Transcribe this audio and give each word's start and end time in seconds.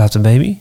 Slaapt 0.00 0.14
de 0.14 0.20
baby? 0.20 0.56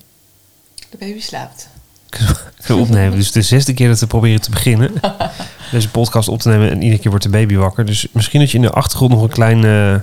De 0.90 0.98
baby 0.98 1.22
slaapt. 1.22 1.68
Kunnen 2.10 2.36
we 2.66 2.76
opnemen. 2.76 3.18
Dus 3.18 3.32
de 3.32 3.42
zesde 3.42 3.74
keer 3.74 3.88
dat 3.88 4.00
we 4.00 4.08
proberen 4.08 4.42
te 4.42 4.50
beginnen. 4.50 4.92
Deze 5.72 5.90
podcast 5.90 6.28
op 6.28 6.40
te 6.40 6.50
nemen 6.50 6.70
en 6.70 6.82
iedere 6.82 7.02
keer 7.02 7.10
wordt 7.10 7.26
de 7.26 7.32
baby 7.32 7.56
wakker. 7.56 7.86
Dus 7.86 8.08
misschien 8.12 8.40
dat 8.40 8.52
je 8.52 8.58
in 8.58 8.64
de 8.64 8.72
achtergrond 8.72 9.12
nog 9.12 9.22
een 9.22 9.30
klein 9.30 9.64
eh, 9.64 9.94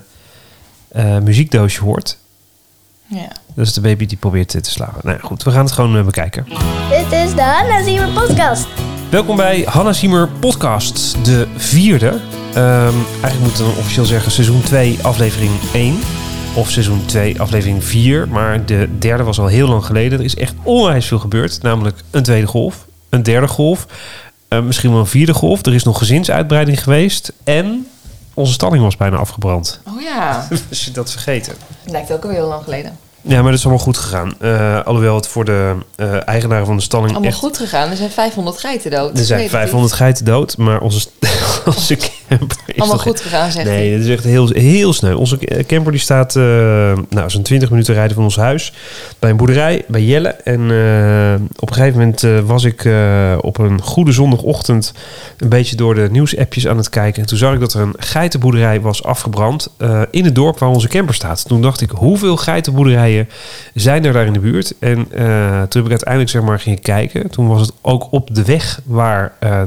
eh, 0.88 1.22
muziekdoosje 1.22 1.80
hoort. 1.80 2.19
Ja. 3.07 3.29
Dat 3.54 3.67
is 3.67 3.72
de 3.72 3.80
baby 3.80 4.07
die 4.07 4.17
probeert 4.17 4.49
te 4.49 4.71
slapen. 4.71 5.00
Nou 5.03 5.21
goed, 5.21 5.43
we 5.43 5.50
gaan 5.50 5.64
het 5.64 5.73
gewoon 5.73 5.96
eh, 5.96 6.05
bekijken. 6.05 6.45
Dit 6.89 7.12
is 7.12 7.34
de 7.34 7.43
Hanna 7.43 7.84
Ziemer 7.84 8.09
podcast. 8.09 8.66
Welkom 9.11 9.37
bij 9.37 9.62
Hanna 9.68 9.93
Siemer 9.93 10.29
podcast, 10.29 11.25
de 11.25 11.48
vierde. 11.57 12.21
Ehm, 12.55 12.95
eigenlijk 13.11 13.41
moeten 13.41 13.64
we 13.64 13.71
dan 13.71 13.79
officieel 13.79 14.07
zeggen 14.07 14.32
seizoen 14.32 14.62
2, 14.62 14.98
aflevering 15.03 15.53
1. 15.73 15.98
Of 16.57 16.70
seizoen 16.70 17.04
2, 17.07 17.41
aflevering 17.41 17.84
4. 17.84 18.29
Maar 18.29 18.66
de 18.66 18.89
derde 18.98 19.22
was 19.22 19.39
al 19.39 19.46
heel 19.46 19.68
lang 19.68 19.84
geleden. 19.84 20.18
Er 20.18 20.25
is 20.25 20.36
echt 20.36 20.54
onwijs 20.62 21.07
veel 21.07 21.18
gebeurd. 21.18 21.62
Namelijk 21.62 22.03
een 22.11 22.22
tweede 22.22 22.46
golf, 22.46 22.86
een 23.08 23.22
derde 23.22 23.48
golf, 23.48 23.86
eh, 24.48 24.61
misschien 24.61 24.90
wel 24.90 25.00
een 25.00 25.07
vierde 25.07 25.34
golf. 25.34 25.67
Er 25.67 25.75
is 25.75 25.84
nog 25.84 25.98
gezinsuitbreiding 25.98 26.82
geweest. 26.82 27.32
En 27.45 27.86
onze 28.34 28.53
stalling 28.53 28.82
was 28.82 28.96
bijna 28.96 29.17
afgebrand. 29.17 29.81
Oh 29.89 30.00
ja. 30.00 30.48
Als 30.68 30.84
je 30.84 30.90
dat 30.90 31.11
vergeten. 31.11 31.54
Lijkt 31.84 32.12
ook 32.12 32.22
alweer 32.22 32.39
heel 32.39 32.48
lang 32.48 32.64
geleden. 32.64 32.98
Ja, 33.28 33.42
maar 33.42 33.50
dat 33.50 33.58
is 33.58 33.64
allemaal 33.64 33.84
goed 33.84 33.97
gegaan. 33.97 34.34
Eh, 34.41 34.80
alhoewel 34.84 35.14
het 35.14 35.28
voor 35.28 35.44
de 35.44 35.75
eh, 35.97 36.28
eigenaren 36.28 36.67
van 36.67 36.77
de 36.77 36.83
stalling 36.83 37.11
Allemaal 37.11 37.30
echt... 37.30 37.39
goed 37.39 37.56
gegaan. 37.56 37.91
Er 37.91 37.97
zijn 37.97 38.11
500 38.11 38.58
geiten 38.58 38.91
dood. 38.91 39.19
Er 39.19 39.25
zijn 39.25 39.39
Weet 39.39 39.48
ik 39.48 39.55
500 39.55 39.92
geiten 39.92 40.25
dood, 40.25 40.56
maar 40.56 40.80
onze, 40.80 41.08
onze 41.67 41.97
camper 41.97 42.58
is. 42.67 42.81
Allemaal 42.81 42.98
goed 42.98 43.20
gegaan, 43.20 43.50
zegt 43.50 43.67
Nee, 43.67 43.92
het 43.92 44.03
is 44.03 44.08
echt 44.08 44.25
heel, 44.25 44.48
heel 44.48 44.92
snel. 44.92 45.19
Onze 45.19 45.64
camper 45.67 45.92
die 45.92 46.00
staat 46.00 46.36
eh, 46.36 46.42
nou, 47.08 47.31
zo'n 47.31 47.42
20 47.42 47.70
minuten 47.70 47.94
rijden 47.94 48.14
van 48.14 48.25
ons 48.25 48.36
huis. 48.36 48.72
Bij 49.19 49.31
een 49.31 49.36
boerderij, 49.36 49.84
bij 49.89 50.03
Jelle. 50.03 50.28
En 50.28 50.61
op 51.56 51.69
een 51.69 51.75
gegeven 51.75 51.98
moment 51.98 52.47
was 52.47 52.64
ik 52.64 52.89
op 53.41 53.58
een 53.58 53.83
goede 53.83 54.12
zondagochtend... 54.12 54.92
een 55.39 55.48
beetje 55.48 55.77
door 55.77 55.95
de 55.95 56.08
nieuwsappjes 56.11 56.67
aan 56.67 56.77
het 56.77 56.89
kijken. 56.89 57.23
En 57.23 57.29
toen 57.29 57.39
zag 57.39 57.55
ik 57.55 57.61
dat 57.61 57.75
er 57.75 57.81
een 57.81 57.95
geitenboerderij 57.98 58.81
was 58.81 59.03
afgebrand... 59.03 59.69
in 60.11 60.25
het 60.25 60.34
dorp 60.34 60.58
waar 60.58 60.69
onze 60.69 60.89
camper 60.89 61.14
staat. 61.14 61.45
Toen 61.48 61.62
dacht 61.62 61.81
ik, 61.81 61.91
hoeveel 61.91 62.36
geitenboerderijen 62.36 63.16
zijn 63.75 64.05
er 64.05 64.12
daar 64.12 64.27
in 64.27 64.33
de 64.33 64.39
buurt? 64.39 64.75
En 64.78 64.98
eh, 65.12 65.62
toen 65.62 65.83
heb 65.83 65.84
ik 65.84 65.91
uiteindelijk 65.91 66.31
zeg 66.31 66.42
maar 66.42 66.61
ging 66.61 66.81
kijken. 66.81 67.31
Toen 67.31 67.48
was 67.48 67.61
het 67.61 67.73
ook 67.81 68.06
op 68.11 68.34
de 68.34 68.45
weg 68.45 68.81
waar 68.84 69.33
eh, 69.39 69.62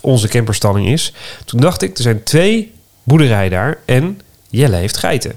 onze 0.00 0.28
camperstalling 0.28 0.88
is. 0.88 1.12
Toen 1.44 1.60
dacht 1.60 1.82
ik, 1.82 1.96
er 1.96 2.02
zijn 2.02 2.22
twee 2.22 2.72
boerderijen 3.02 3.50
daar 3.50 3.78
en 3.84 4.20
Jelle 4.48 4.76
heeft 4.76 4.96
geiten. 4.96 5.32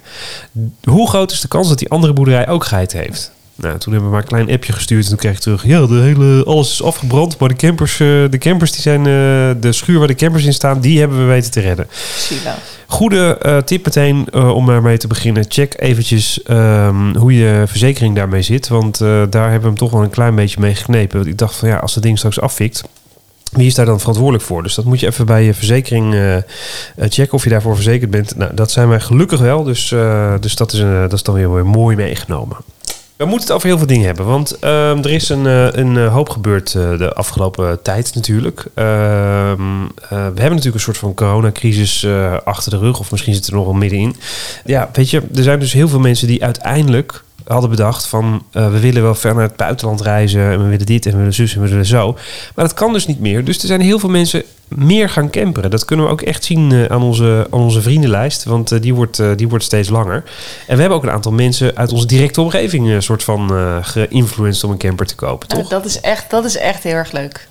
Hoe 0.83 1.09
groot 1.09 1.31
is 1.31 1.41
de 1.41 1.47
kans 1.47 1.67
dat 1.67 1.79
die 1.79 1.89
andere 1.89 2.13
boerderij 2.13 2.47
ook 2.47 2.65
geiten 2.65 2.99
heeft? 2.99 3.31
Nou, 3.61 3.77
toen 3.77 3.93
hebben 3.93 4.09
we 4.09 4.15
maar 4.15 4.23
een 4.23 4.29
klein 4.29 4.51
appje 4.51 4.73
gestuurd 4.73 5.03
en 5.03 5.09
toen 5.09 5.17
kreeg 5.17 5.33
ik 5.33 5.39
terug... 5.39 5.65
ja, 5.65 5.85
de 5.85 5.93
hele, 5.95 6.43
alles 6.45 6.71
is 6.71 6.83
afgebrand, 6.83 7.37
maar 7.37 7.49
de 7.49 7.55
campers, 7.55 7.91
eh, 7.91 8.07
de 8.29 8.37
campers 8.37 8.71
die 8.71 8.81
zijn... 8.81 8.99
eh, 8.99 9.61
de 9.61 9.71
schuur 9.71 9.97
waar 9.99 10.07
de 10.07 10.15
campers 10.15 10.45
in 10.45 10.53
staan, 10.53 10.79
die 10.79 10.99
hebben 10.99 11.17
we 11.17 11.23
weten 11.23 11.51
te 11.51 11.59
redden. 11.59 11.87
Goede 12.87 13.37
eh, 13.37 13.57
tip 13.57 13.85
meteen 13.85 14.27
eh, 14.31 14.55
om 14.55 14.65
daarmee 14.65 14.97
te 14.97 15.07
beginnen. 15.07 15.45
Check 15.47 15.73
eventjes 15.81 16.43
ehm, 16.43 17.15
hoe 17.15 17.33
je 17.33 17.63
verzekering 17.67 18.15
daarmee 18.15 18.41
zit. 18.41 18.67
Want 18.67 18.97
daar 18.97 19.43
hebben 19.43 19.59
we 19.61 19.67
hem 19.67 19.77
toch 19.77 19.91
wel 19.91 20.03
een 20.03 20.09
klein 20.09 20.35
beetje 20.35 20.59
mee 20.59 20.75
geknepen. 20.75 21.17
Want 21.17 21.29
ik 21.29 21.37
dacht 21.37 21.55
van 21.55 21.69
ja, 21.69 21.77
als 21.77 21.93
dat 21.93 22.03
ding 22.03 22.17
straks 22.17 22.39
afvikt... 22.39 22.83
Wie 23.51 23.67
is 23.67 23.75
daar 23.75 23.85
dan 23.85 23.99
verantwoordelijk 23.99 24.43
voor? 24.43 24.63
Dus 24.63 24.75
dat 24.75 24.85
moet 24.85 24.99
je 24.99 25.07
even 25.07 25.25
bij 25.25 25.43
je 25.43 25.53
verzekering 25.53 26.15
checken 26.97 27.33
of 27.33 27.43
je 27.43 27.49
daarvoor 27.49 27.75
verzekerd 27.75 28.11
bent. 28.11 28.35
Nou, 28.35 28.55
dat 28.55 28.71
zijn 28.71 28.89
wij 28.89 28.99
gelukkig 28.99 29.39
wel. 29.39 29.63
Dus, 29.63 29.93
dus 30.39 30.55
dat, 30.55 30.73
is 30.73 30.79
een, 30.79 31.01
dat 31.01 31.13
is 31.13 31.23
dan 31.23 31.35
weer 31.35 31.53
weer 31.53 31.65
mooi 31.65 31.95
meegenomen. 31.95 32.57
We 33.19 33.25
moeten 33.25 33.47
het 33.47 33.55
over 33.55 33.67
heel 33.67 33.77
veel 33.77 33.87
dingen 33.87 34.05
hebben. 34.05 34.25
Want 34.25 34.59
ehm, 34.59 34.97
er 34.97 35.11
is 35.11 35.29
een, 35.29 35.47
eh, 35.47 35.67
een 35.71 35.97
eh, 35.97 36.13
hoop 36.13 36.29
gebeurd 36.29 36.75
eh, 36.75 36.97
de 36.97 37.13
afgelopen 37.13 37.81
tijd 37.81 38.15
natuurlijk. 38.15 38.65
Ehm, 38.73 39.83
eh, 39.83 40.09
we 40.09 40.15
hebben 40.15 40.49
natuurlijk 40.49 40.75
een 40.75 40.79
soort 40.79 40.97
van 40.97 41.13
coronacrisis 41.13 42.07
achter 42.43 42.71
de 42.71 42.77
rug. 42.77 42.99
Of 42.99 43.11
misschien 43.11 43.33
zit 43.33 43.47
er 43.47 43.53
nog 43.53 43.65
wel 43.65 43.73
middenin. 43.73 44.15
Ja, 44.65 44.89
weet 44.93 45.09
je, 45.09 45.21
er 45.35 45.43
zijn 45.43 45.59
dus 45.59 45.73
heel 45.73 45.87
veel 45.87 45.99
mensen 45.99 46.27
die 46.27 46.43
uiteindelijk 46.43 47.23
hadden 47.53 47.69
bedacht 47.69 48.07
van... 48.07 48.43
eh, 48.51 48.71
we 48.71 48.79
willen 48.79 49.01
wel 49.01 49.15
ver 49.15 49.33
naar 49.33 49.43
het 49.43 49.55
buitenland 49.55 50.01
reizen... 50.01 50.41
en 50.41 50.63
we 50.63 50.69
willen 50.69 50.85
dit 50.85 51.05
en 51.05 51.11
we 51.11 51.17
willen 51.17 51.33
zus 51.33 51.55
en 51.55 51.61
we 51.61 51.67
willen 51.69 51.85
zo. 51.85 52.11
Maar 52.55 52.65
dat 52.65 52.73
kan 52.73 52.93
dus 52.93 53.07
niet 53.07 53.19
meer. 53.19 53.45
Dus 53.45 53.61
er 53.61 53.67
zijn 53.67 53.81
heel 53.81 53.99
veel 53.99 54.09
mensen 54.09 54.43
meer 54.67 55.09
gaan 55.09 55.29
camperen. 55.29 55.69
Dat 55.69 55.85
kunnen 55.85 56.05
we 56.05 56.11
ook 56.11 56.21
echt 56.21 56.43
zien 56.43 56.71
eh, 56.71 56.85
aan, 56.85 57.01
onze, 57.01 57.47
aan 57.51 57.59
onze 57.59 57.81
vriendenlijst. 57.81 58.43
Want 58.43 58.71
eh, 58.71 58.81
die, 58.81 58.93
wordt, 58.93 59.21
die 59.35 59.47
wordt 59.49 59.63
steeds 59.63 59.89
langer. 59.89 60.23
En 60.67 60.75
we 60.75 60.79
hebben 60.81 60.97
ook 60.97 61.03
een 61.03 61.11
aantal 61.11 61.31
mensen 61.31 61.75
uit 61.75 61.91
onze 61.91 62.05
directe 62.05 62.41
omgeving... 62.41 62.89
een 62.89 63.03
soort 63.03 63.23
van 63.23 63.51
geïnfluenced 63.83 64.63
om 64.63 64.71
een 64.71 64.77
camper 64.77 65.05
te 65.05 65.15
kopen, 65.15 65.47
toch? 65.47 65.69
dat, 65.69 65.85
is 65.85 65.99
echt, 65.99 66.29
dat 66.29 66.45
is 66.45 66.57
echt 66.57 66.83
heel 66.83 66.93
erg 66.93 67.11
leuk. 67.11 67.47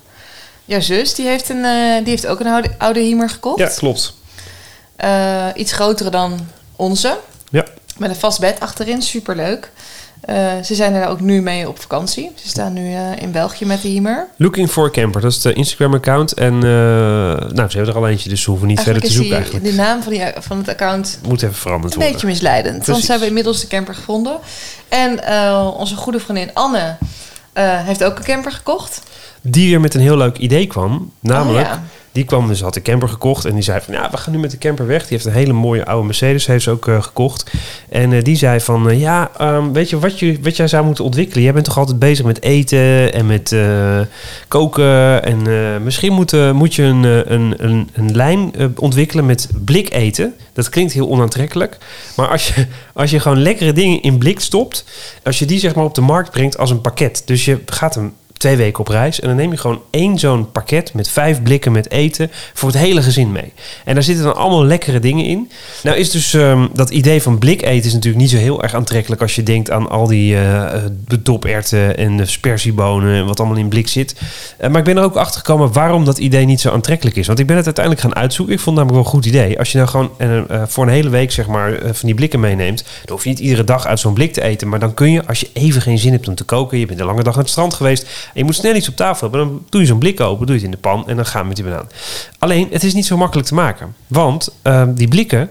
Jouw 0.65 0.81
zus, 0.81 1.15
die 1.15 1.27
heeft, 1.27 1.49
een, 1.49 1.63
die 2.03 2.09
heeft 2.09 2.27
ook 2.27 2.39
een 2.39 2.47
oude, 2.47 2.69
oude 2.77 2.99
Hiemer 2.99 3.29
gekocht. 3.29 3.59
Ja, 3.59 3.67
klopt. 3.67 4.13
Iets 5.55 5.71
grotere 5.71 6.09
dan 6.09 6.39
onze. 6.75 7.17
Ja. 7.49 7.65
Met 7.97 8.09
een 8.09 8.15
vast 8.15 8.39
bed 8.39 8.59
achterin, 8.59 9.01
superleuk. 9.01 9.71
Eh 10.21 10.37
ze 10.63 10.75
zijn 10.75 10.93
er 10.93 11.07
ook 11.07 11.19
nu 11.21 11.41
mee 11.41 11.67
op 11.67 11.79
vakantie. 11.81 12.31
Ze 12.35 12.47
staan 12.47 12.73
nu 12.73 12.93
eh, 12.93 13.21
in 13.21 13.31
België 13.31 13.65
met 13.65 13.81
de 13.81 13.87
Hiemer. 13.87 14.27
Looking 14.35 14.69
for 14.69 14.85
a 14.87 14.89
camper, 14.89 15.21
dat 15.21 15.31
is 15.31 15.41
de 15.41 15.53
Instagram-account. 15.53 16.33
En 16.33 16.53
eh, 16.53 16.61
nou, 17.49 17.69
ze 17.69 17.77
hebben 17.77 17.87
er 17.87 17.95
al 18.01 18.07
eentje, 18.07 18.29
dus 18.29 18.41
ze 18.41 18.49
hoeven 18.49 18.67
niet 18.67 18.79
verder 18.79 19.01
te 19.01 19.07
zoeken 19.11 19.25
die, 19.29 19.35
eigenlijk. 19.35 19.65
de 19.65 19.73
naam 19.73 20.03
van, 20.03 20.11
die, 20.11 20.23
van 20.39 20.57
het 20.57 20.69
account 20.69 21.19
Moet 21.27 21.41
even 21.41 21.55
veranderd 21.55 21.93
een 21.93 21.99
worden. 21.99 22.13
beetje 22.13 22.27
misleidend. 22.31 22.85
Want 22.85 23.03
ze 23.03 23.11
hebben 23.11 23.27
inmiddels 23.27 23.61
de 23.61 23.67
camper 23.67 23.95
gevonden. 23.95 24.37
En 24.89 25.19
onze 25.73 25.95
goede 25.95 26.19
vriendin 26.19 26.49
Anne 26.53 26.95
heeft 27.61 28.03
ook 28.03 28.17
een 28.17 28.23
camper 28.23 28.51
gekocht. 28.51 29.01
Die 29.41 29.69
weer 29.69 29.79
met 29.81 29.93
een 29.93 30.01
heel 30.01 30.17
leuk 30.17 30.37
idee 30.37 30.67
kwam. 30.67 31.11
Namelijk, 31.19 31.67
Oh, 31.67 31.71
ja. 31.73 31.83
Die 32.11 32.25
kwam 32.25 32.47
dus, 32.47 32.61
had 32.61 32.73
de 32.73 32.81
camper 32.81 33.09
gekocht. 33.09 33.45
En 33.45 33.53
die 33.53 33.63
zei 33.63 33.81
van, 33.81 33.93
ja, 33.93 34.09
we 34.11 34.17
gaan 34.17 34.33
nu 34.33 34.39
met 34.39 34.51
de 34.51 34.57
camper 34.57 34.87
weg. 34.87 35.01
Die 35.01 35.09
heeft 35.09 35.25
een 35.25 35.31
hele 35.31 35.53
mooie 35.53 35.85
oude 35.85 36.05
Mercedes, 36.05 36.45
heeft 36.45 36.63
ze 36.63 36.71
ook 36.71 36.87
eh, 36.87 37.03
gekocht. 37.03 37.51
En 37.89 38.13
eh, 38.13 38.23
die 38.23 38.35
zei 38.35 38.59
van, 38.59 38.89
eh, 38.89 38.99
ja, 38.99 39.31
ehm, 39.37 39.71
weet 39.71 39.89
je 39.89 39.99
wat, 39.99 40.19
je 40.19 40.39
wat 40.41 40.55
jij 40.55 40.67
zou 40.67 40.85
moeten 40.85 41.03
ontwikkelen? 41.03 41.43
Jij 41.43 41.53
bent 41.53 41.65
toch 41.65 41.77
altijd 41.77 41.99
bezig 41.99 42.25
met 42.25 42.41
eten 42.41 43.13
en 43.13 43.25
met 43.25 43.55
koken. 44.47 45.23
En 45.23 45.83
misschien 45.83 46.13
moet, 46.13 46.53
moet 46.53 46.75
je 46.75 46.83
een, 46.83 47.03
een, 47.03 47.53
een, 47.57 47.89
een 47.93 48.15
lijn 48.15 48.51
ontwikkelen 48.75 49.25
met 49.25 49.49
blik 49.65 49.93
eten. 49.93 50.33
Dat 50.53 50.69
klinkt 50.69 50.93
heel 50.93 51.09
onaantrekkelijk. 51.09 51.77
Maar 52.15 52.27
als 52.27 52.47
je, 52.47 52.67
als 52.93 53.11
je 53.11 53.19
gewoon 53.19 53.41
lekkere 53.41 53.73
dingen 53.73 54.01
in 54.01 54.17
blik 54.17 54.39
stopt... 54.39 54.85
als 55.23 55.39
je 55.39 55.45
die 55.45 55.59
zeg 55.59 55.75
maar 55.75 55.85
op 55.85 55.95
de 55.95 56.01
markt 56.01 56.31
brengt 56.31 56.57
als 56.57 56.69
een 56.69 56.81
pakket. 56.81 57.21
Dus 57.25 57.45
je 57.45 57.59
gaat 57.65 57.95
hem 57.95 58.13
twee 58.39 58.55
weken 58.55 58.79
op 58.79 58.87
reis. 58.87 59.19
En 59.19 59.27
dan 59.27 59.37
neem 59.37 59.51
je 59.51 59.57
gewoon 59.57 59.81
één 59.89 60.19
zo'n 60.19 60.51
pakket 60.51 60.93
met 60.93 61.09
vijf 61.09 61.43
blikken 61.43 61.71
met 61.71 61.91
eten 61.91 62.31
voor 62.53 62.69
het 62.69 62.77
hele 62.77 63.01
gezin 63.01 63.31
mee. 63.31 63.53
En 63.85 63.93
daar 63.93 64.03
zitten 64.03 64.23
dan 64.23 64.35
allemaal 64.35 64.65
lekkere 64.65 64.99
dingen 64.99 65.25
in. 65.25 65.51
Nou 65.83 65.97
is 65.97 66.11
dus 66.11 66.33
ehm, 66.33 66.67
dat 66.73 66.89
idee 66.89 67.21
van 67.21 67.37
blik 67.39 67.61
eten 67.61 67.85
is 67.85 67.93
natuurlijk 67.93 68.21
niet 68.21 68.31
zo 68.31 68.37
heel 68.37 68.63
erg 68.63 68.73
aantrekkelijk 68.73 69.21
als 69.21 69.35
je 69.35 69.43
denkt 69.43 69.71
aan 69.71 69.89
al 69.89 70.07
die 70.07 70.37
doperwten 71.21 71.97
en 71.97 72.17
de 72.17 72.25
spersiebonen 72.25 73.15
en 73.15 73.25
wat 73.25 73.39
allemaal 73.39 73.57
in 73.57 73.67
blik 73.67 73.87
zit. 73.87 74.15
Eh, 74.57 74.69
maar 74.69 74.79
ik 74.79 74.85
ben 74.85 74.97
er 74.97 75.03
ook 75.03 75.15
achter 75.15 75.39
gekomen 75.39 75.73
waarom 75.73 76.05
dat 76.05 76.17
idee 76.17 76.45
niet 76.45 76.61
zo 76.61 76.69
aantrekkelijk 76.69 77.15
is. 77.15 77.27
Want 77.27 77.39
ik 77.39 77.47
ben 77.47 77.55
het 77.55 77.65
uiteindelijk 77.65 78.05
gaan 78.05 78.15
uitzoeken. 78.15 78.55
Ik 78.55 78.61
vond 78.61 78.77
het 78.77 78.85
namelijk 78.85 79.07
wel 79.07 79.21
een 79.21 79.23
goed 79.23 79.35
idee. 79.35 79.59
Als 79.59 79.71
je 79.71 79.77
nou 79.77 79.89
gewoon 79.89 80.09
voor 80.69 80.83
een 80.83 80.93
hele 80.93 81.09
week 81.09 81.31
zeg 81.31 81.47
maar 81.47 81.79
van 81.81 81.95
die 82.01 82.13
blikken 82.13 82.39
meeneemt, 82.39 82.83
dan 83.05 83.15
hoef 83.15 83.23
je 83.23 83.29
niet 83.29 83.39
iedere 83.39 83.63
dag 83.63 83.85
uit 83.85 83.99
zo'n 83.99 84.13
blik 84.13 84.33
te 84.33 84.41
eten. 84.41 84.67
Maar 84.67 84.79
dan 84.79 84.93
kun 84.93 85.11
je, 85.11 85.25
als 85.27 85.39
je 85.39 85.49
even 85.53 85.81
geen 85.81 85.97
zin 85.97 86.11
hebt 86.11 86.27
om 86.27 86.35
te 86.35 86.43
koken, 86.43 86.79
je 86.79 86.85
bent 86.85 86.99
een 86.99 87.05
lange 87.05 87.23
dag 87.23 87.33
naar 87.33 87.43
het 87.43 87.51
strand 87.51 87.73
geweest 87.73 88.28
je 88.33 88.43
moet 88.43 88.55
snel 88.55 88.75
iets 88.75 88.89
op 88.89 88.95
tafel 88.95 89.29
hebben, 89.29 89.47
dan 89.47 89.65
doe 89.69 89.81
je 89.81 89.87
zo'n 89.87 89.99
blik 89.99 90.19
open, 90.19 90.45
doe 90.45 90.55
je 90.55 90.61
het 90.61 90.71
in 90.71 90.71
de 90.71 90.87
pan 90.89 91.07
en 91.07 91.15
dan 91.15 91.25
gaan 91.25 91.41
we 91.41 91.47
met 91.47 91.55
die 91.55 91.65
banaan. 91.65 91.87
Alleen, 92.39 92.67
het 92.71 92.83
is 92.83 92.93
niet 92.93 93.05
zo 93.05 93.17
makkelijk 93.17 93.47
te 93.47 93.53
maken. 93.53 93.95
Want 94.07 94.55
eh, 94.61 94.83
die 94.87 95.07
blikken, 95.07 95.49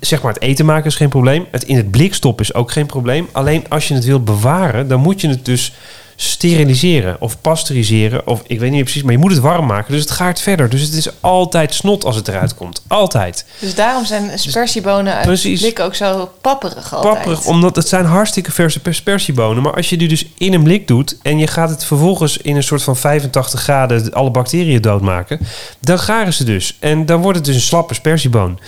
zeg 0.00 0.22
maar 0.22 0.32
het 0.32 0.42
eten 0.42 0.66
maken 0.66 0.86
is 0.86 0.96
geen 0.96 1.08
probleem. 1.08 1.46
Het 1.50 1.62
in 1.62 1.76
het 1.76 1.90
blik 1.90 2.14
stoppen 2.14 2.44
is 2.44 2.54
ook 2.54 2.70
geen 2.70 2.86
probleem. 2.86 3.28
Alleen 3.32 3.68
als 3.68 3.88
je 3.88 3.94
het 3.94 4.04
wilt 4.04 4.24
bewaren, 4.24 4.88
dan 4.88 5.00
moet 5.00 5.20
je 5.20 5.28
het 5.28 5.44
dus 5.44 5.72
steriliseren 6.16 7.16
of 7.20 7.40
pasteuriseren. 7.40 8.26
Of 8.26 8.42
ik 8.46 8.58
weet 8.60 8.70
niet 8.70 8.82
precies, 8.82 9.02
maar 9.02 9.12
je 9.12 9.18
moet 9.18 9.30
het 9.30 9.40
warm 9.40 9.66
maken. 9.66 9.92
Dus 9.92 10.00
het 10.00 10.10
gaat 10.10 10.40
verder. 10.40 10.68
Dus 10.68 10.80
het 10.80 10.92
is 10.92 11.08
altijd 11.20 11.74
snot 11.74 12.04
als 12.04 12.16
het 12.16 12.28
eruit 12.28 12.54
komt. 12.54 12.82
Altijd. 12.86 13.44
Dus 13.58 13.74
daarom 13.74 14.04
zijn 14.04 14.38
spersiebonen 14.38 15.14
uit 15.14 15.26
Precies. 15.26 15.60
blik 15.60 15.80
ook 15.80 15.94
zo 15.94 16.30
papperig 16.40 16.94
altijd. 16.94 17.14
Papperig, 17.14 17.44
omdat 17.44 17.76
het 17.76 17.88
zijn 17.88 18.04
hartstikke 18.04 18.52
verse 18.52 18.80
spersiebonen. 18.90 19.62
Maar 19.62 19.74
als 19.74 19.90
je 19.90 19.96
die 19.96 20.08
dus 20.08 20.26
in 20.38 20.52
een 20.52 20.62
blik 20.62 20.88
doet 20.88 21.16
en 21.22 21.38
je 21.38 21.46
gaat 21.46 21.70
het 21.70 21.84
vervolgens 21.84 22.36
in 22.36 22.56
een 22.56 22.62
soort 22.62 22.82
van 22.82 22.96
85 22.96 23.60
graden 23.60 24.12
alle 24.12 24.30
bacteriën 24.30 24.80
doodmaken, 24.80 25.38
dan 25.80 25.98
garen 25.98 26.32
ze 26.32 26.44
dus. 26.44 26.76
En 26.80 27.06
dan 27.06 27.20
wordt 27.20 27.36
het 27.36 27.46
dus 27.46 27.54
een 27.54 27.60
slappe 27.60 27.94
spersieboon. 27.94 28.58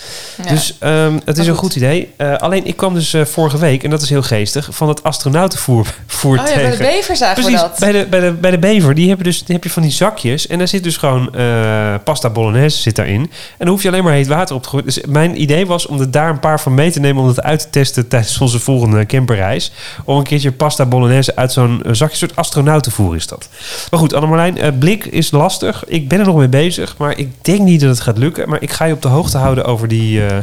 Ja. 0.43 0.49
Dus 0.49 0.75
ehm, 0.79 1.19
het 1.25 1.37
is 1.37 1.47
een 1.47 1.55
goed. 1.55 1.75
idee. 1.75 2.13
Eh, 2.17 2.35
alleen 2.35 2.65
ik 2.65 2.77
kwam 2.77 2.93
dus 2.93 3.13
eh, 3.13 3.25
vorige 3.25 3.57
week, 3.57 3.83
en 3.83 3.89
dat 3.89 4.01
is 4.01 4.09
heel 4.09 4.21
geestig, 4.21 4.69
van 4.71 4.87
het 4.87 5.03
astronautenvoer 5.03 5.93
voer 6.07 6.39
oh 6.39 6.47
ja, 6.47 6.53
bij 6.53 6.69
de 6.71 6.77
tegen. 6.77 7.38
Voor 7.41 7.51
precies. 7.51 7.69
dat. 7.69 7.79
Bij 7.79 7.91
de, 7.91 8.07
bij, 8.09 8.19
de, 8.19 8.31
bij 8.31 8.51
de 8.51 8.59
bever, 8.59 8.95
die 8.95 9.07
hebben 9.07 9.25
dus, 9.25 9.43
die 9.43 9.55
heb 9.55 9.63
je 9.63 9.69
van 9.69 9.81
die 9.81 9.91
zakjes. 9.91 10.47
En 10.47 10.57
daar 10.57 10.67
zit 10.67 10.83
dus 10.83 10.97
gewoon 10.97 11.35
eh, 11.35 11.93
pasta 12.03 12.29
bolognese 12.29 12.77
zit 12.77 12.95
daarin. 12.95 13.21
En 13.21 13.29
dan 13.57 13.67
hoef 13.67 13.81
je 13.81 13.87
alleen 13.87 14.03
maar 14.03 14.13
heet 14.13 14.27
water 14.27 14.55
op 14.55 14.63
te 14.63 14.69
gooien. 14.69 14.85
Dus 14.85 15.01
mijn 15.07 15.41
idee 15.41 15.65
was 15.65 15.85
om 15.85 15.99
er 15.99 16.11
daar 16.11 16.29
een 16.29 16.39
paar 16.39 16.59
van 16.59 16.73
mee 16.73 16.91
te 16.91 16.99
nemen... 16.99 17.21
om 17.21 17.27
dat 17.27 17.41
uit 17.41 17.59
te 17.59 17.69
testen 17.69 18.07
tijdens 18.07 18.39
onze 18.39 18.59
volgende 18.59 19.05
camperreis. 19.05 19.71
Om 20.05 20.17
een 20.17 20.23
keertje 20.23 20.51
pasta 20.51 20.85
bolognese 20.85 21.35
uit 21.35 21.51
zo'n 21.51 21.83
eh, 21.83 21.93
zakje... 21.93 22.07
Een 22.09 22.17
soort 22.17 22.35
astronautenvoer 22.35 23.15
is 23.15 23.27
dat. 23.27 23.49
Maar 23.91 23.99
goed, 23.99 24.13
Annemarlijn, 24.13 24.57
eh, 24.57 24.71
blik 24.79 25.05
is 25.05 25.31
lastig. 25.31 25.83
Ik 25.87 26.07
ben 26.07 26.19
er 26.19 26.25
nog 26.25 26.35
mee 26.35 26.47
bezig, 26.47 26.95
maar 26.97 27.17
ik 27.17 27.29
denk 27.41 27.59
niet 27.59 27.81
dat 27.81 27.89
het 27.89 27.99
gaat 27.99 28.17
lukken. 28.17 28.49
Maar 28.49 28.61
ik 28.61 28.71
ga 28.71 28.85
je 28.85 28.93
op 28.93 29.01
de 29.01 29.07
hoogte 29.07 29.37
houden 29.37 29.65
over 29.65 29.87
die, 29.87 30.25
eh, 30.25 30.37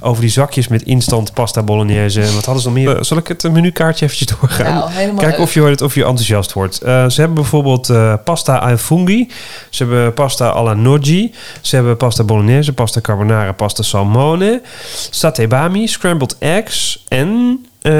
over 0.00 0.20
die 0.20 0.30
zakjes... 0.30 0.68
met 0.68 0.82
instant 0.82 1.34
pasta 1.34 1.62
bolognese. 1.62 2.20
En 2.20 2.34
wat 2.34 2.44
hadden 2.44 2.62
ze 2.62 2.70
nog 2.70 2.78
meer? 2.78 3.04
Zal 3.04 3.16
ik 3.16 3.28
het 3.28 3.52
menukaartje 3.52 4.04
eventjes 4.04 4.38
doorgaan? 4.38 4.74
Nou, 4.74 5.16
Kijk 5.16 5.38
of 5.38 5.54
je, 5.54 5.60
hoort, 5.60 5.82
of 5.82 5.94
je 5.94 6.04
enthousiast 6.04 6.39
wordt. 6.52 6.80
Eh, 6.80 7.08
ze 7.08 7.20
hebben 7.20 7.34
bijvoorbeeld 7.34 7.88
eh, 7.90 8.14
pasta 8.24 8.56
al 8.58 8.76
fungi. 8.76 9.28
Ze 9.70 9.84
hebben 9.84 10.14
pasta 10.14 10.48
alla 10.48 10.72
gnocchi. 10.74 11.34
Ze 11.60 11.74
hebben 11.76 11.96
pasta 11.96 12.24
bolognese, 12.24 12.72
pasta 12.72 13.00
carbonara, 13.00 13.52
pasta 13.52 13.82
salmone. 13.82 14.62
Satay 15.10 15.48
bami, 15.48 15.86
scrambled 15.88 16.36
eggs. 16.38 17.04
En, 17.08 17.60
eh, 17.82 17.92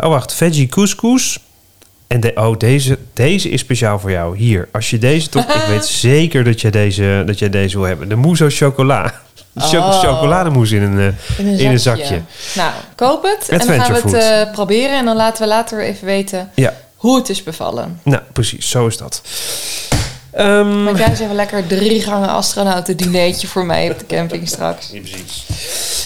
oh 0.00 0.08
wacht, 0.08 0.34
veggie 0.34 0.66
couscous. 0.66 1.38
En 2.06 2.20
de, 2.20 2.32
oh, 2.34 2.56
deze, 2.58 2.98
deze 3.12 3.48
is 3.48 3.60
speciaal 3.60 3.98
voor 3.98 4.10
jou. 4.10 4.36
Hier, 4.36 4.68
als 4.72 4.90
je 4.90 4.98
deze 4.98 5.28
toch... 5.28 5.44
ik 5.44 5.64
weet 5.68 5.86
zeker 6.10 6.44
dat 6.44 6.60
jij 6.60 6.70
deze, 6.70 7.22
dat 7.26 7.38
jij 7.38 7.50
deze 7.50 7.76
wil 7.78 7.86
hebben. 7.86 8.08
De 8.08 8.16
mousse 8.16 8.50
chocola. 8.50 9.12
Cho- 9.58 9.78
Oh. 9.78 10.00
chocolademousse 10.00 10.76
in 10.76 10.82
een, 10.82 11.14
In 11.38 11.46
een, 11.46 11.58
in 11.58 11.70
een 11.70 11.78
zakje. 11.80 12.02
zakje. 12.04 12.22
Nou, 12.54 12.72
koop 12.94 13.22
het. 13.22 13.48
En 13.48 13.58
dan 13.58 13.68
gaan 13.80 13.92
we 14.10 14.16
het 14.16 14.52
proberen. 14.52 14.98
En 14.98 15.04
dan 15.04 15.16
laten 15.16 15.42
we 15.42 15.48
later 15.48 15.82
even 15.82 16.06
weten 16.06 16.50
Ja, 16.54 16.72
hoe 17.06 17.16
het 17.16 17.28
is 17.28 17.42
bevallen. 17.42 18.00
nou 18.02 18.22
precies, 18.32 18.68
zo 18.68 18.86
is 18.86 18.96
dat. 18.96 19.22
Ehm, 20.32 20.84
Want 20.84 20.98
jij 20.98 21.10
is 21.10 21.20
even 21.20 21.34
lekker 21.34 21.66
drie 21.66 22.02
gangen 22.02 22.28
astronauten 22.28 22.96
dineetje 22.96 23.46
voor 23.46 23.66
mij 23.66 23.90
op 23.90 23.98
de 23.98 24.06
camping 24.06 24.48
straks. 24.54 24.88
Ja, 24.92 25.00
precies. 25.00 25.44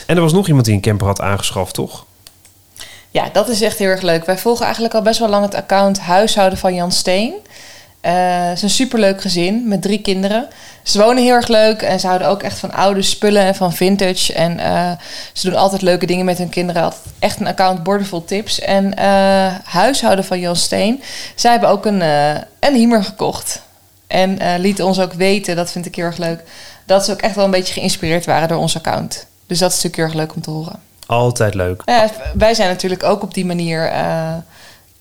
En 0.07 0.17
er 0.17 0.23
was 0.23 0.33
nog 0.33 0.47
iemand 0.49 0.65
die 0.65 0.75
een 0.75 0.81
camper 0.81 1.07
had 1.07 1.21
aangeschaft, 1.21 1.75
toch? 1.75 2.05
Ja, 3.11 3.29
dat 3.33 3.49
is 3.49 3.61
echt 3.63 3.79
heel 3.79 3.89
erg 3.89 4.03
leuk. 4.03 4.25
Wij 4.27 4.39
volgen 4.39 4.65
eigenlijk 4.65 4.95
al 4.95 5.03
best 5.03 5.19
wel 5.19 5.29
lang 5.29 5.45
het 5.45 5.55
account 5.55 6.01
Huishouden 6.01 6.59
van 6.59 6.75
Jan 6.75 6.93
Steen. 6.93 7.35
Eh, 8.01 8.13
het 8.49 8.57
is 8.57 8.63
een 8.63 8.71
superleuk 8.71 9.21
gezin 9.21 9.69
met 9.69 9.83
drie 9.83 10.01
kinderen. 10.01 10.49
Ze 10.83 10.99
wonen 10.99 11.23
heel 11.23 11.35
erg 11.35 11.49
leuk 11.49 11.83
en 11.83 12.01
ze 12.01 12.07
houden 12.07 12.29
ook 12.29 12.43
echt 12.43 12.59
van 12.59 12.73
oude 12.73 13.03
spullen 13.03 13.43
en 13.43 13.55
van 13.55 13.73
vintage. 13.73 14.33
En 14.33 14.59
eh, 14.59 14.91
ze 15.33 15.51
doen 15.51 15.59
altijd 15.59 15.83
leuke 15.83 16.07
dingen 16.07 16.25
met 16.25 16.39
hun 16.39 16.49
kinderen. 16.49 16.83
Altijd 16.83 17.03
echt 17.19 17.41
een 17.41 17.47
account 17.47 17.83
bordervol 17.83 18.25
tips. 18.25 18.61
En 18.61 18.95
eh, 18.95 19.55
Huishouden 19.65 20.25
van 20.25 20.41
Jan 20.41 20.57
Steen, 20.57 21.03
zij 21.35 21.51
hebben 21.51 21.69
ook 21.69 21.87
een, 21.87 22.01
een 22.61 22.75
Hiemer 22.75 23.05
gekocht. 23.05 23.63
En 24.07 24.61
lieten 24.61 24.85
ons 24.85 25.01
ook 25.01 25.13
weten, 25.13 25.57
dat 25.57 25.71
vind 25.71 25.87
ik 25.87 25.95
heel 25.95 26.05
erg 26.05 26.17
leuk, 26.17 26.43
dat 26.87 27.05
ze 27.05 27.13
ook 27.13 27.21
echt 27.21 27.35
wel 27.35 27.45
een 27.45 27.51
beetje 27.51 27.73
geïnspireerd 27.73 28.27
waren 28.27 28.49
door 28.49 28.59
ons 28.59 28.77
account. 28.77 29.27
Dus 29.47 29.59
dat 29.59 29.73
is 29.73 29.83
natuurlijk 29.83 29.97
heel 29.97 30.05
erg 30.05 30.15
leuk 30.15 30.35
om 30.35 30.43
te 30.43 30.51
horen. 30.51 30.81
Altijd 31.07 31.55
leuk. 31.55 31.83
Wij 32.35 32.55
zijn 32.55 32.69
natuurlijk 32.69 33.03
ook 33.03 33.23
op 33.23 33.35
die 33.35 33.47
manier 33.47 33.93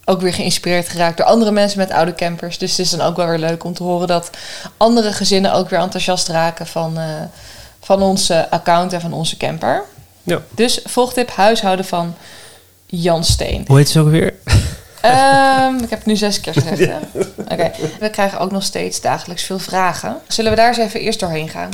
ook 0.09 0.21
weer 0.21 0.33
geïnspireerd 0.33 0.89
geraakt 0.89 1.17
door 1.17 1.25
andere 1.25 1.51
mensen 1.51 1.79
met 1.79 1.91
oude 1.91 2.15
campers. 2.15 2.57
Dus 2.57 2.71
het 2.71 2.79
is 2.79 2.89
dan 2.89 3.01
ook 3.01 3.15
wel 3.15 3.27
weer 3.27 3.37
leuk 3.37 3.63
om 3.63 3.73
te 3.73 3.83
horen 3.83 4.07
dat 4.07 4.29
andere 4.77 5.13
gezinnen 5.13 5.53
ook 5.53 5.69
weer 5.69 5.79
enthousiast 5.79 6.27
raken 6.27 6.67
van, 6.67 6.97
eh, 6.97 7.05
van 7.81 8.01
onze 8.01 8.49
account 8.49 8.93
en 8.93 9.01
van 9.01 9.13
onze 9.13 9.37
camper. 9.37 9.83
Ja. 10.23 10.41
Dus 10.49 10.79
volgtip 10.85 11.31
huishouden 11.31 11.85
van 11.85 12.15
Jan 12.85 13.23
Steen. 13.23 13.63
Hoe 13.67 13.77
heet 13.77 13.89
ze 13.89 13.99
ook 13.99 14.09
weer? 14.09 14.33
Ehm, 15.01 15.75
ik 15.75 15.89
heb 15.89 15.99
het 15.99 16.05
nu 16.05 16.15
zes 16.15 16.39
keer 16.39 16.53
gezegd. 16.53 16.91
Oké. 17.51 17.71
We 17.99 18.09
krijgen 18.09 18.39
ook 18.39 18.51
nog 18.51 18.63
steeds 18.63 19.01
dagelijks 19.01 19.43
veel 19.43 19.59
vragen. 19.59 20.17
Zullen 20.27 20.51
we 20.51 20.57
daar 20.57 20.67
eens 20.67 20.77
even 20.77 20.99
eerst 20.99 21.19
doorheen 21.19 21.49
gaan? 21.49 21.69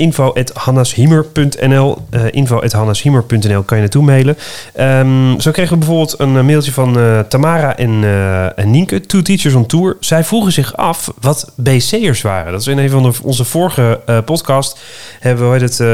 info.hannashiemer.nl 0.00 1.98
uh, 2.10 2.22
info.hannashiemer.nl 2.30 3.62
kan 3.62 3.76
je 3.76 3.82
naartoe 3.82 4.02
mailen. 4.04 4.36
Ehm, 4.74 5.38
zo 5.38 5.50
kregen 5.50 5.72
we 5.72 5.78
bijvoorbeeld 5.78 6.14
een 6.18 6.36
eh, 6.36 6.42
mailtje 6.44 6.72
van 6.72 6.98
eh, 6.98 7.18
Tamara 7.20 7.76
en, 7.76 8.04
eh, 8.04 8.58
en 8.58 8.70
Nienke, 8.70 9.00
Two 9.00 9.22
Teachers 9.22 9.54
on 9.54 9.66
Tour. 9.66 9.96
Zij 10.00 10.24
vroegen 10.24 10.52
zich 10.52 10.76
af 10.76 11.12
wat 11.20 11.52
BC'ers 11.56 12.22
waren. 12.22 12.52
Dat 12.52 12.60
is 12.60 12.66
in 12.66 12.78
een 12.78 12.90
van 12.90 13.02
de, 13.02 13.12
onze 13.22 13.44
vorige 13.44 14.00
eh, 14.06 14.18
podcast 14.24 14.78
hebben 15.20 15.52
we 15.52 15.58
het, 15.58 15.80
eh, 15.80 15.88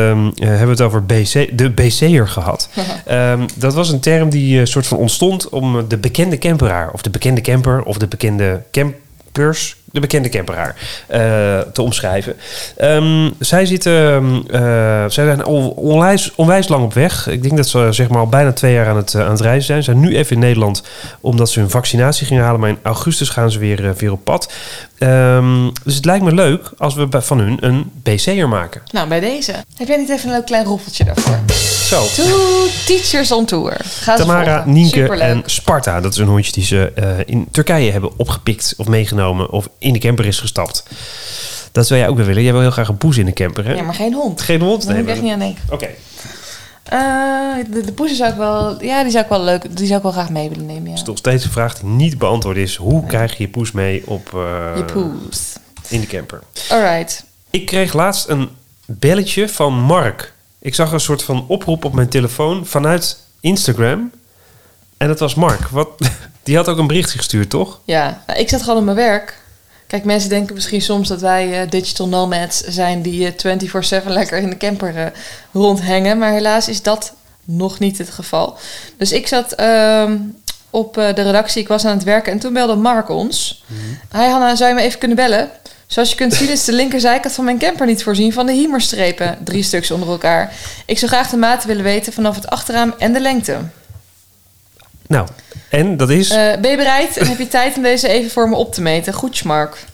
hebben 0.49 0.65
we 0.65 0.71
het 0.71 0.81
over 0.81 1.07
BC, 1.07 1.59
de 1.59 1.71
BC'er 1.71 2.29
gehad. 2.29 2.69
Ehm, 3.07 3.47
dat 3.55 3.75
was 3.75 3.91
een 3.91 4.01
term 4.01 4.31
die 4.31 4.61
eh, 4.61 4.67
soort 4.67 4.87
van 4.87 4.99
ontstond 4.99 5.49
om 5.49 5.89
de 5.89 5.97
bekende 5.97 6.39
camperaar 6.39 6.91
of 6.93 7.03
de 7.03 7.11
bekende 7.11 7.41
camper 7.41 7.83
of 7.83 7.99
de 7.99 8.07
bekende 8.07 8.63
campers 8.71 9.77
de 9.97 10.03
bekende 10.03 10.29
camperaar, 10.29 10.75
uh, 11.11 11.59
te 11.73 11.83
omschrijven. 11.83 12.37
Um, 12.81 13.33
zij, 13.39 13.67
zitten, 13.67 14.25
uh, 14.51 14.61
zij 15.09 15.25
zijn 15.25 15.45
onwijs, 15.45 16.33
onwijs 16.35 16.69
lang 16.69 16.85
op 16.85 16.95
weg. 16.95 17.29
Ik 17.29 17.43
denk 17.43 17.57
dat 17.57 17.69
ze 17.69 17.89
zeg 17.91 18.09
maar, 18.09 18.19
al 18.19 18.29
bijna 18.29 18.53
twee 18.53 18.73
jaar 18.73 18.89
aan 18.89 18.97
het, 18.97 19.13
uh, 19.13 19.25
aan 19.25 19.31
het 19.31 19.41
reizen 19.41 19.65
zijn. 19.65 19.83
Ze 19.83 19.91
zijn 19.91 20.05
nu 20.05 20.17
even 20.17 20.33
in 20.33 20.43
Nederland 20.43 20.83
omdat 21.21 21.51
ze 21.51 21.61
hun 21.61 21.71
vaccinatie 21.71 22.27
gingen 22.27 22.45
halen. 22.45 22.61
Maar 22.61 22.69
in 22.69 22.79
augustus 22.83 23.29
gaan 23.29 23.51
ze 23.51 23.59
weer, 23.59 23.95
weer 23.97 24.13
op 24.13 24.25
pad. 24.25 24.53
Um, 24.99 25.73
dus 25.85 25.95
het 25.95 26.05
lijkt 26.05 26.25
me 26.25 26.35
leuk 26.35 26.71
als 26.79 26.95
we 26.95 27.07
van 27.11 27.39
hun 27.39 27.57
een 27.61 27.91
BC'er 28.03 28.49
maken. 28.49 28.83
Nou, 28.93 29.09
bij 29.09 29.21
deze. 29.21 29.53
Heb 29.77 29.89
jij 29.89 29.97
niet 29.97 30.11
even 30.11 30.29
een 30.29 30.35
leuk 30.35 30.47
klein 30.47 30.65
roffeltje 30.65 31.05
daarvoor? 31.05 31.39
Zo. 31.87 32.07
Two 32.15 32.67
Teachers 32.87 33.33
on 33.33 33.45
Tour. 33.45 33.77
Ga 33.85 34.17
Tamara, 34.17 34.65
Nienke 34.67 35.09
en 35.09 35.43
Sparta. 35.45 36.01
Dat 36.01 36.13
is 36.13 36.19
een 36.19 36.27
hondje 36.27 36.53
die 36.53 36.65
ze 36.65 36.93
in 37.27 37.49
Turkije 37.51 37.93
hebben 37.93 38.19
opgepikt 38.19 38.75
of 38.77 38.87
meegenomen... 38.87 39.51
of 39.51 39.69
in 39.79 39.93
de 39.93 39.99
camper 39.99 40.27
is 40.27 40.39
gestapt. 40.39 40.85
Dat 41.73 41.87
zou 41.87 42.01
jij 42.01 42.09
ook 42.09 42.17
wel 42.17 42.27
willen. 42.27 42.43
Jij 42.43 42.53
wil 42.53 42.61
heel 42.61 42.71
graag 42.71 42.89
een 42.89 42.97
poes 42.97 43.17
in 43.19 43.27
de 43.27 43.33
camper, 43.33 43.65
hè? 43.65 43.75
Ja, 43.75 43.83
maar 43.83 43.95
geen 43.95 44.15
hond. 44.15 44.43
Geen 44.43 44.61
hond? 44.61 44.87
Nee, 44.87 45.03
ik 45.03 45.09
echt 45.09 45.23
niet 45.23 45.33
aan 45.33 45.39
denken. 45.39 45.63
Oké. 45.71 45.75
Okay. 45.75 45.97
Uh, 46.93 47.65
de, 47.73 47.81
de 47.81 47.93
poes 47.93 48.17
zou 48.17 48.31
ik 48.31 48.37
wel... 48.37 48.85
Ja, 48.85 49.03
die 49.03 49.13
zou 49.13 49.25
ik 49.25 49.31
wel 49.31 49.43
leuk... 49.43 49.77
Die 49.77 49.87
zou 49.87 49.97
ik 49.97 50.03
wel 50.03 50.13
graag 50.13 50.31
mee 50.31 50.49
willen 50.49 50.67
nemen, 50.67 50.83
ja. 50.83 50.91
Dat 50.91 50.99
is 50.99 51.09
nog 51.09 51.19
steeds 51.19 51.45
een 51.45 51.51
vraag 51.51 51.79
die 51.79 51.89
niet 51.89 52.19
beantwoord 52.19 52.57
is. 52.57 52.77
Hoe 52.77 53.01
nee. 53.01 53.07
krijg 53.07 53.37
je 53.37 53.43
je 53.43 53.49
poes 53.49 53.73
mee 53.73 54.03
op... 54.07 54.31
Uh, 54.35 54.41
je 54.77 54.85
poes. 54.85 55.53
In 55.89 56.01
de 56.01 56.07
camper. 56.07 56.43
Alright. 56.69 57.25
Ik 57.51 57.67
kreeg 57.67 57.93
laatst 57.93 58.29
een 58.29 58.49
belletje 58.85 59.49
van 59.49 59.73
Mark. 59.81 60.35
Ik 60.59 60.75
zag 60.75 60.93
een 60.93 61.01
soort 61.01 61.23
van 61.23 61.45
oproep 61.49 61.85
op 61.85 61.93
mijn 61.93 62.09
telefoon 62.09 62.67
vanuit 62.67 63.19
Instagram. 63.41 64.11
En 64.97 65.09
dat 65.09 65.19
was 65.19 65.35
Mark. 65.35 65.69
Wat, 65.69 65.89
die 66.43 66.57
had 66.57 66.69
ook 66.69 66.79
een 66.79 66.87
berichtje 66.87 67.19
gestuurd, 67.19 67.51
toch? 67.51 67.81
Ja, 67.85 68.23
nou, 68.27 68.39
ik 68.39 68.49
zat 68.49 68.63
gewoon 68.63 68.79
op 68.79 68.85
mijn 68.85 68.97
werk. 68.97 69.41
Kijk, 69.87 70.05
mensen 70.05 70.31
denken 70.31 70.55
misschien 70.55 70.83
soms 70.83 71.09
dat 71.09 71.21
wij 71.21 71.63
uh, 71.63 71.71
digital 71.71 72.09
nomads 72.09 72.61
zijn 72.61 73.03
die 73.03 73.35
uh, 73.45 74.03
24-7 74.03 74.07
lekker 74.07 74.39
in 74.39 74.51
de 74.51 74.57
camper 74.57 74.97
uh, 74.97 75.07
rondhangen. 75.53 76.19
Maar 76.19 76.33
helaas 76.33 76.69
is 76.69 76.83
dat 76.83 77.15
nog 77.45 77.79
niet 77.79 77.99
het 77.99 78.11
geval. 78.11 78.59
Dus 78.97 79.13
ik 79.13 79.27
zat 79.27 79.53
ehm, 79.53 80.17
op 80.71 80.99
eh, 80.99 81.15
de 81.15 81.23
redactie, 81.23 81.63
ik 81.63 81.69
was 81.69 81.85
aan 81.85 81.97
het 81.97 82.05
werken 82.05 82.33
en 82.33 82.39
toen 82.39 82.53
belde 82.53 82.75
Mark 82.75 83.09
ons. 83.09 83.65
Mm 83.67 83.77
-hmm. 83.77 84.21
Hi 84.21 84.29
Hanna, 84.29 84.57
zou 84.57 84.69
je 84.69 84.75
me 84.75 84.83
even 84.83 84.99
kunnen 84.99 85.17
bellen? 85.17 85.51
Zoals 85.87 86.11
je 86.11 86.17
kunt 86.17 86.35
zien 86.35 86.51
is 86.51 86.65
de 86.65 86.73
linkerzijkant 86.73 87.35
van 87.35 87.45
mijn 87.45 87.59
camper 87.59 87.87
niet 87.87 88.03
voorzien 88.03 88.33
van 88.33 88.47
de 88.47 88.53
hiemerstrepen. 88.53 89.39
Drie 89.45 89.63
stuks 89.63 89.91
onder 89.91 90.09
elkaar. 90.09 90.53
Ik 90.87 90.99
zou 90.99 91.11
graag 91.11 91.31
de 91.31 91.37
maat 91.37 91.65
willen 91.65 91.85
weten 91.85 92.13
vanaf 92.13 92.35
het 92.35 92.49
achterraam 92.49 92.95
en 92.99 93.13
de 93.13 93.21
lengte. 93.21 93.57
Nou, 95.07 95.29
en 95.69 95.97
dat 95.97 96.11
is... 96.11 96.31
Uh, 96.31 96.37
ben 96.37 96.71
je 96.71 96.77
bereid 96.77 97.17
en 97.17 97.27
heb 97.27 97.39
je 97.39 97.49
tijd 97.49 97.77
om 97.77 97.83
deze 97.83 98.09
even 98.09 98.31
voor 98.31 98.49
me 98.49 98.57
op 98.57 98.75
te 98.75 98.83
meten? 98.83 99.13
Goed, 99.13 99.45
Mark. 99.45 99.85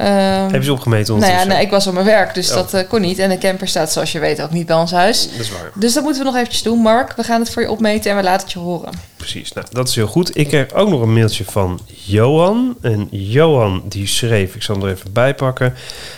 Um, 0.00 0.06
heb 0.06 0.52
je 0.52 0.62
ze 0.62 0.72
opgemeten 0.72 1.18
Nou 1.18 1.32
ja, 1.32 1.44
nee, 1.44 1.62
ik 1.62 1.70
was 1.70 1.86
op 1.86 1.92
mijn 1.94 2.06
werk, 2.06 2.34
dus 2.34 2.48
oh. 2.48 2.54
dat 2.54 2.74
uh, 2.74 2.80
kon 2.88 3.00
niet. 3.00 3.18
En 3.18 3.28
de 3.28 3.38
camper 3.38 3.68
staat, 3.68 3.92
zoals 3.92 4.12
je 4.12 4.18
weet, 4.18 4.42
ook 4.42 4.50
niet 4.50 4.66
bij 4.66 4.76
ons 4.76 4.90
huis. 4.90 5.30
Dat 5.30 5.40
is 5.40 5.50
waar. 5.50 5.70
Dus 5.74 5.92
dat 5.92 6.02
moeten 6.02 6.22
we 6.22 6.28
nog 6.28 6.36
eventjes 6.36 6.62
doen. 6.62 6.78
Mark, 6.78 7.12
we 7.16 7.22
gaan 7.22 7.40
het 7.40 7.50
voor 7.50 7.62
je 7.62 7.70
opmeten 7.70 8.10
en 8.10 8.16
we 8.16 8.22
laten 8.22 8.42
het 8.42 8.52
je 8.52 8.58
horen. 8.58 8.92
Precies, 9.24 9.52
nou, 9.52 9.66
dat 9.70 9.88
is 9.88 9.94
heel 9.94 10.06
goed. 10.06 10.38
Ik 10.38 10.48
kreeg 10.48 10.72
ook 10.72 10.88
nog 10.88 11.00
een 11.00 11.12
mailtje 11.12 11.44
van 11.44 11.80
Johan. 11.86 12.76
En 12.80 13.08
Johan 13.10 13.82
die 13.88 14.06
schreef, 14.06 14.54
ik 14.54 14.62
zal 14.62 14.74
hem 14.74 14.84
er 14.84 14.90
even 14.90 15.12
bij 15.12 15.34
pakken. 15.34 15.74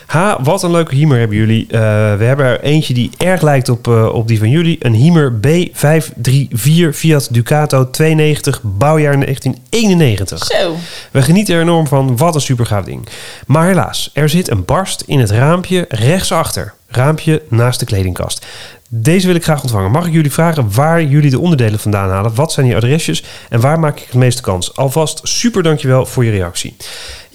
Ha, 0.06 0.42
wat 0.42 0.62
een 0.62 0.70
leuke 0.70 0.94
Hiemer 0.94 1.18
hebben 1.18 1.36
jullie. 1.36 1.62
Uh, 1.64 1.70
we 2.16 2.24
hebben 2.24 2.46
er 2.46 2.60
eentje 2.60 2.94
die 2.94 3.10
erg 3.16 3.42
lijkt 3.42 3.68
op, 3.68 3.86
uh, 3.86 4.14
op 4.14 4.28
die 4.28 4.38
van 4.38 4.50
jullie. 4.50 4.76
Een 4.78 4.92
Hiemer 4.92 5.32
B534 5.46 6.94
Fiat 6.94 7.28
Ducato 7.30 7.90
92, 7.90 8.60
bouwjaar 8.62 9.14
1991. 9.20 10.44
Zo. 10.44 10.76
We 11.10 11.22
genieten 11.22 11.54
er 11.54 11.60
enorm 11.60 11.86
van. 11.86 12.16
Wat 12.16 12.34
een 12.34 12.40
super 12.40 12.66
gaaf 12.66 12.84
ding. 12.84 13.08
Maar 13.46 13.66
helaas, 13.66 14.10
er 14.12 14.28
zit 14.28 14.50
een 14.50 14.64
barst 14.64 15.02
in 15.06 15.18
het 15.18 15.30
raampje 15.30 15.84
rechtsachter. 15.88 16.74
Raampje 16.88 17.42
naast 17.48 17.78
de 17.80 17.86
kledingkast. 17.86 18.46
Deze 18.88 19.26
wil 19.26 19.36
ik 19.36 19.42
graag 19.42 19.62
ontvangen. 19.62 19.90
Mag 19.90 20.06
ik 20.06 20.12
jullie 20.12 20.32
vragen 20.32 20.74
waar 20.74 21.02
jullie 21.02 21.30
de 21.30 21.38
onderdelen 21.38 21.78
vandaan 21.78 22.10
halen? 22.10 22.34
Wat 22.34 22.52
zijn 22.52 22.66
je 22.66 22.76
adresjes 22.76 23.24
en 23.48 23.60
waar 23.60 23.78
maak 23.78 23.98
ik 23.98 24.04
het 24.06 24.14
meeste 24.14 24.42
kans? 24.42 24.76
Alvast 24.76 25.20
super 25.22 25.62
dankjewel 25.62 26.06
voor 26.06 26.24
je 26.24 26.30
reactie. 26.30 26.76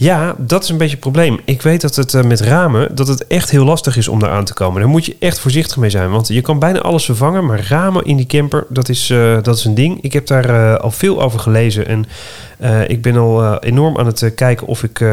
Ja, 0.01 0.35
dat 0.37 0.63
is 0.63 0.69
een 0.69 0.77
beetje 0.77 0.91
het 0.91 0.99
probleem. 0.99 1.39
Ik 1.45 1.61
weet 1.61 1.81
dat 1.81 1.95
het 1.95 2.13
eh, 2.13 2.23
met 2.23 2.39
ramen 2.39 2.95
dat 2.95 3.07
het 3.07 3.27
echt 3.27 3.49
heel 3.49 3.65
lastig 3.65 3.97
is 3.97 4.07
om 4.07 4.19
daar 4.19 4.29
aan 4.29 4.45
te 4.45 4.53
komen. 4.53 4.81
Daar 4.81 4.89
moet 4.89 5.05
je 5.05 5.15
echt 5.19 5.39
voorzichtig 5.39 5.77
mee 5.77 5.89
zijn. 5.89 6.11
Want 6.11 6.27
je 6.27 6.41
kan 6.41 6.59
bijna 6.59 6.79
alles 6.79 7.05
vervangen. 7.05 7.45
Maar 7.45 7.65
ramen 7.69 8.05
in 8.05 8.17
die 8.17 8.25
camper, 8.25 8.65
dat 8.69 8.89
is, 8.89 9.09
eh, 9.09 9.37
dat 9.41 9.57
is 9.57 9.65
een 9.65 9.73
ding. 9.73 10.01
Ik 10.01 10.13
heb 10.13 10.27
daar 10.27 10.49
eh, 10.49 10.79
al 10.79 10.91
veel 10.91 11.21
over 11.21 11.39
gelezen. 11.39 11.87
En 11.87 12.05
ik 12.87 13.01
ben 13.01 13.15
al 13.15 13.59
enorm 13.59 13.97
aan 13.97 14.05
het 14.05 14.31
kijken 14.35 14.67
of 14.67 14.83
ik, 14.83 15.05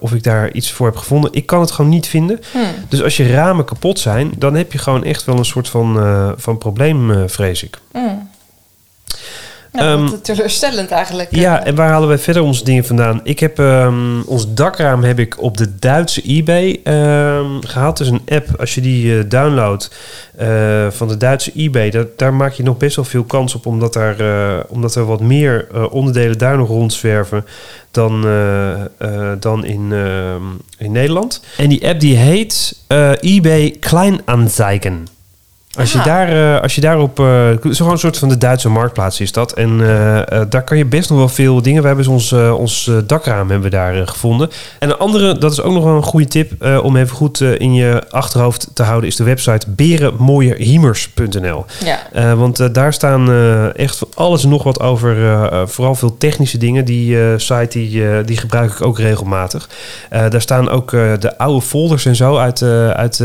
of 0.00 0.12
ik 0.12 0.22
daar 0.22 0.52
iets 0.52 0.72
voor 0.72 0.86
heb 0.86 0.96
gevonden. 0.96 1.32
Ik 1.32 1.46
kan 1.46 1.60
het 1.60 1.70
gewoon 1.70 1.90
niet 1.90 2.06
vinden. 2.06 2.40
Hmm. 2.52 2.62
Dus 2.88 3.02
als 3.02 3.16
je 3.16 3.32
ramen 3.32 3.64
kapot 3.64 3.98
zijn, 3.98 4.32
dan 4.38 4.54
heb 4.54 4.72
je 4.72 4.78
gewoon 4.78 5.04
echt 5.04 5.24
wel 5.24 5.38
een 5.38 5.44
soort 5.44 5.68
van, 5.68 5.98
van 6.36 6.58
probleem, 6.58 7.28
vrees 7.28 7.62
ik. 7.62 7.78
Hmm. 7.92 8.27
Nou, 9.78 10.08
Ehm, 10.08 10.20
teleurstellend 10.22 10.90
eigenlijk. 10.90 11.36
Ja, 11.36 11.64
en 11.64 11.74
waar 11.74 11.88
halen 11.90 12.08
wij 12.08 12.18
verder 12.18 12.42
onze 12.42 12.64
dingen 12.64 12.84
vandaan? 12.84 13.20
Ik 13.24 13.38
heb 13.40 13.58
ehm, 13.58 14.20
ons 14.26 14.54
dakraam 14.54 15.02
heb 15.04 15.18
ik 15.18 15.42
op 15.42 15.56
de 15.56 15.74
Duitse 15.78 16.22
eBay 16.26 16.80
ehm, 16.84 17.46
gehaald. 17.60 17.96
Dus 17.96 18.08
een 18.08 18.22
app, 18.28 18.46
als 18.58 18.74
je 18.74 18.80
die 18.80 19.18
eh, 19.18 19.24
downloadt 19.28 19.90
eh, 20.36 20.86
van 20.90 21.08
de 21.08 21.16
Duitse 21.16 21.52
eBay, 21.56 21.90
dat, 21.90 22.18
daar 22.18 22.34
maak 22.34 22.52
je 22.52 22.62
nog 22.62 22.76
best 22.76 22.96
wel 22.96 23.04
veel 23.04 23.24
kans 23.24 23.54
op, 23.54 23.66
omdat, 23.66 23.92
daar, 23.92 24.20
eh, 24.20 24.64
omdat 24.68 24.94
er 24.94 25.04
wat 25.04 25.20
meer 25.20 25.66
eh, 25.74 25.92
onderdelen 25.92 26.38
daar 26.38 26.56
nog 26.56 26.68
rondzwerven 26.68 27.44
dan, 27.90 28.24
eh, 28.24 28.80
eh, 28.98 29.32
dan 29.40 29.64
in, 29.64 29.92
in 30.78 30.92
Nederland. 30.92 31.42
En 31.56 31.68
die 31.68 31.88
app 31.88 32.00
die 32.00 32.16
heet 32.16 32.78
eh, 32.86 33.10
eBay 33.20 33.76
Kleinanzeigen. 33.80 35.06
Als 35.78 35.92
je, 35.92 36.00
daar, 36.02 36.54
eh, 36.56 36.62
als 36.62 36.74
je 36.74 36.80
daarop... 36.80 37.20
eh 37.20 37.26
zo 37.62 37.70
gewoon 37.72 37.92
een 37.92 37.98
soort 37.98 38.18
van 38.18 38.28
de 38.28 38.38
Duitse 38.38 38.68
marktplaats 38.68 39.20
is 39.20 39.32
dat. 39.32 39.52
En 39.52 39.70
eh, 39.80 40.42
daar 40.48 40.64
kan 40.64 40.76
je 40.76 40.84
best 40.84 41.08
nog 41.08 41.18
wel 41.18 41.28
veel 41.28 41.62
dingen... 41.62 41.80
We 41.82 41.88
hebben 41.88 42.06
ons, 42.08 42.32
ons 42.32 42.90
dakraam 43.06 43.50
hebben 43.50 43.70
we 43.70 43.76
daar 43.76 44.08
gevonden. 44.08 44.50
En 44.78 44.88
een 44.88 44.96
andere, 44.96 45.38
dat 45.38 45.52
is 45.52 45.60
ook 45.60 45.72
nog 45.72 45.84
wel 45.84 45.96
een 45.96 46.02
goede 46.02 46.26
tip... 46.26 46.66
om 46.82 46.96
even 46.96 47.16
goed 47.16 47.40
in 47.40 47.74
je 47.74 48.02
achterhoofd 48.10 48.70
te 48.74 48.82
houden... 48.82 49.08
is 49.08 49.16
de 49.16 49.24
website 49.24 49.70
berenmooieriemers.nl. 49.70 51.64
Ja. 51.84 52.36
Want 52.36 52.74
daar 52.74 52.92
staan 52.92 53.32
echt 53.74 53.96
van 53.96 54.08
alles 54.14 54.42
en 54.42 54.48
nog 54.48 54.62
wat 54.62 54.80
over. 54.80 55.16
vooral 55.68 55.94
veel 55.94 56.16
technische 56.16 56.58
dingen. 56.58 56.84
Die 56.84 57.38
site 57.38 57.78
die, 57.78 58.24
die 58.24 58.36
gebruik 58.36 58.70
ik 58.70 58.82
ook 58.82 58.98
regelmatig. 58.98 59.68
Daar 60.10 60.40
staan 60.40 60.68
ook 60.68 60.90
de 60.90 61.38
oude 61.38 61.60
folders 61.66 62.06
en 62.06 62.16
zo 62.16 62.36
uit, 62.36 62.62
uit, 62.62 63.20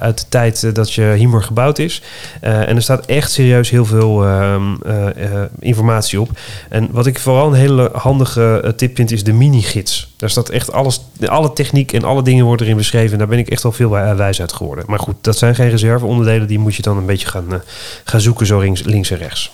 uit 0.00 0.18
de 0.18 0.24
tijd 0.28 0.74
dat 0.74 0.92
je 0.92 1.14
Hiemer 1.16 1.42
gebouwd 1.42 1.78
is. 1.78 1.91
Eh, 2.40 2.68
en 2.68 2.76
er 2.76 2.82
staat 2.82 3.06
echt 3.06 3.30
serieus 3.32 3.70
heel 3.70 3.84
veel 3.84 4.24
ehm, 4.24 4.74
eh, 4.82 5.24
eh, 5.24 5.48
informatie 5.58 6.20
op. 6.20 6.28
En 6.68 6.88
wat 6.90 7.06
ik 7.06 7.18
vooral 7.18 7.46
een 7.46 7.54
hele 7.54 7.90
handige 7.92 8.72
tip 8.76 8.96
vind 8.96 9.10
is 9.10 9.24
de 9.24 9.32
mini-gids. 9.32 10.12
Daar 10.16 10.30
staat 10.30 10.48
echt 10.48 10.72
alles, 10.72 11.00
alle 11.26 11.52
techniek 11.52 11.92
en 11.92 12.04
alle 12.04 12.22
dingen 12.22 12.44
worden 12.44 12.66
erin 12.66 12.78
beschreven. 12.78 13.12
En 13.12 13.18
daar 13.18 13.28
ben 13.28 13.38
ik 13.38 13.48
echt 13.48 13.62
wel 13.62 13.72
veel 13.72 13.90
wij- 13.90 14.16
wijs 14.16 14.40
uit 14.40 14.52
geworden. 14.52 14.84
Maar 14.86 14.98
goed, 14.98 15.14
dat 15.20 15.38
zijn 15.38 15.54
geen 15.54 15.70
reserveonderdelen. 15.70 16.46
Die 16.46 16.58
moet 16.58 16.74
je 16.74 16.82
dan 16.82 16.96
een 16.96 17.06
beetje 17.06 17.26
gaan, 17.28 17.62
gaan 18.04 18.20
zoeken 18.20 18.46
zo 18.46 18.58
links, 18.60 18.82
links 18.82 19.10
en 19.10 19.18
rechts. 19.18 19.52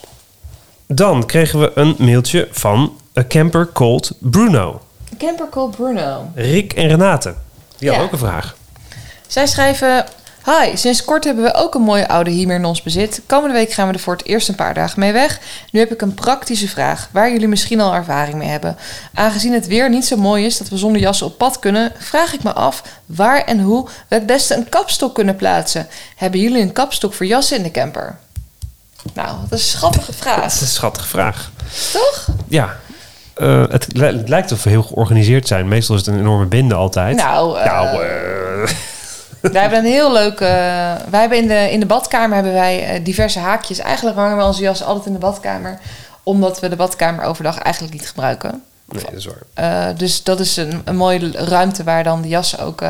Dan 0.86 1.26
kregen 1.26 1.60
we 1.60 1.70
een 1.74 1.94
mailtje 1.98 2.48
van 2.50 2.92
A 3.18 3.24
Camper 3.28 3.68
Called 3.72 4.12
Bruno. 4.20 4.80
Camper 5.18 5.48
Call 5.50 5.68
Bruno. 5.68 6.30
Rick 6.34 6.72
en 6.72 6.88
Renate. 6.88 7.34
Die 7.78 7.88
hadden 7.88 8.06
ook 8.06 8.12
een 8.12 8.18
vraag. 8.18 8.56
Zij 9.26 9.46
schrijven... 9.46 10.04
Hi, 10.48 10.76
sinds 10.76 11.04
kort 11.04 11.24
hebben 11.24 11.44
we 11.44 11.54
ook 11.54 11.74
een 11.74 11.82
mooie 11.82 12.08
oude 12.08 12.30
Hiemer 12.30 12.56
in 12.56 12.64
ons 12.64 12.82
bezit. 12.82 13.20
Komende 13.26 13.54
week 13.54 13.72
gaan 13.72 13.88
we 13.88 13.92
er 13.94 13.98
voor 14.00 14.12
het 14.16 14.24
eerst 14.26 14.48
een 14.48 14.54
paar 14.54 14.74
dagen 14.74 15.00
mee 15.00 15.12
weg. 15.12 15.40
Nu 15.70 15.80
heb 15.80 15.92
ik 15.92 16.02
een 16.02 16.14
praktische 16.14 16.68
vraag, 16.68 17.08
waar 17.12 17.32
jullie 17.32 17.48
misschien 17.48 17.80
al 17.80 17.94
ervaring 17.94 18.38
mee 18.38 18.48
hebben. 18.48 18.76
Aangezien 19.14 19.52
het 19.52 19.66
weer 19.66 19.90
niet 19.90 20.06
zo 20.06 20.16
mooi 20.16 20.44
is 20.44 20.58
dat 20.58 20.68
we 20.68 20.76
zonder 20.76 21.00
jassen 21.00 21.26
op 21.26 21.38
pad 21.38 21.58
kunnen... 21.58 21.92
vraag 21.98 22.32
ik 22.32 22.42
me 22.42 22.52
af 22.52 22.82
waar 23.06 23.44
en 23.44 23.60
hoe 23.60 23.88
we 24.08 24.14
het 24.14 24.26
beste 24.26 24.54
een 24.54 24.68
kapstok 24.68 25.14
kunnen 25.14 25.36
plaatsen. 25.36 25.86
Hebben 26.16 26.40
jullie 26.40 26.62
een 26.62 26.72
kapstok 26.72 27.14
voor 27.14 27.26
jassen 27.26 27.56
in 27.56 27.62
de 27.62 27.70
camper? 27.70 28.18
Nou, 29.14 29.36
dat 29.48 29.58
is 29.58 29.64
een 29.72 29.78
schattige 29.78 30.06
Dat 30.06 30.14
vraag, 30.16 30.44
is 30.44 30.60
een 30.60 30.66
schattige 30.66 31.08
vraag. 31.08 31.50
toch? 31.92 32.26
Ja, 32.48 32.76
eh, 33.34 33.64
het, 33.68 33.86
li- 33.92 34.04
het 34.18 34.28
lijkt 34.28 34.52
of 34.52 34.62
we 34.64 34.70
heel 34.70 34.82
georganiseerd 34.82 35.46
zijn. 35.48 35.68
Meestal 35.68 35.94
is 35.96 36.06
het 36.06 36.14
een 36.14 36.20
enorme 36.20 36.46
bende 36.46 36.74
altijd. 36.74 37.16
Nou, 37.16 37.58
eh, 37.58 37.64
Nou, 37.66 38.04
eh, 38.04 38.70
Wij 39.52 39.60
hebben 39.60 39.78
een 39.78 39.84
heel 39.84 40.12
leuk. 40.12 40.40
eh, 40.40 40.48
wij 41.10 41.20
hebben 41.20 41.38
in 41.38 41.48
de, 41.48 41.68
in 41.70 41.80
de 41.80 41.86
badkamer 41.86 42.34
hebben 42.34 42.52
wij 42.52 42.84
eh, 42.84 43.04
diverse 43.04 43.38
haakjes. 43.38 43.78
Eigenlijk 43.78 44.16
hangen 44.16 44.36
we 44.36 44.42
onze 44.44 44.62
jas 44.62 44.82
altijd 44.82 45.06
in 45.06 45.12
de 45.12 45.18
badkamer. 45.18 45.78
Omdat 46.22 46.60
we 46.60 46.68
de 46.68 46.76
badkamer 46.76 47.24
overdag 47.24 47.58
eigenlijk 47.58 47.94
niet 47.94 48.08
gebruiken. 48.08 48.62
nee, 48.88 49.02
dat 49.04 49.12
is 49.12 49.26
waar. 49.26 49.88
Eh, 49.88 49.96
dus 49.96 50.22
dat 50.22 50.40
is 50.40 50.56
een, 50.56 50.82
een 50.84 50.96
mooie 50.96 51.30
ruimte 51.32 51.84
waar 51.84 52.04
dan 52.04 52.22
de 52.22 52.28
jassen 52.28 52.58
ook 52.58 52.82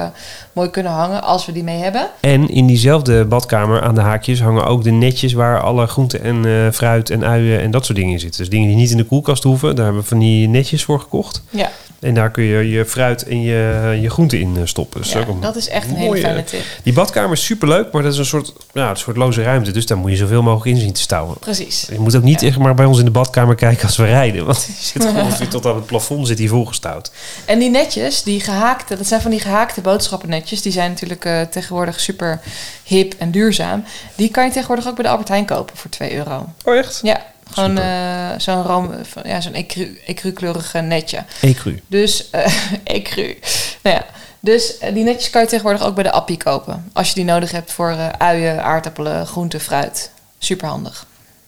mooi 0.52 0.70
kunnen 0.70 0.92
hangen. 0.92 1.22
Als 1.22 1.46
we 1.46 1.52
die 1.52 1.64
mee 1.64 1.82
hebben. 1.82 2.08
En 2.20 2.48
in 2.48 2.66
diezelfde 2.66 3.24
badkamer 3.24 3.82
aan 3.82 3.94
de 3.94 4.00
haakjes 4.00 4.40
hangen 4.40 4.64
ook 4.66 4.84
de 4.84 4.90
netjes 4.90 5.32
waar 5.32 5.60
alle 5.60 5.86
groenten 5.86 6.22
en 6.22 6.74
fruit 6.74 7.10
en 7.10 7.24
uien 7.24 7.60
en 7.60 7.70
dat 7.70 7.84
soort 7.84 7.98
dingen 7.98 8.12
in 8.12 8.20
zitten. 8.20 8.40
Dus 8.40 8.50
dingen 8.50 8.68
die 8.68 8.76
niet 8.76 8.90
in 8.90 8.96
de 8.96 9.04
koelkast 9.04 9.42
hoeven, 9.42 9.76
daar 9.76 9.84
hebben 9.84 10.02
we 10.02 10.08
van 10.08 10.18
die 10.18 10.48
netjes 10.48 10.84
voor 10.84 11.00
gekocht. 11.00 11.42
Ja, 11.50 11.70
En 12.00 12.14
daar 12.14 12.30
kun 12.30 12.44
je 12.44 12.68
je 12.70 12.84
fruit 12.86 13.22
en 13.26 13.42
je, 13.42 13.98
je 14.00 14.10
groenten 14.10 14.40
in 14.40 14.56
eh, 14.56 14.62
stoppen. 14.64 15.00
Dus 15.00 15.12
ja, 15.12 15.24
dat 15.40 15.56
is 15.56 15.68
echt 15.68 15.88
een 15.88 15.94
hele 15.96 16.16
fijne 16.18 16.44
tip. 16.44 16.60
Die 16.82 16.92
badkamer 16.92 17.32
is 17.32 17.44
superleuk, 17.44 17.92
maar 17.92 18.02
dat 18.02 18.12
is 18.12 18.18
een 18.18 18.26
soort, 18.26 18.52
ja, 18.72 18.90
een 18.90 18.96
soort 18.96 19.16
loze 19.16 19.42
ruimte. 19.42 19.70
Dus 19.70 19.86
daar 19.86 19.98
moet 19.98 20.10
je 20.10 20.16
zoveel 20.16 20.42
mogelijk 20.42 20.76
in 20.76 20.82
zien 20.82 20.92
te 20.92 21.00
stouwen. 21.00 21.38
Precies. 21.38 21.86
Je 21.92 21.98
moet 21.98 22.16
ook 22.16 22.22
niet 22.22 22.40
Ja. 22.40 22.46
echt 22.46 22.58
maar 22.58 22.74
bij 22.74 22.84
ons 22.86 22.98
in 22.98 23.04
de 23.04 23.10
badkamer 23.10 23.54
kijken 23.54 23.86
als 23.86 23.96
we 23.96 24.04
rijden. 24.04 24.44
Want 24.46 24.64
die 24.66 24.74
zit 24.78 25.04
gewoon 25.04 25.48
tot 25.48 25.66
aan 25.66 25.74
het 25.74 25.86
plafond 25.86 26.26
zit 26.26 26.36
die 26.36 26.48
volgestouwd. 26.48 27.10
En 27.44 27.58
die 27.58 27.70
netjes, 27.70 28.22
die 28.22 28.40
gehaakte, 28.40 28.96
dat 28.96 29.06
zijn 29.06 29.20
van 29.20 29.30
die 29.30 29.40
gehaakte 29.40 29.80
boodschappennetjes. 29.80 30.62
Die 30.62 30.72
zijn 30.72 30.90
natuurlijk 30.90 31.24
eh, 31.24 31.40
tegenwoordig 31.40 32.00
super 32.00 32.40
hip 32.84 33.14
en 33.18 33.30
duurzaam. 33.30 33.84
Die 34.14 34.28
kan 34.30 34.44
je 34.44 34.50
tegenwoordig 34.50 34.86
ook 34.88 34.94
bij 34.94 35.04
de 35.04 35.10
Albert 35.10 35.28
Heijn 35.28 35.44
kopen 35.44 35.76
voor 35.76 35.90
2 35.90 36.14
euro. 36.14 36.46
Oh 36.64 36.76
echt? 36.76 37.00
Ja, 37.02 37.26
gewoon 37.50 37.78
eh, 37.78 38.30
zo'n 38.36 38.62
room, 38.62 38.90
ja, 39.24 39.40
zo'n 39.40 39.54
ecru, 39.54 39.98
ecru-kleurig 40.06 40.72
netje. 40.72 41.24
Ecru. 41.40 41.80
Dus, 41.86 42.30
eh 42.30 42.52
ecru. 42.84 43.38
Nou 43.82 43.96
ja, 43.96 44.04
dus 44.40 44.78
eh, 44.78 44.94
die 44.94 45.04
netjes 45.04 45.30
kan 45.30 45.42
je 45.42 45.48
tegenwoordig 45.48 45.82
ook 45.82 45.94
bij 45.94 46.04
de 46.04 46.12
appie 46.12 46.36
kopen. 46.36 46.90
Als 46.92 47.08
je 47.08 47.14
die 47.14 47.24
nodig 47.24 47.50
hebt 47.50 47.72
voor 47.72 47.96
uien, 48.18 48.64
aardappelen, 48.64 49.26
groenten, 49.26 49.60
fruit. 49.60 50.10
Super 50.38 50.68
handig. 50.68 51.06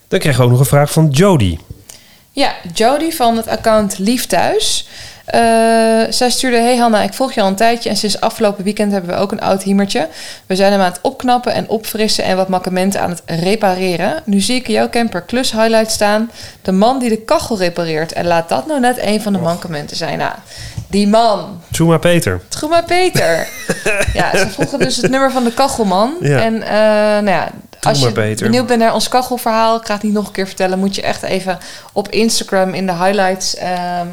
Dan 0.09 0.19
kregen 0.19 0.39
we 0.39 0.45
ook 0.45 0.51
nog 0.51 0.61
een 0.61 0.67
vraag 0.67 0.93
van 0.93 1.09
Jody. 1.09 1.59
Ja, 2.33 2.55
Jody 2.75 3.11
van 3.11 3.37
het 3.37 3.49
account 3.49 3.99
Lief 3.99 4.27
Thuis. 4.27 4.89
Eh, 5.31 6.13
zij 6.13 6.31
stuurde: 6.31 6.57
Hey 6.57 6.77
Hanna, 6.77 7.03
ik 7.03 7.15
volg 7.15 7.33
je 7.33 7.41
al 7.41 7.47
een 7.47 7.55
tijdje 7.55 7.89
en 7.89 7.97
sinds 7.97 8.21
afgelopen 8.21 8.65
weekend 8.65 8.93
hebben 8.93 9.11
we 9.11 9.17
ook 9.17 9.33
een 9.33 9.41
oud 9.41 9.63
hiemertje. 9.63 10.09
We 10.47 10.57
zijn 10.57 10.73
hem 10.73 10.81
aan 10.81 10.91
het 10.91 11.01
opknappen 11.03 11.53
en 11.53 11.69
opfrissen 11.69 12.25
en 12.25 12.37
wat 12.37 12.49
mankementen 12.49 13.01
aan 13.01 13.11
het 13.11 13.23
repareren. 13.27 14.23
Nu 14.25 14.41
zie 14.41 14.57
ik 14.57 14.69
in 14.69 14.75
jouw 14.75 14.89
camper 14.89 15.23
klus 15.23 15.53
highlight 15.53 15.91
staan. 15.91 16.31
De 16.63 16.73
man 16.73 16.99
die 16.99 17.09
de 17.09 17.21
kachel 17.21 17.59
repareert. 17.59 18.13
En 18.13 18.27
laat 18.27 18.49
dat 18.49 18.67
nou 18.67 18.81
net 18.81 18.99
een 19.03 19.23
van 19.23 19.33
de 19.33 19.39
mankementen 19.39 19.97
zijn. 19.97 20.19
Nou, 20.19 20.33
die 20.87 21.09
man, 21.09 21.61
Tsuma 21.71 21.99
Peter. 21.99 22.41
Troema 22.49 22.83
Peter. 22.83 23.49
ja, 24.13 24.37
ze 24.37 24.49
vroegen 24.49 24.79
dus 24.79 24.97
het 24.97 25.11
nummer 25.11 25.31
van 25.31 25.45
de 25.45 25.55
kachelman. 25.55 26.17
Ja. 26.21 26.39
En 26.39 26.63
eh, 26.63 26.71
nou 27.23 27.31
ja, 27.31 27.49
als 27.81 28.01
je 28.01 28.13
Peter. 28.13 28.47
benieuwd 28.47 28.67
bent 28.67 28.81
naar 28.81 28.95
ons 28.95 29.09
kachelverhaal, 29.09 29.77
ik 29.77 29.87
ga 29.87 29.95
het 29.95 30.03
niet 30.03 30.13
nog 30.13 30.27
een 30.27 30.33
keer 30.33 30.47
vertellen, 30.47 30.79
moet 30.79 30.95
je 30.95 31.03
echt 31.03 31.23
even 31.23 31.59
op 31.93 32.09
Instagram 32.09 32.75
in 32.75 32.87
de 32.87 32.93
highlights 32.93 33.57
ehm, 33.57 34.07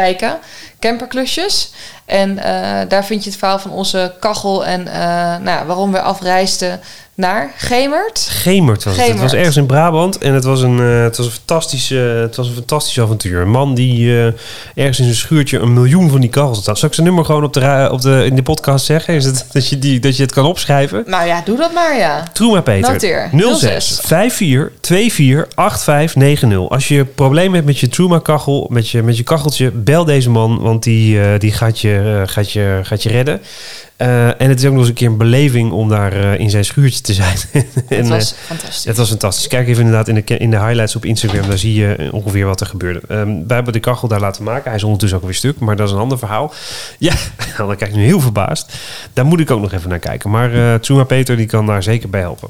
kijken. 0.00 0.38
Camperklusjes. 0.80 1.72
En 2.04 2.38
eh, 2.38 2.88
daar 2.88 3.04
vind 3.04 3.24
je 3.24 3.30
het 3.30 3.38
verhaal 3.38 3.58
van 3.58 3.70
onze 3.70 4.14
kachel 4.20 4.66
en 4.66 4.88
eh, 4.88 5.36
nou 5.36 5.66
waarom 5.66 5.92
we 5.92 6.00
afreisden 6.00 6.80
naar 7.16 7.52
Gemert. 7.56 8.26
Gemert 8.30 8.84
was 8.84 8.96
het. 8.96 9.06
Het 9.06 9.12
was 9.12 9.18
Gemert. 9.18 9.32
ergens 9.32 9.56
in 9.56 9.66
Brabant 9.66 10.18
en 10.18 10.34
het 10.34 10.44
was 10.44 10.62
een, 10.62 10.80
eh, 10.80 11.02
het 11.02 11.16
was 11.16 11.26
een, 11.26 11.32
fantastisch, 11.32 11.90
eh, 11.90 12.20
het 12.20 12.36
was 12.36 12.48
een 12.48 12.54
fantastisch 12.54 13.00
avontuur. 13.00 13.40
Een 13.40 13.50
man 13.50 13.74
die 13.74 14.08
eh, 14.08 14.26
ergens 14.74 14.98
in 14.98 15.04
zijn 15.04 15.14
schuurtje 15.14 15.58
een 15.58 15.72
miljoen 15.72 16.10
van 16.10 16.20
die 16.20 16.30
kachels 16.30 16.66
had. 16.66 16.78
Zal 16.78 16.88
ik 16.88 16.94
zijn 16.94 17.06
nummer 17.06 17.24
gewoon 17.24 17.44
op 17.44 17.52
de, 17.52 17.88
op 17.92 18.00
de, 18.00 18.24
in 18.26 18.36
de 18.36 18.42
podcast 18.42 18.84
zeggen? 18.86 19.14
Is 19.14 19.24
het, 19.24 19.46
dat, 19.52 19.68
je 19.68 19.78
die, 19.78 20.00
dat 20.00 20.16
je 20.16 20.22
het 20.22 20.32
kan 20.32 20.44
opschrijven? 20.44 21.04
Nou 21.06 21.26
ja, 21.26 21.42
doe 21.44 21.56
dat 21.56 21.72
maar 21.72 21.96
ja. 21.96 22.22
Troema 22.32 22.60
Peter. 22.60 22.92
Noteer. 22.92 23.30
06 23.56 24.00
54 24.02 24.86
24 24.86 25.46
8590. 25.54 26.70
Als 26.70 26.88
je 26.88 27.04
problemen 27.04 27.54
hebt 27.54 27.66
met 27.66 27.78
je 27.78 27.88
Truma 27.88 28.18
kachel, 28.18 28.66
met 28.70 28.88
je, 28.88 29.02
met 29.02 29.16
je 29.16 29.22
kacheltje, 29.22 29.70
bel 29.70 30.04
deze 30.04 30.30
man, 30.30 30.58
want 30.60 30.82
die, 30.82 31.20
eh, 31.20 31.38
die 31.38 31.52
gaat, 31.52 31.80
je, 31.80 32.22
gaat, 32.26 32.52
je, 32.52 32.80
gaat 32.82 33.02
je 33.02 33.08
redden. 33.08 33.40
Eh, 33.96 34.40
en 34.40 34.48
het 34.48 34.58
is 34.58 34.64
ook 34.64 34.70
nog 34.70 34.80
eens 34.80 34.88
een 34.88 34.94
keer 34.94 35.08
een 35.08 35.16
beleving 35.16 35.72
om 35.72 35.88
daar 35.88 36.12
eh, 36.12 36.38
in 36.38 36.50
zijn 36.50 36.64
schuurtje 36.64 37.00
te 37.00 37.12
zijn. 37.14 37.36
en, 37.52 37.66
Het 37.86 38.04
eh, 38.04 38.08
was 38.08 38.34
fantastisch. 38.46 38.84
het 38.84 38.96
was 38.96 39.08
fantastisch. 39.08 39.46
Kijk 39.46 39.68
even 39.68 39.84
inderdaad 39.84 40.08
in 40.08 40.14
de, 40.14 40.36
in 40.36 40.50
de 40.50 40.58
highlights 40.58 40.96
op 40.96 41.04
Instagram. 41.04 41.48
Daar 41.48 41.58
zie 41.58 41.74
je 41.74 41.94
eh, 41.94 42.14
ongeveer 42.14 42.46
wat 42.46 42.60
er 42.60 42.66
gebeurde. 42.66 43.00
Ehm, 43.08 43.28
wij 43.46 43.56
hebben 43.56 43.72
de 43.72 43.80
kachel 43.80 44.08
daar 44.08 44.20
laten 44.20 44.44
maken. 44.44 44.64
Hij 44.64 44.74
is 44.74 44.84
ondertussen 44.84 45.18
ook 45.18 45.24
weer 45.24 45.34
stuk, 45.34 45.58
maar 45.58 45.76
dat 45.76 45.88
is 45.88 45.94
een 45.94 46.00
ander 46.00 46.18
verhaal. 46.18 46.52
Ja, 46.98 47.14
dan 47.56 47.76
kijk 47.76 47.90
ik 47.90 47.96
nu 47.96 48.04
heel 48.04 48.20
verbaasd. 48.20 48.72
Daar 49.12 49.26
moet 49.26 49.40
ik 49.40 49.50
ook 49.50 49.60
nog 49.60 49.72
even 49.72 49.88
naar 49.88 49.98
kijken. 49.98 50.30
Maar 50.30 50.54
eh 50.54 50.74
Tsuma 50.74 51.04
Peter 51.04 51.36
die 51.36 51.46
kan 51.46 51.66
daar 51.66 51.82
zeker 51.82 52.10
bij 52.10 52.20
helpen. 52.20 52.48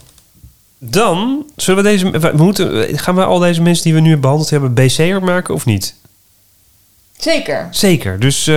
Dan 0.78 1.44
zullen 1.56 1.84
we 1.84 1.90
deze. 1.90 2.10
We 2.10 2.32
moeten, 2.36 2.98
gaan 2.98 3.14
we 3.14 3.24
al 3.24 3.38
deze 3.38 3.62
mensen 3.62 3.84
die 3.84 3.94
we 3.94 4.00
nu 4.00 4.16
behandeld 4.16 4.50
hebben 4.50 4.74
BC'er 4.74 5.22
maken 5.22 5.54
of 5.54 5.64
niet? 5.64 5.94
Zeker. 7.18 7.68
Zeker. 7.70 8.20
Dus, 8.20 8.46
eh 8.46 8.54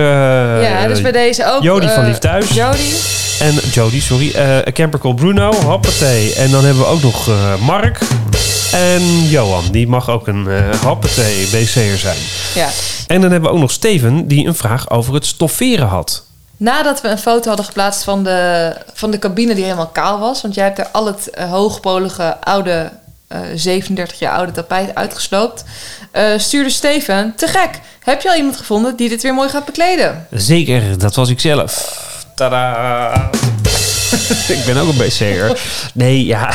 ja, 0.62 0.86
dus 0.86 1.00
bij 1.00 1.12
deze 1.12 1.46
ook. 1.46 1.62
Jody 1.62 1.86
van 1.86 2.02
eh, 2.02 2.08
Lief 2.08 2.18
Thuis. 2.18 2.48
Jody. 2.48 2.92
En 3.40 3.54
Jody, 3.70 4.00
sorry. 4.00 4.34
een 4.34 4.72
camper 4.72 5.00
called 5.00 5.16
Bruno, 5.16 5.52
hoppatee. 5.52 6.34
En 6.34 6.50
dan 6.50 6.64
hebben 6.64 6.82
we 6.82 6.88
ook 6.88 7.02
nog 7.02 7.30
Mark. 7.60 7.98
En 8.72 9.28
Johan, 9.28 9.64
die 9.70 9.88
mag 9.88 10.08
ook 10.10 10.26
een 10.26 10.48
eh 10.48 10.80
hoppatee 10.82 11.44
BC'er 11.46 11.98
zijn. 11.98 12.16
Ja. 12.54 12.68
En 13.06 13.20
dan 13.20 13.30
hebben 13.30 13.50
we 13.50 13.54
ook 13.56 13.60
nog 13.60 13.70
Steven, 13.70 14.28
die 14.28 14.46
een 14.46 14.54
vraag 14.54 14.90
over 14.90 15.14
het 15.14 15.26
stofferen 15.26 15.86
had. 15.86 16.24
Nadat 16.56 17.00
we 17.00 17.08
een 17.08 17.18
foto 17.18 17.48
hadden 17.48 17.66
geplaatst 17.66 18.04
van 18.04 18.24
de, 18.24 18.72
van 18.94 19.10
de 19.10 19.18
cabine 19.18 19.54
die 19.54 19.64
helemaal 19.64 19.86
kaal 19.86 20.18
was. 20.18 20.42
Want 20.42 20.54
jij 20.54 20.64
hebt 20.64 20.78
er 20.78 20.88
al 20.92 21.06
het 21.06 21.30
hoogpolige 21.48 22.36
oude, 22.40 22.90
37 23.54 24.18
jaar 24.18 24.36
oude 24.36 24.52
tapijt 24.52 24.94
uitgesloopt. 24.94 25.64
eh, 26.12 26.24
stuurde 26.36 26.70
Steven, 26.70 27.32
te 27.36 27.46
gek, 27.46 27.70
heb 28.04 28.22
je 28.22 28.28
al 28.30 28.36
iemand 28.36 28.56
gevonden 28.56 28.96
die 28.96 29.08
dit 29.08 29.22
weer 29.22 29.34
mooi 29.34 29.48
gaat 29.48 29.64
bekleden? 29.64 30.26
Zeker, 30.30 30.98
dat 30.98 31.14
was 31.14 31.28
ik 31.28 31.40
zelf. 31.40 31.98
Tada! 32.34 33.30
ik 34.56 34.62
ben 34.66 34.76
ook 34.76 34.88
een 34.88 34.96
BC'er. 34.96 35.60
Nee, 35.94 36.26
ja. 36.26 36.54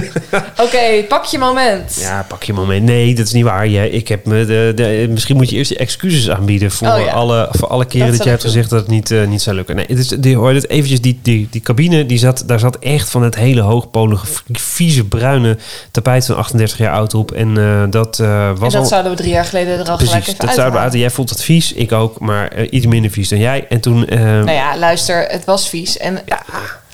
Oké, 0.64 1.04
pak 1.08 1.24
je 1.24 1.38
moment. 1.38 1.96
Ja, 2.00 2.24
pak 2.28 2.42
je 2.42 2.52
moment. 2.52 2.82
Nee, 2.82 3.14
dat 3.14 3.26
is 3.26 3.32
niet 3.32 3.44
waar. 3.44 3.68
Ja, 3.68 3.82
ik 3.82 4.08
heb 4.08 4.26
me 4.26 4.44
de, 4.44 4.72
de, 4.74 5.06
misschien 5.10 5.36
moet 5.36 5.50
je 5.50 5.56
eerst 5.56 5.70
excuses 5.70 6.30
aanbieden 6.30 6.70
voor, 6.70 6.88
Oh 6.88 7.00
ja. 7.04 7.12
alle, 7.12 7.48
voor 7.50 7.68
alle 7.68 7.84
keren 7.84 8.06
Dat 8.06 8.16
dat, 8.16 8.24
je 8.24 8.30
hebt 8.30 8.42
gezegd 8.42 8.70
dat 8.70 8.80
het 8.80 8.88
niet, 8.88 9.10
eh, 9.10 9.26
niet 9.26 9.42
zou 9.42 9.56
lukken. 9.56 9.76
Nee, 9.76 9.84
het 9.88 9.98
is, 9.98 10.08
die, 10.08 10.36
hoor 10.36 10.52
het 10.52 10.68
eventjes, 10.68 11.00
die, 11.00 11.18
die, 11.22 11.48
die 11.50 11.60
cabine, 11.60 12.06
die 12.06 12.18
zat, 12.18 12.42
daar 12.46 12.58
zat 12.58 12.76
echt 12.78 13.10
van 13.10 13.22
het 13.22 13.34
hele 13.34 13.60
hoogpolige, 13.60 14.26
vieze, 14.52 15.04
bruine 15.04 15.56
tapijt 15.90 16.26
van 16.26 16.36
38 16.36 16.78
jaar 16.78 16.92
oud 16.92 17.14
op. 17.14 17.32
En 17.32 17.58
eh, 17.58 17.82
dat 17.90 18.18
eh, 18.18 18.48
En 18.48 18.56
was 18.58 18.72
dat 18.72 18.82
al... 18.82 18.88
zouden 18.88 19.10
we 19.10 19.16
drie 19.16 19.30
jaar 19.30 19.44
geleden 19.44 19.78
er 19.78 19.90
al 19.90 19.96
gelijk 19.96 20.22
Precies, 20.22 20.38
dat 20.38 20.54
zouden 20.54 20.78
we 20.78 20.84
uit. 20.84 20.92
Jij 20.92 21.10
vond 21.10 21.30
het 21.30 21.42
vies, 21.42 21.72
ik 21.72 21.92
ook, 21.92 22.20
maar 22.20 22.64
iets 22.64 22.86
minder 22.86 23.10
vies 23.10 23.28
dan 23.28 23.38
jij. 23.38 23.66
En 23.68 23.80
toen... 23.80 24.04
Nou 24.08 24.50
ja, 24.50 24.78
luister, 24.78 25.22
het 25.28 25.44
was 25.44 25.68
vies. 25.68 25.96
En 25.96 26.18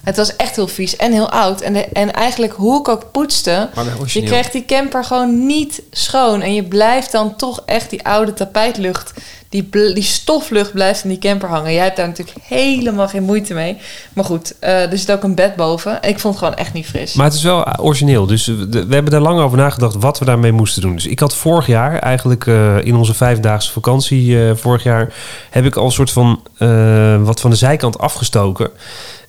het 0.02 0.16
was 0.16 0.36
echt 0.36 0.56
heel 0.56 0.68
vies 0.68 0.96
en 0.96 1.12
heel 1.12 1.30
oud. 1.30 1.60
En, 1.60 1.72
de, 1.72 1.84
en 1.84 2.12
eigenlijk 2.12 2.52
hoe 2.52 2.80
ik 2.80 2.88
ook 2.88 3.10
poetste, 3.12 3.68
je 4.12 4.20
kreeg 4.26 4.50
die 4.50 4.64
camper 4.64 5.04
gewoon 5.04 5.46
niet 5.46 5.82
schoon. 5.90 6.42
En 6.42 6.54
je 6.54 6.62
blijft 6.62 7.12
dan 7.12 7.36
toch 7.36 7.62
echt 7.66 7.90
die 7.90 8.04
oude 8.06 8.32
tapijtlucht, 8.34 9.12
die, 9.48 9.68
die 9.70 10.02
stoflucht 10.02 10.72
blijft 10.72 11.02
in 11.04 11.08
die 11.08 11.18
camper 11.18 11.48
hangen. 11.48 11.72
Jij 11.72 11.84
hebt 11.84 11.96
daar 11.96 12.06
natuurlijk 12.08 12.36
helemaal 12.42 13.08
geen 13.08 13.22
moeite 13.22 13.54
mee. 13.54 13.76
Maar 14.12 14.24
goed, 14.24 14.54
eh, 14.58 14.90
er 14.92 14.98
zit 14.98 15.12
ook 15.12 15.22
een 15.22 15.34
bed 15.34 15.56
boven. 15.56 16.02
En 16.02 16.08
ik 16.08 16.18
vond 16.18 16.34
het 16.34 16.42
gewoon 16.44 16.58
echt 16.58 16.72
niet 16.72 16.86
fris. 16.86 17.12
Maar 17.14 17.26
het 17.26 17.34
is 17.34 17.42
wel 17.42 17.78
origineel. 17.80 18.26
Dus 18.26 18.46
we 18.46 18.68
de- 18.68 18.86
we 18.86 18.94
hebben 18.94 19.12
daar 19.12 19.20
lang 19.20 19.40
over 19.40 19.58
nagedacht 19.58 19.94
wat 19.98 20.18
we 20.18 20.24
daarmee 20.24 20.52
moesten 20.52 20.82
doen. 20.82 20.94
Dus 20.94 21.06
ik 21.06 21.18
had 21.18 21.34
vorig 21.34 21.66
jaar, 21.66 21.98
eigenlijk 21.98 22.46
eh, 22.46 22.84
in 22.84 22.94
onze 22.96 23.14
vijfdaagse 23.14 23.72
vakantie 23.72 24.46
eh, 24.48 24.56
vorig 24.56 24.82
jaar, 24.82 25.12
heb 25.50 25.64
ik 25.64 25.76
al 25.76 25.84
een 25.84 25.92
soort 25.92 26.10
van 26.10 26.42
eh, 26.58 27.22
wat 27.22 27.40
van 27.40 27.50
de 27.50 27.56
zijkant 27.56 27.98
afgestoken. 27.98 28.70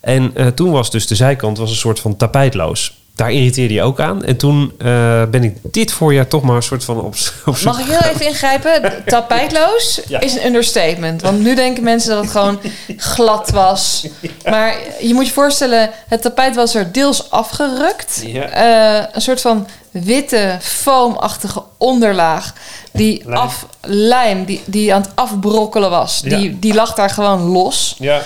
En 0.03 0.31
eh, 0.35 0.47
toen 0.47 0.71
was 0.71 0.91
dus 0.91 1.07
de 1.07 1.15
zijkant 1.15 1.57
was 1.57 1.69
een 1.69 1.75
soort 1.75 1.99
van 1.99 2.17
tapijtloos. 2.17 2.93
Daar 3.15 3.31
irriteerde 3.31 3.73
je 3.73 3.81
ook 3.81 3.99
aan. 3.99 4.23
En 4.23 4.37
toen 4.37 4.73
eh, 4.77 5.23
ben 5.25 5.43
ik 5.43 5.57
dit 5.61 5.91
voorjaar 5.91 6.27
toch 6.27 6.41
maar 6.41 6.55
een 6.55 6.63
soort 6.63 6.83
van 6.83 6.97
op, 7.01 7.15
op 7.45 7.61
Mag 7.61 7.79
ik 7.79 7.85
heel 7.85 8.11
even 8.11 8.25
ingrijpen? 8.25 8.81
Tapijtloos 9.05 10.01
Ja. 10.07 10.19
is 10.19 10.33
een 10.35 10.45
understatement. 10.45 11.21
Want 11.21 11.39
nu 11.39 11.55
denken 11.55 11.83
mensen 11.83 12.09
dat 12.09 12.21
het 12.23 12.31
gewoon 12.31 12.59
glad 12.97 13.49
was. 13.49 14.07
Maar 14.49 14.75
je 15.01 15.13
moet 15.13 15.25
je 15.27 15.33
voorstellen, 15.33 15.89
het 16.07 16.21
tapijt 16.21 16.55
was 16.55 16.75
er 16.75 16.91
deels 16.91 17.31
afgerukt. 17.31 18.21
Ja. 18.25 18.43
Eh, 18.43 19.05
een 19.11 19.21
soort 19.21 19.41
van 19.41 19.67
witte, 19.91 20.57
foamachtige 20.61 21.63
onderlaag. 21.77 22.53
Die 22.91 23.21
Lijm. 23.25 23.37
af, 23.37 23.65
lijm, 23.81 24.45
die, 24.45 24.61
die 24.65 24.93
aan 24.93 25.01
het 25.01 25.11
afbrokkelen 25.15 25.89
was. 25.89 26.21
Die, 26.21 26.59
die 26.59 26.73
lag 26.73 26.93
daar 26.93 27.09
gewoon 27.09 27.41
los. 27.41 27.95
Ja. 27.99 28.21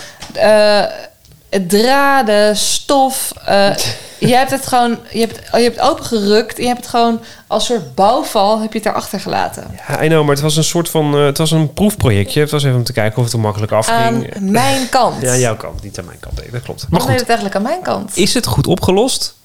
Draden, 1.66 2.56
stof. 2.58 3.34
eh, 3.46 3.76
je 4.30 4.36
hebt 4.36 4.52
het 4.52 4.68
gewoon, 4.68 5.00
je 5.12 5.20
hebt, 5.20 5.40
je 5.52 5.62
hebt 5.62 5.80
het 5.80 5.90
opengerukt. 5.90 6.56
En 6.58 6.62
je 6.62 6.68
hebt 6.68 6.80
het 6.80 6.90
gewoon 6.90 7.22
als 7.48 7.66
soort 7.66 7.96
bouwval 7.96 8.62
heb 8.62 8.72
je 8.74 8.78
het 8.78 8.88
erachter 8.88 9.20
gelaten. 9.20 9.80
Ja, 9.88 10.04
I 10.04 10.08
know, 10.08 10.22
maar 10.22 10.34
het 10.34 10.44
was 10.44 10.56
een 10.56 10.64
soort 10.64 10.90
van, 10.90 11.14
eh, 11.16 11.26
het 11.26 11.38
was 11.38 11.52
een 11.52 11.74
proefprojectje. 11.74 12.40
Het 12.40 12.52
was 12.52 12.64
even 12.64 12.78
om 12.78 12.84
te 12.84 12.94
kijken 12.94 13.18
of 13.18 13.24
het 13.24 13.34
er 13.34 13.40
makkelijk 13.40 13.72
Aan 13.72 13.78
afging. 13.78 14.34
mijn 14.40 14.90
kant. 14.90 15.22
Ja, 15.22 15.36
jouw 15.36 15.56
kant, 15.58 15.84
niet 15.84 16.00
aan 16.00 16.06
mijn 16.06 16.20
kant. 16.20 16.40
Nee, 16.40 16.52
dat 16.52 16.62
klopt. 16.62 16.86
Maar 16.90 17.02
goed, 17.02 17.10
het 17.10 17.28
eigenlijk 17.28 17.56
aan 17.56 17.62
mijn 17.62 17.82
kant? 17.82 18.18
is 18.18 18.34
het 18.34 18.46
goed 18.46 18.68
opgelost? 18.68 19.36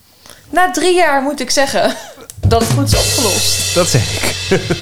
Na 0.50 0.70
drie 0.70 0.94
jaar 0.94 1.22
moet 1.22 1.40
ik 1.40 1.50
zeggen 1.50 1.82
dat 2.48 2.60
het 2.60 2.70
goed 2.72 2.86
is 2.92 2.94
opgelost. 2.98 3.74
Dat 3.74 3.88
zeg 3.88 4.12
ik. 4.14 4.30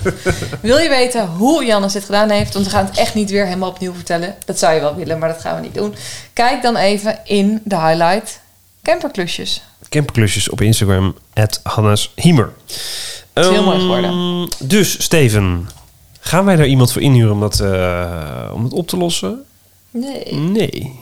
Wil 0.60 0.78
je 0.78 0.88
weten 0.88 1.26
hoe 1.26 1.64
Jannes 1.64 1.92
dit 1.92 2.04
gedaan 2.04 2.30
heeft? 2.30 2.52
Want 2.54 2.64
we 2.64 2.70
gaan 2.70 2.84
het 2.84 2.96
echt 2.98 3.14
niet 3.14 3.30
weer 3.30 3.44
helemaal 3.44 3.68
opnieuw 3.68 3.94
vertellen. 3.94 4.34
Dat 4.44 4.58
zou 4.58 4.74
je 4.74 4.80
wel 4.80 4.94
willen, 4.94 5.18
maar 5.18 5.28
dat 5.28 5.40
gaan 5.40 5.54
we 5.56 5.60
niet 5.62 5.74
doen. 5.74 5.94
Kijk 6.32 6.62
dan 6.62 6.76
even 6.76 7.18
in 7.24 7.60
de 7.64 7.76
highlight 7.80 8.40
camperklusjes. 8.82 9.62
Camperklusjes 9.88 10.48
op 10.50 10.60
Instagram, 10.60 11.16
at 11.34 11.60
Hannes 11.62 12.12
Hiemer. 12.14 12.52
is 13.34 13.48
heel 13.48 13.62
mooi 13.64 13.76
Ehm, 13.76 13.80
geworden. 13.80 14.48
Dus, 14.58 15.02
Steven, 15.02 15.68
gaan 16.20 16.44
wij 16.44 16.56
daar 16.56 16.66
iemand 16.66 16.92
voor 16.92 17.02
inhuren 17.02 17.32
om 17.32 17.40
dat, 17.40 17.60
eh, 17.60 18.50
om 18.54 18.64
het 18.64 18.72
op 18.72 18.88
te 18.88 18.96
lossen? 18.96 19.44
Nee. 19.90 20.34
Nee. 20.34 21.00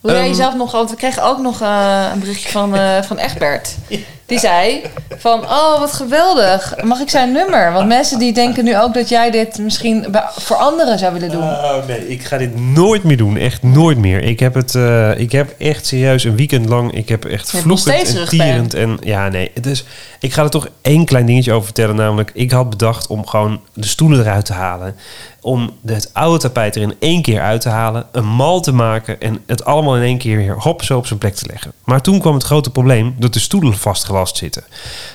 Wil 0.00 0.12
jij 0.12 0.20
Ehm. 0.20 0.28
jezelf 0.30 0.54
nog... 0.54 0.72
Want 0.72 0.90
we 0.90 0.96
kregen 0.96 1.22
ook 1.24 1.38
nog 1.38 1.60
eh, 1.60 2.08
een 2.12 2.20
berichtje 2.20 2.48
van, 2.48 2.74
eh 2.76 3.02
van 3.02 3.16
Egbert. 3.18 3.74
Die 4.28 4.38
zei 4.38 4.82
van... 5.16 5.44
Oh, 5.44 5.78
wat 5.78 5.92
geweldig. 5.92 6.74
Mag 6.82 7.00
ik 7.00 7.10
zijn 7.10 7.32
nummer? 7.32 7.72
Want 7.72 7.88
mensen 7.88 8.18
die 8.18 8.32
denken 8.32 8.64
nu 8.64 8.78
ook 8.78 8.94
dat 8.94 9.08
jij 9.08 9.30
dit 9.30 9.58
misschien 9.58 10.06
voor 10.36 10.56
anderen 10.56 10.98
zou 10.98 11.12
willen 11.12 11.30
doen. 11.30 11.42
Oh, 11.42 11.86
nee, 11.86 12.08
ik 12.08 12.24
ga 12.24 12.38
dit 12.38 12.60
nooit 12.60 13.04
meer 13.04 13.16
doen. 13.16 13.36
Echt 13.36 13.62
nooit 13.62 13.98
meer. 13.98 14.22
Ik 14.22 14.40
heb 14.40 14.54
het, 14.54 14.74
eh, 14.74 15.18
ik 15.18 15.32
heb 15.32 15.54
echt 15.58 15.86
serieus 15.86 16.24
een 16.24 16.36
weekend 16.36 16.68
lang, 16.68 16.92
ik 16.92 17.08
heb 17.08 17.24
echt 17.24 17.50
vloekend 17.50 18.16
en 18.16 18.28
tierend. 18.28 18.74
En 18.74 18.98
ja, 19.00 19.28
nee, 19.28 19.50
het 19.54 19.66
is, 19.66 19.84
ik 20.20 20.32
ga 20.32 20.42
er 20.42 20.50
toch 20.50 20.68
één 20.82 21.04
klein 21.04 21.26
dingetje 21.26 21.52
over 21.52 21.64
vertellen. 21.64 21.96
Namelijk, 21.96 22.30
ik 22.34 22.50
had 22.50 22.70
bedacht 22.70 23.06
om 23.06 23.26
gewoon 23.26 23.60
de 23.74 23.86
stoelen 23.86 24.20
eruit 24.20 24.44
te 24.44 24.52
halen. 24.52 24.96
Om 25.40 25.70
het 25.86 26.10
oude 26.12 26.38
tapijt 26.38 26.76
er 26.76 26.82
in 26.82 26.94
één 26.98 27.22
keer 27.22 27.40
uit 27.40 27.60
te 27.60 27.68
halen. 27.68 28.06
Een 28.12 28.26
mal 28.26 28.60
te 28.60 28.72
maken 28.72 29.20
en 29.20 29.42
het 29.46 29.64
allemaal 29.64 29.96
in 29.96 30.02
één 30.02 30.18
keer 30.18 30.36
weer 30.36 30.56
hop 30.58 30.82
zo 30.82 30.96
op 30.96 31.06
zijn 31.06 31.18
plek 31.18 31.34
te 31.34 31.46
leggen. 31.46 31.72
Maar 31.84 32.00
toen 32.00 32.20
kwam 32.20 32.34
het 32.34 32.44
grote 32.44 32.70
probleem 32.70 33.14
dat 33.18 33.32
de 33.32 33.38
stoelen 33.38 33.74
vastgelast 33.74 34.16
zitten. 34.26 34.64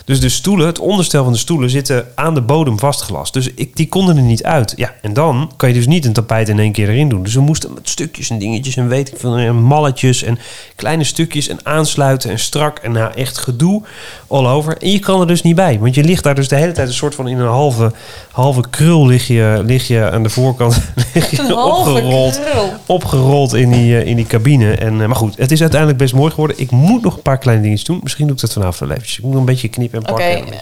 Dus 0.05 0.19
de 0.19 0.29
stoelen, 0.29 0.67
het 0.67 0.79
onderstel 0.79 1.23
van 1.23 1.33
de 1.33 1.39
stoelen 1.39 1.69
zitten 1.69 2.07
aan 2.15 2.33
de 2.33 2.41
bodem 2.41 2.79
vastgelast. 2.79 3.33
Dus 3.33 3.53
ik, 3.55 3.75
die 3.75 3.89
konden 3.89 4.17
er 4.17 4.23
niet 4.23 4.43
uit. 4.43 4.73
Ja, 4.75 4.93
en 5.01 5.13
dan 5.13 5.51
kan 5.57 5.69
je 5.69 5.75
dus 5.75 5.87
niet 5.87 6.05
een 6.05 6.13
tapijt 6.13 6.49
in 6.49 6.59
één 6.59 6.71
keer 6.71 6.89
erin 6.89 7.09
doen. 7.09 7.23
Dus 7.23 7.33
we 7.33 7.41
moesten 7.41 7.73
met 7.73 7.89
stukjes 7.89 8.29
en 8.29 8.37
dingetjes 8.39 8.75
en 8.75 8.87
weet 8.87 9.07
ik 9.07 9.17
veel, 9.17 9.37
en 9.37 9.63
malletjes 9.63 10.23
en 10.23 10.39
kleine 10.75 11.03
stukjes 11.03 11.47
en 11.47 11.59
aansluiten 11.63 12.29
en 12.29 12.39
strak. 12.39 12.79
En 12.79 12.91
nou, 12.91 13.13
echt 13.13 13.37
gedoe 13.37 13.83
all 14.27 14.45
over. 14.45 14.77
En 14.77 14.91
je 14.91 14.99
kan 14.99 15.21
er 15.21 15.27
dus 15.27 15.41
niet 15.41 15.55
bij, 15.55 15.79
want 15.79 15.95
je 15.95 16.03
ligt 16.03 16.23
daar 16.23 16.35
dus 16.35 16.47
de 16.47 16.55
hele 16.55 16.71
tijd 16.71 16.87
een 16.87 16.93
soort 16.93 17.15
van 17.15 17.27
in 17.27 17.39
een 17.39 17.47
halve, 17.47 17.91
halve 18.31 18.63
krul 18.69 19.07
lig 19.07 19.27
je, 19.27 19.61
lig 19.65 19.87
je 19.87 20.11
aan 20.11 20.23
de 20.23 20.29
voorkant 20.29 20.81
lig 21.13 21.31
je 21.31 21.55
opgerold 21.55 22.41
opgerold 22.85 23.53
in 23.53 23.71
die, 23.71 23.97
eh, 23.97 24.07
in 24.07 24.15
die 24.15 24.25
cabine. 24.25 24.75
En, 24.75 25.01
eh, 25.01 25.07
maar 25.07 25.15
goed, 25.15 25.37
het 25.37 25.51
is 25.51 25.61
uiteindelijk 25.61 25.99
best 25.99 26.13
mooi 26.13 26.29
geworden. 26.29 26.59
Ik 26.59 26.71
moet 26.71 27.03
nog 27.03 27.15
een 27.15 27.21
paar 27.21 27.37
kleine 27.37 27.63
dingetjes 27.63 27.87
doen. 27.87 27.99
Misschien 28.03 28.25
doe 28.25 28.35
ik 28.35 28.41
dat 28.41 28.53
vanavond 28.53 28.89
wel 28.89 28.92
eventjes. 28.93 29.17
Ik 29.17 29.23
moet 29.23 29.35
een 29.35 29.45
beetje 29.45 29.67
knippen 29.67 29.99
en 29.99 30.05
pakken. 30.05 30.25
En 30.25 30.45
beetje, 30.45 30.57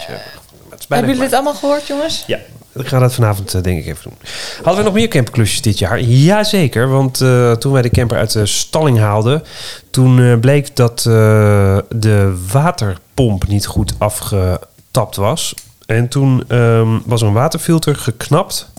is 0.78 0.86
bijna 0.86 1.06
Hebben 1.06 1.06
jullie 1.06 1.22
dit 1.22 1.32
allemaal 1.32 1.54
gehoord, 1.54 1.86
jongens? 1.86 2.24
Ja, 2.26 2.38
ik 2.74 2.86
ga 2.86 2.98
dat 2.98 3.14
vanavond 3.14 3.54
eh, 3.54 3.62
denk 3.62 3.78
ik 3.78 3.86
even 3.86 4.02
doen. 4.02 4.18
Hadden 4.56 4.76
we 4.76 4.82
nog 4.82 4.92
meer 4.92 5.08
camperklusjes 5.08 5.60
dit 5.62 5.78
jaar? 5.78 6.00
Jazeker, 6.00 6.88
want 6.88 7.20
eh, 7.20 7.52
toen 7.52 7.72
wij 7.72 7.82
de 7.82 7.90
camper 7.90 8.18
uit 8.18 8.32
de 8.32 8.46
stalling 8.46 8.98
haalden... 8.98 9.42
toen 9.90 10.20
eh, 10.20 10.38
bleek 10.38 10.76
dat 10.76 10.98
eh, 10.98 11.78
de 11.88 12.44
waterpomp 12.52 13.46
niet 13.48 13.66
goed 13.66 13.94
afgetapt 13.98 15.16
was. 15.16 15.54
En 15.86 16.08
toen 16.08 16.44
ehm, 16.48 16.98
was 17.04 17.20
er 17.20 17.26
een 17.26 17.32
waterfilter 17.32 17.96
geknapt... 17.96 18.70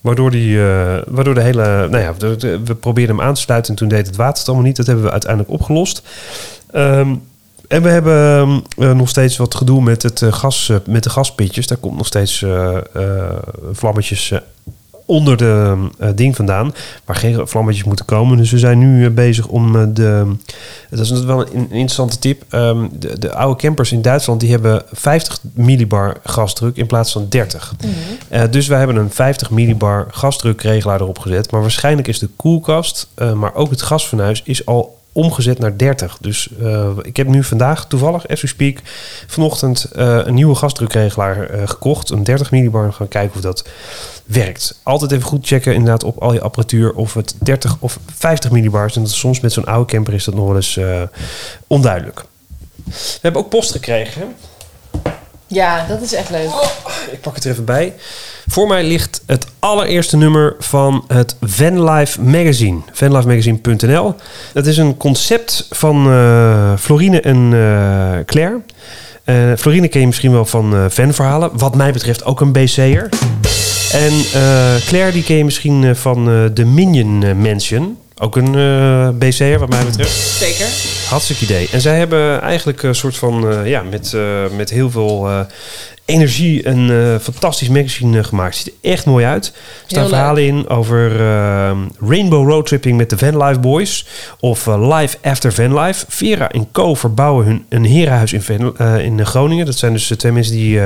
Waardoor, 0.00 0.30
die, 0.30 0.58
eh, 0.58 0.98
waardoor 1.06 1.34
de 1.34 1.40
hele... 1.40 1.88
Nou 1.90 1.98
ja, 1.98 2.14
we 2.64 2.74
probeerden 2.74 3.16
hem 3.16 3.24
aan 3.26 3.34
te 3.34 3.40
sluiten... 3.40 3.70
en 3.70 3.78
toen 3.78 3.88
deed 3.88 4.06
het 4.06 4.16
water 4.16 4.38
het 4.38 4.46
allemaal 4.46 4.66
niet. 4.66 4.76
Dat 4.76 4.86
hebben 4.86 5.04
we 5.04 5.10
uiteindelijk 5.10 5.52
opgelost. 5.52 6.02
Ehm, 6.70 7.14
en 7.70 7.82
we 7.82 7.88
hebben 7.88 8.14
ehm, 8.14 8.88
eh, 8.88 8.96
nog 8.96 9.08
steeds 9.08 9.36
wat 9.36 9.54
gedoe 9.54 9.82
met, 9.82 10.02
het, 10.02 10.22
eh, 10.22 10.32
gas, 10.32 10.68
eh, 10.68 10.76
met 10.86 11.02
de 11.02 11.10
gaspitjes. 11.10 11.66
Daar 11.66 11.78
komt 11.78 11.96
nog 11.96 12.06
steeds 12.06 12.44
vlammetjes 13.72 14.32
onder 15.04 15.36
de 15.36 15.88
ding 16.14 16.36
vandaan. 16.36 16.74
Waar 17.04 17.16
geen 17.16 17.48
vlammetjes 17.48 17.84
moeten 17.84 18.04
komen. 18.04 18.36
Dus 18.36 18.50
we 18.50 18.58
zijn 18.58 18.78
nu 18.78 19.10
bezig 19.10 19.46
om 19.46 19.94
de... 19.94 20.36
Dat 20.90 21.00
is 21.00 21.24
wel 21.24 21.40
een, 21.40 21.70
interessante 21.70 22.18
tip. 22.18 22.44
Ehm, 22.48 22.86
de, 22.98 23.18
de 23.18 23.34
oude 23.34 23.60
campers 23.60 23.92
in 23.92 24.02
Duitsland 24.02 24.40
die 24.40 24.50
hebben 24.50 24.82
50 24.92 25.38
millibar 25.52 26.16
gasdruk 26.24 26.76
in 26.76 26.86
plaats 26.86 27.12
van 27.12 27.26
30. 27.28 27.74
Eh, 28.28 28.42
dus 28.50 28.66
wij 28.66 28.78
hebben 28.78 28.96
een 28.96 29.10
50 29.10 29.50
millibar 29.50 30.06
gasdrukregelaar 30.10 31.00
erop 31.00 31.18
gezet. 31.18 31.50
Maar 31.50 31.60
waarschijnlijk 31.60 32.08
is 32.08 32.18
de 32.18 32.28
koelkast, 32.36 33.08
maar 33.34 33.54
ook 33.54 33.70
het 33.70 33.82
gasfornuis 33.82 34.42
is 34.44 34.66
al 34.66 34.98
omgezet 35.12 35.58
naar 35.58 35.76
30. 35.76 36.18
Dus 36.20 36.48
eh, 36.60 36.90
ik 37.02 37.16
heb 37.16 37.26
nu 37.26 37.44
vandaag 37.44 37.86
toevallig, 37.86 38.28
as 38.28 38.40
we 38.40 38.46
speak, 38.46 38.78
vanochtend 39.26 39.84
eh, 39.84 40.18
een 40.24 40.34
nieuwe 40.34 40.54
gasdrukregelaar 40.54 41.50
eh, 41.50 41.68
gekocht. 41.68 42.10
Een 42.10 42.24
30 42.24 42.50
millibar. 42.50 42.92
Gaan 42.92 43.08
kijken 43.08 43.36
of 43.36 43.42
dat 43.42 43.68
werkt. 44.24 44.80
Altijd 44.82 45.12
even 45.12 45.24
goed 45.24 45.46
checken 45.46 45.74
inderdaad 45.74 46.04
op 46.04 46.18
al 46.18 46.32
je 46.32 46.40
apparatuur 46.40 46.92
of 46.92 47.14
het 47.14 47.34
30 47.38 47.76
of 47.80 47.98
50 48.14 48.50
millibar 48.50 48.86
is. 48.86 48.96
En 48.96 49.02
dat 49.02 49.10
soms 49.10 49.40
met 49.40 49.52
zo'n 49.52 49.64
oude 49.64 49.92
camper 49.92 50.14
is 50.14 50.24
dat 50.24 50.34
nog 50.34 50.46
wel 50.46 50.56
eens 50.56 50.80
onduidelijk. 51.66 52.24
We 52.84 53.18
hebben 53.20 53.40
ook 53.40 53.48
post 53.48 53.70
gekregen. 53.70 54.34
Ja, 55.52 55.86
dat 55.88 56.00
is 56.00 56.14
echt 56.14 56.30
leuk. 56.30 56.50
Ik 57.10 57.20
pak 57.20 57.34
het 57.34 57.44
er 57.44 57.50
even 57.50 57.64
bij. 57.64 57.94
Voor 58.46 58.68
mij 58.68 58.84
ligt 58.84 59.22
het 59.26 59.46
allereerste 59.58 60.16
nummer 60.16 60.56
van 60.58 61.04
het 61.06 61.36
Vanlife 61.40 62.22
Magazine. 62.22 62.80
Vanlifemagazine.nl. 62.92 64.14
Dat 64.52 64.66
is 64.66 64.76
een 64.76 64.96
concept 64.96 65.66
van 65.70 66.06
eh, 66.06 66.76
Florine 66.78 67.20
en 67.20 67.36
eh, 67.52 68.24
Claire. 68.24 68.60
Eh, 69.24 69.36
Florine 69.56 69.88
ken 69.88 70.00
je 70.00 70.06
misschien 70.06 70.32
wel 70.32 70.44
van 70.44 70.90
fanverhalen. 70.90 71.58
Wat 71.58 71.74
mij 71.74 71.92
betreft 71.92 72.24
ook 72.24 72.40
een 72.40 72.52
BC'er. 72.52 73.08
En 73.92 74.12
Claire 74.86 75.12
die 75.12 75.22
ken 75.22 75.36
je 75.36 75.44
misschien 75.44 75.96
van 75.96 76.24
de 76.54 76.64
Minion 76.64 77.40
Mansion. 77.40 77.98
Ook 78.22 78.36
een 78.36 78.54
eh 78.54 79.08
BC'er 79.08 79.58
wat 79.58 79.68
mij 79.68 79.84
betreft. 79.84 80.10
Zeker. 80.10 80.66
Hartstikke 81.08 81.44
idee. 81.44 81.68
En 81.72 81.80
zij 81.80 81.98
hebben 81.98 82.40
eigenlijk 82.40 82.82
een 82.82 82.94
soort 82.94 83.16
van, 83.16 83.50
eh, 83.50 83.66
ja, 83.66 83.82
met, 83.82 84.12
eh, 84.14 84.22
met 84.56 84.70
heel 84.70 84.90
veel 84.90 85.46
energie 86.10 86.66
een 86.66 86.90
eh, 86.90 87.18
fantastisch 87.20 87.68
magazine 87.68 88.18
eh, 88.18 88.24
gemaakt. 88.24 88.56
Ziet 88.56 88.66
er 88.66 88.90
echt 88.90 89.06
mooi 89.06 89.24
uit. 89.24 89.46
Er 89.46 89.52
staan 89.86 90.00
Heel 90.00 90.08
verhalen 90.08 90.46
in 90.46 90.68
over 90.68 91.20
eh, 91.20 91.78
rainbow 92.00 92.48
roadtripping 92.48 92.96
met 92.96 93.10
de 93.10 93.18
Vanlife 93.18 93.60
Boys. 93.60 94.06
Of 94.40 94.66
eh, 94.66 94.98
Life 94.98 95.16
After 95.22 95.52
Vanlife. 95.52 96.04
Vera 96.08 96.50
en 96.50 96.70
Co. 96.72 96.94
verbouwen 96.94 97.46
hun, 97.46 97.64
een 97.68 97.84
herenhuis 97.84 98.32
in, 98.32 98.42
Van, 98.42 98.78
in 98.98 99.26
Groningen. 99.26 99.66
Dat 99.66 99.76
zijn 99.76 99.92
dus 99.92 100.12
twee 100.16 100.32
mensen 100.32 100.54
die, 100.54 100.80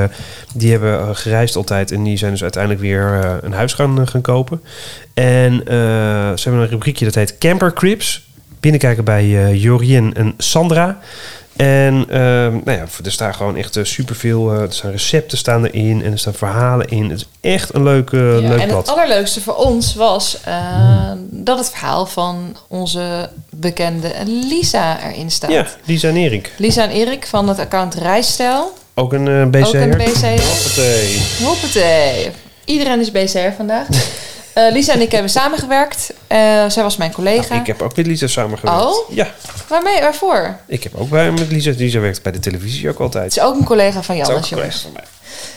die 0.54 0.70
hebben 0.70 1.16
gereisd 1.16 1.56
altijd. 1.56 1.90
En 1.90 2.02
die 2.02 2.16
zijn 2.16 2.30
dus 2.30 2.42
uiteindelijk 2.42 2.82
weer 2.82 3.38
een 3.42 3.52
huis 3.52 3.72
gaan, 3.72 4.08
gaan 4.08 4.20
kopen. 4.20 4.60
En 5.14 5.62
ze 5.64 6.40
hebben 6.42 6.62
een 6.62 6.68
rubriekje 6.68 7.04
dat 7.04 7.14
heet 7.14 7.38
Camper 7.38 7.72
Cribs. 7.72 8.22
Binnenkijken 8.60 9.04
bij 9.04 9.54
Jorien 9.56 10.14
en 10.14 10.34
Sandra. 10.38 10.98
En 11.56 12.04
ehm, 12.08 12.52
nou 12.64 12.70
ja, 12.78 12.84
er 13.04 13.12
staan 13.12 13.34
gewoon 13.34 13.56
echt 13.56 13.72
super 13.72 13.86
superveel. 13.86 14.52
eh, 14.52 14.60
er 14.60 14.72
staan 14.72 14.90
recepten 14.90 15.38
staan 15.38 15.64
erin 15.64 16.02
en 16.04 16.12
er 16.12 16.18
staan 16.18 16.34
verhalen 16.34 16.88
in. 16.88 17.10
Het 17.10 17.18
is 17.20 17.50
echt 17.50 17.74
een 17.74 17.82
leuk, 17.82 18.10
eh, 18.12 18.20
Ja, 18.20 18.48
leuk 18.48 18.60
en 18.60 18.68
blad. 18.68 18.86
het 18.86 18.96
allerleukste 18.96 19.40
voor 19.40 19.54
ons 19.54 19.94
was 19.94 20.38
eh, 20.44 21.12
dat 21.30 21.58
het 21.58 21.70
verhaal 21.70 22.06
van 22.06 22.56
onze 22.68 23.30
bekende 23.50 24.12
Lisa 24.26 24.98
erin 25.10 25.30
staat. 25.30 25.50
Ja, 25.50 25.66
Lisa 25.84 26.08
en 26.08 26.16
Erik. 26.16 26.52
Lisa 26.56 26.82
en 26.82 26.90
Erik 26.90 27.26
van 27.26 27.48
het 27.48 27.58
account 27.58 27.94
Reisstijl. 27.94 28.72
Ook 28.94 29.12
een 29.12 29.28
eh 29.28 29.46
BC'er. 29.46 29.66
Ook 29.66 29.74
een 29.74 29.96
BC'er. 29.98 30.42
Hoppatee. 30.42 31.22
Hoppatee. 31.42 32.30
Iedereen 32.64 33.00
is 33.00 33.10
BCR 33.10 33.52
vandaag. 33.56 33.86
Eh, 34.54 34.72
Lisa 34.72 34.92
en 34.92 35.00
ik 35.00 35.12
hebben 35.12 35.30
samengewerkt. 35.30 36.12
Eh, 36.26 36.38
zij 36.68 36.82
was 36.82 36.96
mijn 36.96 37.12
collega. 37.12 37.48
Nou, 37.48 37.60
ik 37.60 37.66
heb 37.66 37.82
ook 37.82 37.96
met 37.96 38.06
Lisa 38.06 38.26
samengewerkt. 38.26 38.82
Oh? 38.84 39.10
Ja, 39.10 39.28
Waarmee, 39.68 40.00
waarvoor? 40.00 40.56
ik 40.66 40.82
heb 40.82 40.94
ook 40.94 41.08
bij 41.08 41.30
met 41.30 41.50
Lisa. 41.50 41.72
Lisa 41.76 41.98
werkt 41.98 42.22
bij 42.22 42.32
de 42.32 42.38
televisie 42.38 42.88
ook 42.88 42.98
altijd. 42.98 43.24
Het 43.24 43.36
is 43.36 43.42
ook 43.42 43.54
een 43.54 43.64
collega 43.64 44.02
van 44.02 44.16
Het 44.16 44.22
is 44.22 44.28
Jan, 44.28 44.36
ook 44.36 44.50
een 44.50 44.56
collega 44.56 44.78
van 44.78 44.92
mij. 44.92 45.04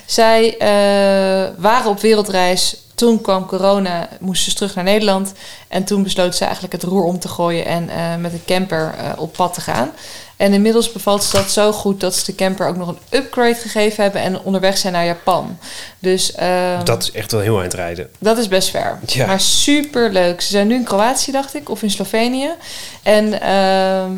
Zij 0.05 0.57
eh, 0.57 1.53
waren 1.57 1.89
op 1.89 1.99
wereldreis. 1.99 2.77
Toen 2.95 3.21
kwam 3.21 3.45
corona, 3.45 4.09
moesten 4.19 4.51
ze 4.51 4.57
terug 4.57 4.75
naar 4.75 4.83
Nederland. 4.83 5.31
En 5.67 5.83
toen 5.83 6.03
besloot 6.03 6.35
ze 6.35 6.43
eigenlijk 6.43 6.73
het 6.73 6.83
roer 6.83 7.03
om 7.03 7.19
te 7.19 7.27
gooien 7.27 7.65
en 7.65 8.21
met 8.21 8.33
een 8.33 8.45
camper 8.45 8.93
op 9.17 9.33
pad 9.33 9.53
te 9.53 9.61
gaan. 9.61 9.91
En 10.37 10.53
inmiddels 10.53 10.91
bevalt 10.91 11.23
ze 11.23 11.35
dat 11.35 11.51
zo 11.51 11.71
goed 11.71 11.99
dat 11.99 12.15
ze 12.15 12.25
de 12.25 12.35
camper 12.35 12.67
ook 12.67 12.75
nog 12.77 12.87
een 12.87 12.97
upgrade 13.19 13.55
gegeven 13.55 14.03
hebben 14.03 14.21
en 14.21 14.39
onderweg 14.39 14.77
zijn 14.77 14.93
naar 14.93 15.05
Japan. 15.05 15.57
Dus 15.99 16.31
ehm, 16.31 16.83
Dat 16.83 17.03
is 17.03 17.11
echt 17.11 17.31
wel 17.31 17.41
heel 17.41 17.59
eind 17.59 17.73
rijden. 17.73 18.09
dat 18.19 18.37
is 18.37 18.47
best 18.47 18.69
ver. 18.69 18.99
Ja. 19.05 19.25
Maar 19.25 19.39
super 19.41 20.11
leuk. 20.11 20.41
Ze 20.41 20.47
zijn 20.47 20.67
nu 20.67 20.75
in 20.75 20.83
Kroatië, 20.83 21.31
dacht 21.31 21.55
ik, 21.55 21.69
of 21.69 21.81
in 21.83 21.91
Slovenië. 21.91 22.49
En 23.03 23.41
ehm, 23.41 24.11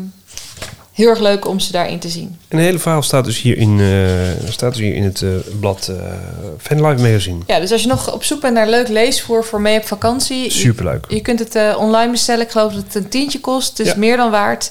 heel 0.92 1.08
erg 1.08 1.18
leuk 1.18 1.46
om 1.48 1.60
ze 1.60 1.72
daarin 1.72 1.98
te 1.98 2.08
zien. 2.08 2.38
En 2.48 2.56
het 2.56 2.66
hele 2.66 2.78
verhaal 2.78 3.02
staat 3.02 3.24
dus 3.24 3.40
hier 3.42 3.56
in, 3.58 3.80
eh, 3.80 4.50
staat 4.50 4.72
dus 4.72 4.80
hier 4.80 4.94
in 4.94 5.02
het 5.04 5.22
eh, 5.22 5.28
blad 5.60 5.88
eh 5.88 5.96
Fanlife 6.58 7.02
Magazine. 7.02 7.38
Ja, 7.46 7.60
dus 7.60 7.72
als 7.72 7.82
je 7.82 7.88
nog 7.88 8.12
op 8.12 8.24
zoek 8.24 8.40
bent 8.40 8.54
naar 8.54 8.68
leuk 8.68 8.88
leesvoer 8.88 9.44
voor 9.44 9.60
mee 9.60 9.78
op 9.78 9.86
vakantie, 9.86 10.50
Superleuk. 10.50 11.04
Je 11.08 11.20
kunt 11.20 11.38
het 11.38 11.76
online 11.76 12.10
bestellen. 12.10 12.44
Ik 12.44 12.50
geloof 12.50 12.72
dat 12.72 12.82
het 12.84 12.94
een 12.94 13.08
tientje 13.08 13.40
kost. 13.40 13.76
Dus 13.76 13.86
Ja. 13.86 13.94
meer 13.96 14.16
dan 14.16 14.30
waard. 14.30 14.70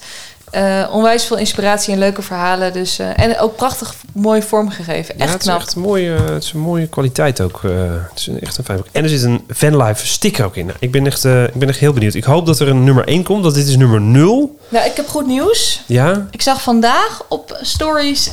Eh, 0.52 0.88
onwijs 0.92 1.26
veel 1.26 1.38
inspiratie 1.38 1.94
en 1.94 2.00
leuke 2.00 2.22
verhalen. 2.22 2.74
Dus, 2.74 3.00
eh, 3.00 3.20
en 3.20 3.40
ook 3.40 3.56
prachtig 3.56 3.96
mooi 4.14 4.42
vormgegeven. 4.42 5.16
Ja, 5.18 5.24
Echt 5.24 5.34
het 5.34 5.42
is 5.42 5.48
echt 5.48 5.74
een 5.76 5.82
mooie, 5.82 6.12
het 6.12 6.44
is 6.44 6.52
een 6.54 6.60
mooie 6.60 6.88
kwaliteit 6.88 7.42
ook. 7.42 7.60
eh, 7.64 7.72
het 8.10 8.20
is 8.20 8.28
een- 8.28 8.40
echt 8.42 8.58
een 8.58 8.64
fijn 8.64 8.78
boek. 8.78 8.88
En 8.92 9.04
er 9.04 9.10
zit 9.10 9.24
een 9.24 9.44
Vanlife 9.48 10.08
sticker 10.08 10.46
ook 10.46 10.56
in. 10.56 10.66
Nou, 10.66 10.78
ik, 10.80 10.92
ben 10.92 11.06
echt, 11.06 11.24
ik 11.26 11.54
ben 11.54 11.68
echt 11.70 11.80
heel 11.80 11.94
benieuwd. 11.94 12.14
Ik 12.14 12.24
hoop 12.24 12.46
dat 12.46 12.60
er 12.60 12.68
een 12.68 12.84
nummer 12.84 13.08
1 13.08 13.24
komt. 13.24 13.44
Dat 13.44 13.54
dit 13.54 13.68
is 13.68 13.78
nummer 13.78 14.02
0. 14.02 14.60
Nou, 14.70 14.86
ik 14.86 14.96
heb 14.96 15.08
goed 15.08 15.26
nieuws. 15.28 15.84
Ja, 15.86 16.28
Ik 16.32 16.42
zag 16.42 16.62
vandaag 16.62 17.22
op 17.30 17.58
stories 17.62 18.32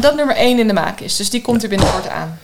dat 0.00 0.16
nummer 0.16 0.36
1 0.36 0.58
in 0.58 0.66
de 0.66 0.72
maak 0.72 1.00
is. 1.00 1.16
Dus 1.16 1.30
die 1.30 1.42
komt 1.42 1.62
er 1.62 1.68
binnenkort 1.68 2.08
aan. 2.08 2.38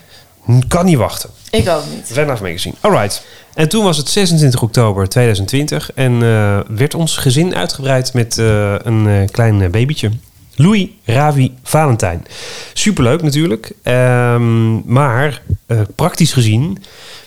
Kan 0.69 0.85
niet 0.85 0.97
wachten. 0.97 1.31
Ik 1.51 1.69
ook 1.69 1.83
niet. 1.95 2.11
Vanlife 2.13 2.43
Magazine. 2.43 2.75
Alright. 2.81 3.25
En 3.55 3.69
toen 3.69 3.85
was 3.85 3.97
het 3.97 4.09
26 4.09 4.63
oktober 4.63 5.09
2020 5.09 5.93
en 5.93 6.23
eh, 6.23 6.59
werd 6.69 6.95
ons 6.95 7.17
gezin 7.17 7.55
uitgebreid 7.55 8.15
met 8.15 8.39
eh, 8.39 8.75
een 8.79 9.07
eh, 9.07 9.27
klein 9.31 9.71
babytje. 9.71 10.11
Louis 10.57 10.89
Ravi 11.05 11.55
Valentijn. 11.63 12.25
Superleuk 12.73 13.23
natuurlijk. 13.23 13.73
Ehm, 13.83 14.93
maar 14.93 15.43
eh, 15.67 15.81
praktisch 15.97 16.33
gezien 16.33 16.79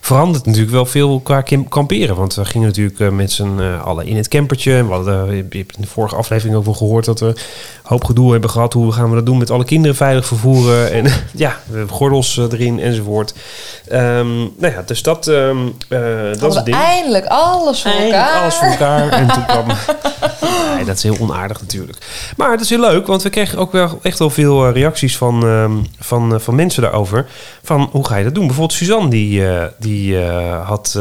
verandert 0.01 0.45
natuurlijk 0.45 0.73
wel 0.73 0.85
veel 0.85 1.19
qua 1.19 1.43
kamperen. 1.69 2.15
Want 2.15 2.35
we 2.35 2.45
gingen 2.45 2.67
natuurlijk 2.67 2.99
eh, 2.99 3.09
met 3.09 3.31
z'n 3.31 3.59
eh, 3.59 3.85
allen 3.85 4.05
in 4.05 4.17
het 4.17 4.27
campertje. 4.27 4.85
We 4.87 4.93
hadden, 4.93 5.27
eh, 5.29 5.35
je 5.35 5.57
hebt 5.57 5.75
in 5.75 5.81
de 5.81 5.87
vorige 5.87 6.15
aflevering 6.15 6.55
ook 6.57 6.65
wel 6.65 6.73
gehoord 6.73 7.05
dat 7.05 7.19
we 7.19 7.25
een 7.25 7.35
hoop 7.83 8.03
gedoe 8.03 8.31
hebben 8.31 8.49
gehad. 8.49 8.73
Hoe 8.73 8.91
gaan 8.91 9.09
we 9.09 9.15
dat 9.15 9.25
doen 9.25 9.37
met 9.37 9.51
alle 9.51 9.65
kinderen 9.65 9.95
veilig 9.95 10.25
vervoeren? 10.25 10.91
En 10.91 11.03
ja, 11.35 11.57
we 11.65 11.77
hebben 11.77 11.95
gordels 11.95 12.37
erin 12.37 12.79
enzovoort. 12.79 13.33
Ehm, 13.87 14.37
nou 14.37 14.73
ja, 14.73 14.81
dus 14.85 15.01
dat, 15.03 15.27
ehm, 15.27 15.57
eh, 15.89 15.99
dat 16.39 16.49
is 16.49 16.55
het 16.55 16.65
ding. 16.65 16.77
eindelijk 16.77 17.25
alles 17.25 17.81
voor 17.81 17.91
Eindelijk 17.91 18.17
elkaar. 18.17 18.41
alles 18.41 18.55
voor 18.55 18.67
elkaar. 18.67 19.09
En 19.09 19.27
toen 19.27 19.45
kwam... 19.45 19.65
dat 20.85 20.95
is 20.95 21.03
heel 21.03 21.17
onaardig 21.19 21.61
natuurlijk. 21.61 21.97
Maar 22.37 22.51
het 22.51 22.61
is 22.61 22.69
heel 22.69 22.79
leuk, 22.79 23.07
want 23.07 23.23
we 23.23 23.29
kregen 23.29 23.57
ook 23.57 23.71
wel 23.71 23.99
echt 24.01 24.19
wel 24.19 24.29
veel 24.29 24.65
eh, 24.65 24.73
reacties 24.73 25.17
van, 25.17 25.43
ehm, 25.43 25.77
van, 25.99 26.33
eh, 26.33 26.39
van 26.39 26.55
mensen 26.55 26.81
daarover. 26.81 27.25
Van, 27.63 27.89
hoe 27.91 28.05
ga 28.05 28.15
je 28.15 28.23
dat 28.23 28.33
doen? 28.35 28.45
Bijvoorbeeld 28.45 28.77
Suzanne, 28.77 29.09
die, 29.09 29.47
eh, 29.47 29.65
die 29.79 30.17
had 30.63 30.93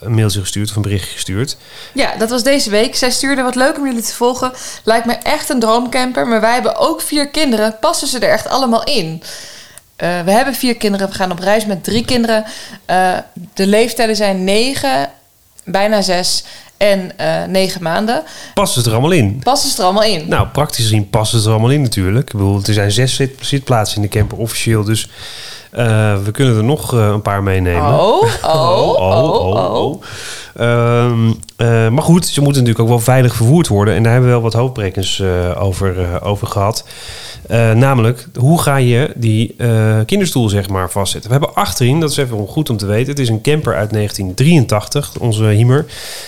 een 0.00 0.14
mailtje 0.14 0.40
gestuurd 0.40 0.70
of 0.70 0.76
een 0.76 0.82
berichtje 0.82 1.12
gestuurd. 1.12 1.56
Ja, 1.94 2.16
dat 2.16 2.30
was 2.30 2.42
deze 2.42 2.70
week. 2.70 2.96
Zij 2.96 3.10
stuurde 3.10 3.42
wat 3.42 3.54
leuk 3.54 3.78
om 3.78 3.86
jullie 3.86 4.02
te 4.02 4.14
volgen. 4.14 4.52
Lijkt 4.84 5.06
me 5.06 5.12
echt 5.12 5.48
een 5.48 5.60
droomcamper. 5.60 6.26
Maar 6.26 6.40
wij 6.40 6.52
hebben 6.52 6.76
ook 6.76 7.00
vier 7.00 7.28
kinderen. 7.28 7.76
Passen 7.80 8.08
ze 8.08 8.18
er 8.18 8.30
echt 8.30 8.48
allemaal 8.48 8.84
in? 8.84 9.22
We 9.96 10.30
hebben 10.30 10.54
vier 10.54 10.76
kinderen. 10.76 11.08
We 11.08 11.14
gaan 11.14 11.30
op 11.30 11.38
reis 11.38 11.66
met 11.66 11.84
drie 11.84 12.04
kinderen. 12.04 12.44
De 13.54 13.66
leeftijden 13.66 14.16
zijn 14.16 14.44
negen, 14.44 15.10
bijna 15.64 16.02
zes 16.02 16.44
en 16.80 17.12
eh, 17.18 17.44
negen 17.48 17.82
maanden. 17.82 18.22
Passen 18.54 18.82
ze 18.82 18.88
er 18.88 18.94
allemaal 18.94 19.12
in? 19.18 19.40
Passen 19.42 19.70
ze 19.70 19.78
er 19.78 19.84
allemaal 19.84 20.02
in? 20.02 20.28
Nou, 20.28 20.46
praktisch 20.46 20.84
gezien 20.84 21.10
passen 21.10 21.38
ze 21.40 21.46
er 21.46 21.52
allemaal 21.52 21.70
in 21.70 21.82
natuurlijk. 21.82 22.26
Ik 22.26 22.32
bedoel, 22.38 22.60
er 22.66 22.72
zijn 22.72 22.90
zes 22.92 23.14
zit- 23.14 23.36
zitplaatsen 23.40 23.96
in 23.96 24.02
de 24.02 24.08
camper 24.08 24.38
officieel. 24.38 24.84
Dus 24.84 25.08
eh, 25.70 26.16
we 26.24 26.30
kunnen 26.30 26.56
er 26.56 26.64
nog 26.64 26.94
eh, 26.94 27.06
een 27.08 27.22
paar 27.22 27.42
meenemen. 27.42 28.00
Oh, 28.00 28.22
oh, 28.56 29.00
oh, 29.00 29.82
oh. 29.84 30.02
Ehm, 30.56 31.30
eh, 31.56 31.88
maar 31.88 32.02
goed, 32.02 32.26
ze 32.26 32.40
moeten 32.40 32.62
natuurlijk 32.62 32.88
ook 32.88 32.96
wel 32.96 33.04
veilig 33.04 33.34
vervoerd 33.34 33.68
worden. 33.68 33.94
En 33.94 34.02
daar 34.02 34.12
hebben 34.12 34.30
we 34.30 34.36
wel 34.36 34.44
wat 34.44 34.54
hoofdbrekens 34.54 35.20
eh, 35.20 35.62
over, 35.62 36.00
eh, 36.00 36.16
over 36.22 36.46
gehad. 36.46 36.84
Eh, 37.48 37.72
namelijk, 37.72 38.28
hoe 38.38 38.60
ga 38.60 38.76
je 38.76 39.12
die 39.16 39.56
kinderstoel 40.06 40.48
zeg 40.48 40.68
maar 40.68 40.90
vastzetten? 40.90 41.30
We 41.30 41.36
hebben 41.36 41.54
achterin, 41.54 42.00
dat 42.00 42.10
is 42.10 42.16
even 42.16 42.46
goed 42.48 42.70
om 42.70 42.76
te 42.76 42.86
weten... 42.86 43.08
het 43.08 43.18
is 43.18 43.28
een 43.28 43.40
camper 43.40 43.74
uit 43.74 43.92
1983, 43.92 45.18
onze 45.18 45.44
Hiemer. 45.44 45.86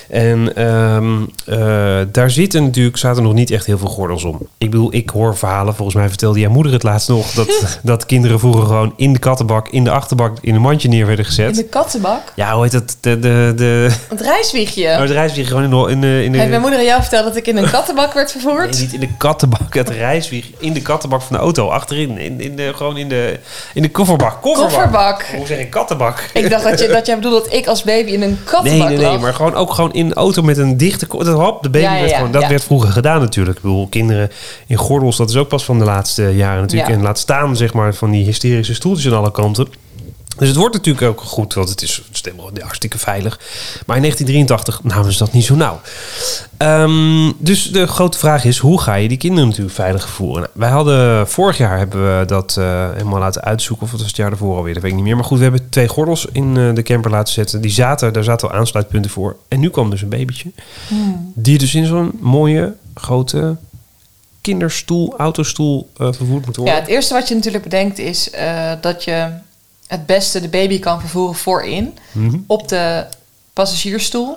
En 0.08 0.56
ehm, 0.56 1.22
eh, 1.46 2.06
daar 2.12 2.30
zitten 2.30 2.62
natuurlijk, 2.62 2.96
zaten 2.96 3.22
nog 3.22 3.32
niet 3.32 3.50
echt 3.50 3.66
heel 3.66 3.78
veel 3.78 3.88
gordels 3.88 4.24
om. 4.24 4.38
Ik 4.58 4.70
bedoel, 4.70 4.94
ik 4.94 5.10
hoor 5.10 5.36
verhalen, 5.36 5.74
volgens 5.74 5.96
mij 5.96 6.08
vertelde 6.08 6.40
jouw 6.40 6.50
moeder 6.50 6.72
het 6.72 6.82
laatst 6.82 7.08
nog... 7.08 7.30
dat, 7.30 7.48
dat 7.82 8.06
kinderen 8.06 8.38
vroeger 8.38 8.66
gewoon 8.66 8.92
in 8.96 9.12
de 9.12 9.18
kattenbak, 9.18 9.68
in 9.68 9.84
de 9.84 9.90
achterbak... 9.90 10.38
in 10.40 10.54
een 10.54 10.60
mandje 10.60 10.88
neer 10.88 11.06
werden 11.06 11.24
gezet. 11.24 11.50
In 11.50 11.62
de 11.62 11.68
kattenbak? 11.68 12.32
Ja, 12.34 12.54
hoe 12.54 12.62
heet 12.62 12.72
dat? 12.72 12.96
De, 13.00 13.18
de, 13.18 13.52
de, 13.56 13.90
Het 14.12 14.20
reiswiegje. 14.20 14.88
Oh, 14.88 14.98
het 14.98 15.10
reiswieg 15.10 15.48
gewoon 15.48 15.62
in 15.62 15.70
de... 15.70 15.92
In 15.92 16.00
de, 16.00 16.30
de 16.30 16.36
Heeft 16.36 16.48
mijn 16.48 16.60
moeder 16.60 16.78
aan 16.78 16.84
jou 16.84 17.00
verteld 17.00 17.24
dat 17.24 17.36
ik 17.36 17.46
in 17.46 17.56
een 17.56 17.70
kattenbak 17.70 18.12
werd 18.12 18.30
vervoerd? 18.30 18.70
Nee, 18.70 18.80
niet 18.80 18.92
in 18.92 19.00
de 19.00 19.16
kattenbak. 19.16 19.74
Het 19.74 19.88
reiswieg 19.88 20.46
in 20.58 20.72
de 20.72 20.82
kattenbak 20.82 21.22
van 21.22 21.36
de 21.36 21.42
auto. 21.42 21.68
Achterin. 21.68 22.18
In, 22.18 22.40
in 22.40 22.56
de, 22.56 22.72
gewoon 22.74 22.96
in 22.96 23.08
de, 23.08 23.38
in 23.74 23.82
de 23.82 23.90
kofferbak. 23.90 24.42
Kofferbak. 24.42 24.70
Kofferbak. 24.70 25.26
Hoe 25.36 25.46
zeg 25.46 25.58
ik 25.58 25.70
kattenbak? 25.70 26.30
Ik 26.32 26.50
dacht 26.50 26.64
dat, 26.64 26.80
je, 26.80 26.88
dat 26.88 27.06
jij 27.06 27.16
bedoelde 27.16 27.42
dat 27.42 27.52
ik 27.52 27.66
als 27.66 27.82
baby 27.82 28.10
in 28.10 28.22
een 28.22 28.38
kattenbak 28.44 28.88
Nee, 28.88 28.88
nee, 28.88 28.96
nee, 28.96 29.12
lag. 29.12 29.20
maar 29.20 29.34
gewoon 29.34 29.54
ook 29.54 29.72
gewoon 29.72 29.92
in 29.92 30.06
een 30.06 30.14
auto 30.14 30.42
met 30.42 30.58
een 30.58 30.76
dichte... 30.76 31.06
Dat, 31.08 31.26
hop, 31.26 31.62
de 31.62 31.70
baby 31.70 31.84
Ja, 31.84 31.94
ja, 31.94 32.00
werd 32.00 32.14
gewoon... 32.14 32.32
Dat 32.32 32.42
ja. 32.42 32.48
werd 32.48 32.64
vroeger 32.64 32.90
gedaan 32.90 33.20
natuurlijk. 33.20 33.56
Ik 33.56 33.62
bedoel, 33.62 33.86
kinderen 33.88 34.30
in 34.66 34.76
gordels, 34.76 35.16
dat 35.16 35.30
is 35.30 35.36
ook 35.36 35.48
pas 35.48 35.64
van 35.64 35.78
de 35.78 35.84
laatste 35.84 36.22
jaren 36.22 36.60
natuurlijk. 36.60 36.90
En 36.90 37.02
laat 37.02 37.18
staan, 37.18 37.56
zeg 37.56 37.72
maar, 37.72 37.94
van 37.94 38.10
die 38.10 38.24
hysterische 38.24 38.74
stoeltjes 38.74 39.12
aan 39.12 39.18
alle 39.18 39.30
kanten. 39.30 39.68
Dus 40.38 40.48
het 40.48 40.56
wordt 40.56 40.74
natuurlijk 40.74 41.06
ook 41.06 41.20
goed, 41.20 41.54
want 41.54 41.68
het 41.68 41.82
is, 41.82 42.02
het 42.12 42.26
is 42.26 42.62
hartstikke 42.62 42.98
veilig. 42.98 43.40
Maar 43.86 43.96
in 43.96 44.02
1983 44.02 44.82
namen 44.82 45.12
ze 45.12 45.18
dat 45.18 45.32
niet 45.32 45.44
zo 45.44 45.54
nauw. 45.54 45.80
Ehm, 46.56 47.32
dus 47.38 47.70
de 47.70 47.86
grote 47.86 48.18
vraag 48.18 48.44
is, 48.44 48.58
hoe 48.58 48.80
ga 48.80 48.94
je 48.94 49.08
die 49.08 49.16
kinderen 49.16 49.48
natuurlijk 49.48 49.74
veilig 49.74 50.02
vervoeren? 50.02 50.40
Nou, 50.40 50.52
wij 50.52 50.70
hadden, 50.70 51.28
vorig 51.28 51.58
jaar 51.58 51.78
hebben 51.78 52.18
we 52.18 52.24
dat 52.24 52.56
eh, 52.58 52.90
helemaal 52.92 53.18
laten 53.18 53.42
uitzoeken. 53.42 53.84
Of 53.84 53.90
het 53.90 54.00
was 54.00 54.08
het 54.08 54.18
jaar 54.18 54.30
daarvoor 54.30 54.56
alweer, 54.56 54.74
dat 54.74 54.82
weet 54.82 54.90
ik 54.90 54.96
niet 54.96 55.06
meer. 55.06 55.16
Maar 55.16 55.24
goed, 55.24 55.36
we 55.36 55.42
hebben 55.42 55.68
twee 55.68 55.88
gordels 55.88 56.26
in 56.32 56.56
eh, 56.56 56.74
de 56.74 56.82
camper 56.82 57.10
laten 57.10 57.32
zetten. 57.32 57.60
Die 57.60 57.70
zaten, 57.70 58.12
daar 58.12 58.24
zaten 58.24 58.48
al 58.48 58.54
aansluitpunten 58.54 59.10
voor. 59.10 59.36
En 59.48 59.60
nu 59.60 59.70
kwam 59.70 59.90
dus 59.90 60.02
een 60.02 60.08
babytje. 60.08 60.50
Die 61.34 61.58
dus 61.58 61.74
in 61.74 61.86
zo'n 61.86 62.10
mooie, 62.20 62.74
grote 62.94 63.56
kinderstoel, 64.40 65.14
autostoel 65.16 65.90
eh, 65.96 66.12
vervoerd 66.12 66.46
moet 66.46 66.56
worden. 66.56 66.74
Ja, 66.74 66.80
het 66.80 66.88
eerste 66.88 67.14
wat 67.14 67.28
je 67.28 67.34
natuurlijk 67.34 67.64
bedenkt 67.64 67.98
is 67.98 68.30
dat 68.80 69.04
je 69.04 69.28
het 69.92 70.06
beste 70.06 70.40
de 70.40 70.48
baby 70.48 70.78
kan 70.78 71.00
vervoeren 71.00 71.34
voorin 71.34 71.98
Mhm. 72.12 72.38
op 72.46 72.68
de 72.68 73.06
passagiersstoel. 73.52 74.36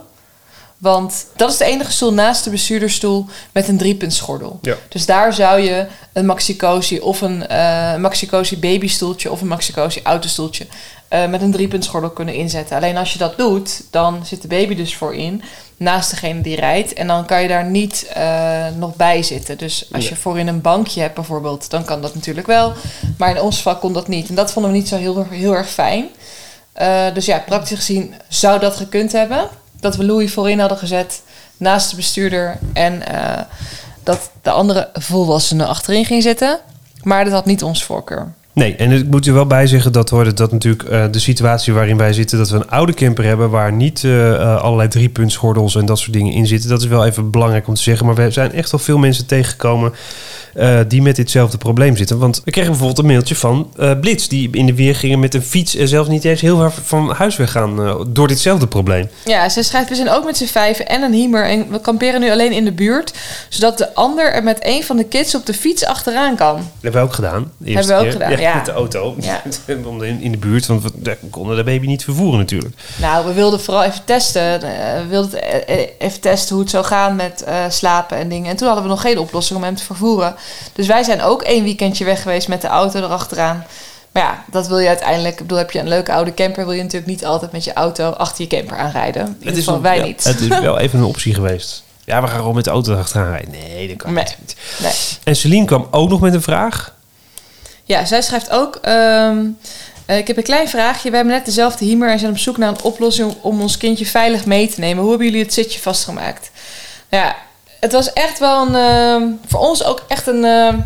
Want 0.86 1.26
dat 1.36 1.52
is 1.52 1.58
de 1.58 1.66
enige 1.66 1.92
stoel 1.92 2.14
naast 2.14 2.44
de 2.44 2.50
bestuurdersstoel 2.50 3.26
met 3.52 3.68
een 3.68 3.78
driepuntsgordel. 3.78 4.60
Ja. 4.62 4.76
Dus 4.90 5.06
daar 5.06 5.34
zou 5.34 5.60
je 5.60 5.86
een 6.14 6.26
maxi-cosi 6.26 7.00
of 7.00 7.22
een 7.22 7.48
eh 7.48 7.96
maxi-cosi 7.96 8.60
babystoeltje 8.60 9.32
of 9.32 9.42
een 9.42 9.48
maxi-cosi 9.48 10.00
autostoeltje 10.04 10.66
eh, 11.08 11.28
met 11.28 11.42
een 11.42 11.52
driepuntsgordel 11.52 12.10
kunnen 12.10 12.34
inzetten. 12.34 12.76
Alleen 12.76 12.98
als 12.98 13.14
je 13.14 13.20
dat 13.20 13.38
doet, 13.38 13.84
dan 13.92 14.26
zit 14.26 14.42
de 14.42 14.48
baby 14.48 14.76
dus 14.76 14.96
voorin 14.96 15.42
naast 15.78 16.10
degene 16.10 16.42
die 16.42 16.56
rijdt. 16.56 16.94
En 16.94 17.08
dan 17.08 17.26
kan 17.26 17.42
je 17.42 17.48
daar 17.48 17.66
niet 17.66 18.08
eh, 18.14 18.66
nog 18.78 18.96
bij 18.96 19.24
zitten. 19.24 19.58
Dus 19.58 19.88
als 19.92 20.04
Ja. 20.04 20.10
je 20.10 20.16
voorin 20.16 20.48
een 20.48 20.62
bankje 20.62 21.02
hebt 21.02 21.16
bijvoorbeeld, 21.16 21.70
dan 21.70 21.86
kan 21.86 22.02
dat 22.02 22.16
natuurlijk 22.16 22.48
wel. 22.48 22.74
Maar 23.18 23.30
in 23.36 23.42
ons 23.42 23.56
geval 23.58 23.76
kon 23.78 23.94
dat 23.94 24.08
niet. 24.08 24.30
En 24.30 24.36
dat 24.36 24.52
vonden 24.52 24.72
we 24.72 24.78
niet 24.78 24.88
zo 24.88 24.98
heel, 24.98 25.26
heel 25.30 25.56
erg 25.56 25.70
fijn. 25.70 26.08
Dus 27.14 27.26
ja, 27.26 27.40
praktisch 27.46 27.78
gezien 27.78 28.14
zou 28.28 28.60
dat 28.60 28.76
gekund 28.76 29.12
hebben. 29.12 29.50
Dat 29.86 29.96
we 29.96 30.06
Louis 30.06 30.34
voorin 30.34 30.60
hadden 30.60 30.78
gezet 30.78 31.22
naast 31.58 31.90
de 31.90 31.96
bestuurder. 31.96 32.58
En 32.74 33.08
eh, 33.08 33.42
dat 34.04 34.32
de 34.42 34.50
andere 34.50 34.90
volwassenen 34.94 35.68
achterin 35.68 36.06
ging 36.06 36.24
zitten. 36.24 36.60
Maar 37.04 37.24
dat 37.24 37.34
had 37.34 37.46
niet 37.46 37.64
ons 37.64 37.84
voorkeur. 37.84 38.34
Nee, 38.54 38.76
en 38.76 38.92
ik 38.92 39.06
moet 39.10 39.28
er 39.28 39.34
wel 39.34 39.46
bij 39.46 39.68
zeggen 39.68 39.92
dat 39.92 40.10
hoort 40.10 40.38
dat 40.38 40.52
natuurlijk 40.52 40.84
eh, 40.84 41.06
de 41.12 41.20
situatie 41.20 41.74
waarin 41.74 41.98
wij 41.98 42.14
zitten, 42.14 42.38
dat 42.38 42.50
we 42.50 42.56
een 42.56 42.70
oude 42.70 42.94
camper 42.94 43.24
hebben 43.26 43.50
waar 43.50 43.74
niet 43.74 44.04
eh, 44.04 44.62
allerlei 44.62 44.90
driepuntsgordels 44.90 45.76
en 45.76 45.86
dat 45.86 46.00
soort 46.00 46.14
dingen 46.14 46.34
in 46.34 46.48
zitten. 46.48 46.70
Dat 46.70 46.82
is 46.82 46.88
wel 46.88 47.06
even 47.06 47.32
belangrijk 47.32 47.68
om 47.68 47.74
te 47.74 47.82
zeggen. 47.82 48.06
Maar 48.06 48.16
we 48.16 48.32
zijn 48.32 48.52
echt 48.52 48.74
al 48.74 48.80
veel 48.80 48.98
mensen 48.98 49.26
tegengekomen 49.26 49.94
eh, 50.56 50.80
die 50.88 51.02
met 51.02 51.16
ditzelfde 51.16 51.58
probleem 51.58 51.98
zitten. 51.98 52.18
Want 52.18 52.42
we 52.44 52.52
kregen 52.52 52.70
bijvoorbeeld 52.70 53.00
een 53.00 53.06
mailtje 53.06 53.36
van 53.36 53.72
eh, 53.78 53.92
Blitz, 54.00 54.28
die 54.28 54.50
in 54.52 54.66
de 54.66 54.76
weer 54.76 54.96
gingen 54.96 55.20
met 55.20 55.34
een 55.34 55.42
fiets 55.42 55.76
en 55.76 55.88
zelfs 55.88 56.10
niet 56.10 56.24
eens 56.24 56.42
heel 56.42 56.58
ver 56.58 56.72
van 56.84 57.12
huis 57.12 57.36
weggaan 57.36 57.86
eh, 57.86 57.96
door 58.08 58.28
ditzelfde 58.28 58.68
probleem. 58.68 59.10
Ja, 59.26 59.50
ze 59.50 59.64
schrijft, 59.64 59.90
we 59.90 59.96
zijn 59.96 60.10
ook 60.10 60.26
met 60.26 60.38
z'n 60.38 60.46
vijven 60.46 60.88
en 60.88 61.02
een 61.02 61.14
hiemer. 61.14 61.46
En 61.46 61.72
we 61.72 61.80
kamperen 61.80 62.20
nu 62.20 62.32
alleen 62.32 62.52
in 62.52 62.66
de 62.66 62.72
buurt. 62.72 63.14
Zodat 63.50 63.78
de 63.78 63.96
ander 63.96 64.34
er 64.34 64.44
met 64.44 64.58
een 64.62 64.84
van 64.84 64.98
de 64.98 65.04
kids 65.04 65.36
op 65.36 65.46
de 65.46 65.54
fiets 65.54 65.86
achteraan 65.86 66.36
kan. 66.36 66.56
Dat 66.56 66.66
hebben 66.82 67.02
we 67.02 67.08
ook 67.08 67.14
gedaan. 67.14 67.52
Hebben 67.64 67.88
we 67.88 67.94
ook 67.94 68.02
keer. 68.02 68.12
gedaan, 68.12 68.40
ja. 68.40 68.56
Met 68.56 68.66
de 68.66 68.72
auto. 68.72 69.16
Ja. 69.20 69.42
Om 69.86 70.04
in, 70.04 70.22
in 70.22 70.32
de 70.32 70.38
buurt, 70.38 70.66
want 70.66 70.84
we 70.84 71.18
konden 71.30 71.56
de 71.56 71.64
baby 71.64 71.88
niet 71.88 72.04
vervoeren 72.04 72.40
natuurlijk. 72.40 72.76
Nou, 72.96 73.26
we 73.26 73.34
wilden 73.34 73.60
vooral 73.60 73.84
even 73.84 74.04
testen. 74.06 74.60
We 74.60 75.06
wilden 75.10 75.40
even 75.98 76.20
testen 76.20 76.56
hoe 76.56 76.64
het 76.64 76.72
zou 76.72 76.86
gaan 76.86 77.16
met 77.16 77.46
slapen 77.70 78.18
en 78.18 78.30
dingen. 78.30 78.50
En 78.50 78.56
toen 78.56 78.68
hadden 78.68 78.84
we 78.86 78.90
nog 78.90 79.02
geen 79.02 79.20
oplossing 79.20 79.60
om 79.60 79.66
hem 79.66 79.76
te 79.76 79.84
vervoeren. 79.84 80.36
Dus 80.74 80.88
wij 80.88 81.04
zijn 81.04 81.22
ook 81.22 81.42
één 81.42 81.64
weekendje 81.64 82.06
weg 82.06 82.22
geweest 82.22 82.48
met 82.48 82.62
de 82.62 82.68
auto 82.68 83.00
erachteraan. 83.00 83.66
Maar 84.12 84.24
ja, 84.24 84.44
dat 84.52 84.68
wil 84.68 84.80
je 84.80 84.88
uiteindelijk. 84.88 85.34
Ik 85.34 85.40
bedoel, 85.42 85.58
heb 85.58 85.72
je 85.72 85.80
een 85.80 85.88
leuke 85.88 86.14
oude 86.14 86.34
camper, 86.34 86.66
wil 86.66 86.74
je 86.74 86.82
natuurlijk 86.82 87.12
niet 87.12 87.26
altijd 87.26 87.52
met 87.52 87.64
je 87.64 87.74
auto 87.74 88.10
achter 88.10 88.42
je 88.42 88.48
camper 88.50 88.78
aanrijden. 88.78 89.26
In 89.28 89.36
ieder 89.48 89.64
geval 89.64 89.82
wij 89.82 89.98
ja, 89.98 90.04
niet. 90.06 90.24
Het 90.24 90.40
is 90.40 90.48
wel 90.70 90.80
even 90.80 91.00
een 91.00 91.06
optie 91.06 91.34
geweest. 91.34 91.84
Ja, 92.06 92.22
we 92.22 92.28
gaan 92.28 92.40
gewoon 92.40 92.56
met 92.56 92.64
de 92.64 92.70
auto 92.70 92.96
achteraan 92.98 93.30
rijden. 93.30 93.52
Nee, 93.52 93.88
dat 93.88 93.98
kan 93.98 94.14
Nee. 94.14 94.24
niet. 94.40 94.56
Nee. 94.82 94.92
En 95.24 95.36
Celine 95.36 95.66
kwam 95.66 95.88
ook 95.92 96.10
nog 96.10 96.20
met 96.20 96.34
een 96.34 96.42
vraag. 96.42 96.94
Ja, 97.84 98.06
zij 98.06 98.22
schrijft 98.22 98.50
ook. 98.52 98.76
ehm, 98.76 99.38
eh, 100.06 100.18
ik 100.18 100.28
heb 100.28 100.38
een 100.38 100.44
klein 100.44 100.70
vraagje. 100.70 101.10
We 101.10 101.16
hebben 101.16 101.34
net 101.34 101.46
dezelfde 101.46 101.86
hiemer 101.86 102.10
en 102.12 102.20
zijn 102.20 102.32
op 102.32 102.38
zoek 102.38 102.58
naar 102.58 102.70
een 102.70 102.82
oplossing 102.82 103.36
om 103.42 103.62
ons 103.62 103.78
kindje 103.78 104.06
veilig 104.06 104.46
mee 104.46 104.70
te 104.70 104.80
nemen. 104.80 105.00
Hoe 105.02 105.10
hebben 105.10 105.28
jullie 105.28 105.44
het 105.44 105.54
zitje 105.54 105.80
vastgemaakt? 105.80 106.52
Nou 107.10 107.24
ja, 107.24 107.36
het 107.86 107.94
was 107.94 108.14
echt 108.14 108.40
wel 108.40 108.68
een. 108.68 108.76
ehm, 108.76 109.24
voor 109.48 109.60
ons 109.60 109.84
ook 109.84 110.04
echt 110.08 110.28
een. 110.28 110.44
ehm, 110.44 110.80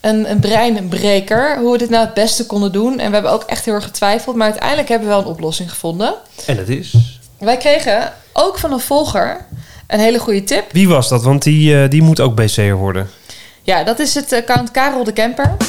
een, 0.00 0.30
een 0.30 0.38
breinbreker. 0.38 1.58
Hoe 1.58 1.72
we 1.72 1.78
dit 1.78 1.90
nou 1.90 2.04
het 2.04 2.14
beste 2.14 2.46
konden 2.46 2.72
doen. 2.72 2.98
En 2.98 3.06
we 3.08 3.14
hebben 3.14 3.32
ook 3.32 3.42
echt 3.42 3.64
heel 3.64 3.74
erg 3.74 3.84
getwijfeld. 3.84 4.36
Maar 4.36 4.46
uiteindelijk 4.46 4.88
hebben 4.88 5.08
we 5.08 5.14
wel 5.14 5.22
een 5.22 5.30
oplossing 5.30 5.70
gevonden. 5.70 6.14
En 6.46 6.56
dat 6.56 6.68
is... 6.68 6.94
Wij 7.38 7.56
kregen 7.56 8.12
ook 8.32 8.58
van 8.58 8.72
een 8.72 8.80
volger 8.80 9.46
een 9.86 9.98
hele 10.00 10.18
goede 10.18 10.44
tip. 10.44 10.64
Wie 10.72 10.88
was 10.88 11.08
dat? 11.08 11.22
Want 11.22 11.42
die, 11.42 11.82
eh, 11.82 11.90
die 11.90 12.02
moet 12.02 12.20
ook 12.20 12.34
BC'er 12.34 12.74
worden. 12.76 13.10
Ja, 13.62 13.84
dat 13.84 13.98
is 13.98 14.14
het 14.14 14.32
account 14.32 14.70
Karel 14.70 15.04
de 15.04 15.12
Camper. 15.12 15.56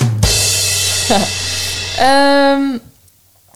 Ehm, 2.00 2.62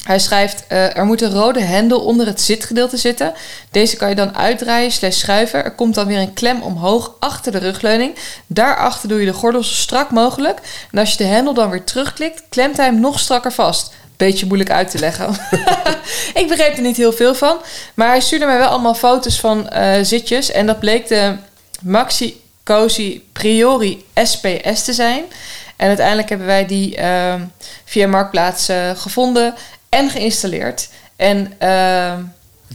hij 0.04 0.20
schrijft, 0.20 0.64
eh, 0.68 0.98
er 0.98 1.06
moet 1.06 1.22
een 1.22 1.32
rode 1.32 1.62
hendel 1.62 2.00
onder 2.00 2.26
het 2.26 2.42
zitgedeelte 2.42 2.98
zitten. 2.98 3.34
Deze 3.72 3.96
kan 3.96 4.10
je 4.10 4.16
dan 4.16 4.36
uitdraaien 4.36 4.92
slash 4.92 5.18
schuiven. 5.18 5.64
Er 5.64 5.72
komt 5.72 5.96
dan 5.96 6.08
weer 6.08 6.18
een 6.18 6.34
klem 6.34 6.62
omhoog 6.62 7.16
achter 7.20 7.52
de 7.52 7.58
rugleuning. 7.58 8.16
Daarachter 8.48 9.10
doe 9.10 9.20
je 9.20 9.26
de 9.26 9.34
gordel 9.34 9.64
zo 9.64 9.74
strak 9.74 10.12
mogelijk. 10.12 10.60
En 10.92 11.00
als 11.00 11.12
je 11.12 11.18
de 11.18 11.24
hendel 11.24 11.54
dan 11.54 11.70
weer 11.70 11.84
terugklikt, 11.84 12.44
klemt 12.50 12.78
hij 12.78 12.86
hem 12.86 13.00
nog 13.00 13.20
strakker 13.20 13.52
vast. 13.52 13.94
Beetje 14.18 14.46
moeilijk 14.46 14.72
uit 14.72 14.92
te 14.92 15.00
leggen. 15.00 15.36
ik 16.42 16.46
begreep 16.48 16.76
er 16.76 16.82
niet 16.82 16.98
heel 16.98 17.14
veel 17.14 17.36
van. 17.36 17.58
Maar 17.94 18.08
hij 18.08 18.22
stuurde 18.22 18.46
mij 18.46 18.58
wel 18.58 18.68
allemaal 18.68 18.96
foto's 18.96 19.40
van 19.40 19.70
eh, 19.70 20.04
zitjes. 20.04 20.52
En 20.52 20.66
dat 20.66 20.80
bleek 20.80 21.08
de 21.08 21.36
Maxi 21.82 22.42
Cozy 22.64 23.22
Priori 23.34 24.06
SPS 24.24 24.84
te 24.84 24.94
zijn. 24.94 25.24
En 25.76 25.88
uiteindelijk 25.88 26.30
hebben 26.30 26.48
wij 26.48 26.66
die 26.66 26.96
ehm, 26.96 27.42
via 27.86 28.08
Marktplaats 28.08 28.70
eh, 28.70 28.90
gevonden 28.96 29.56
en 29.90 30.10
geïnstalleerd. 30.10 30.90
En 31.16 31.54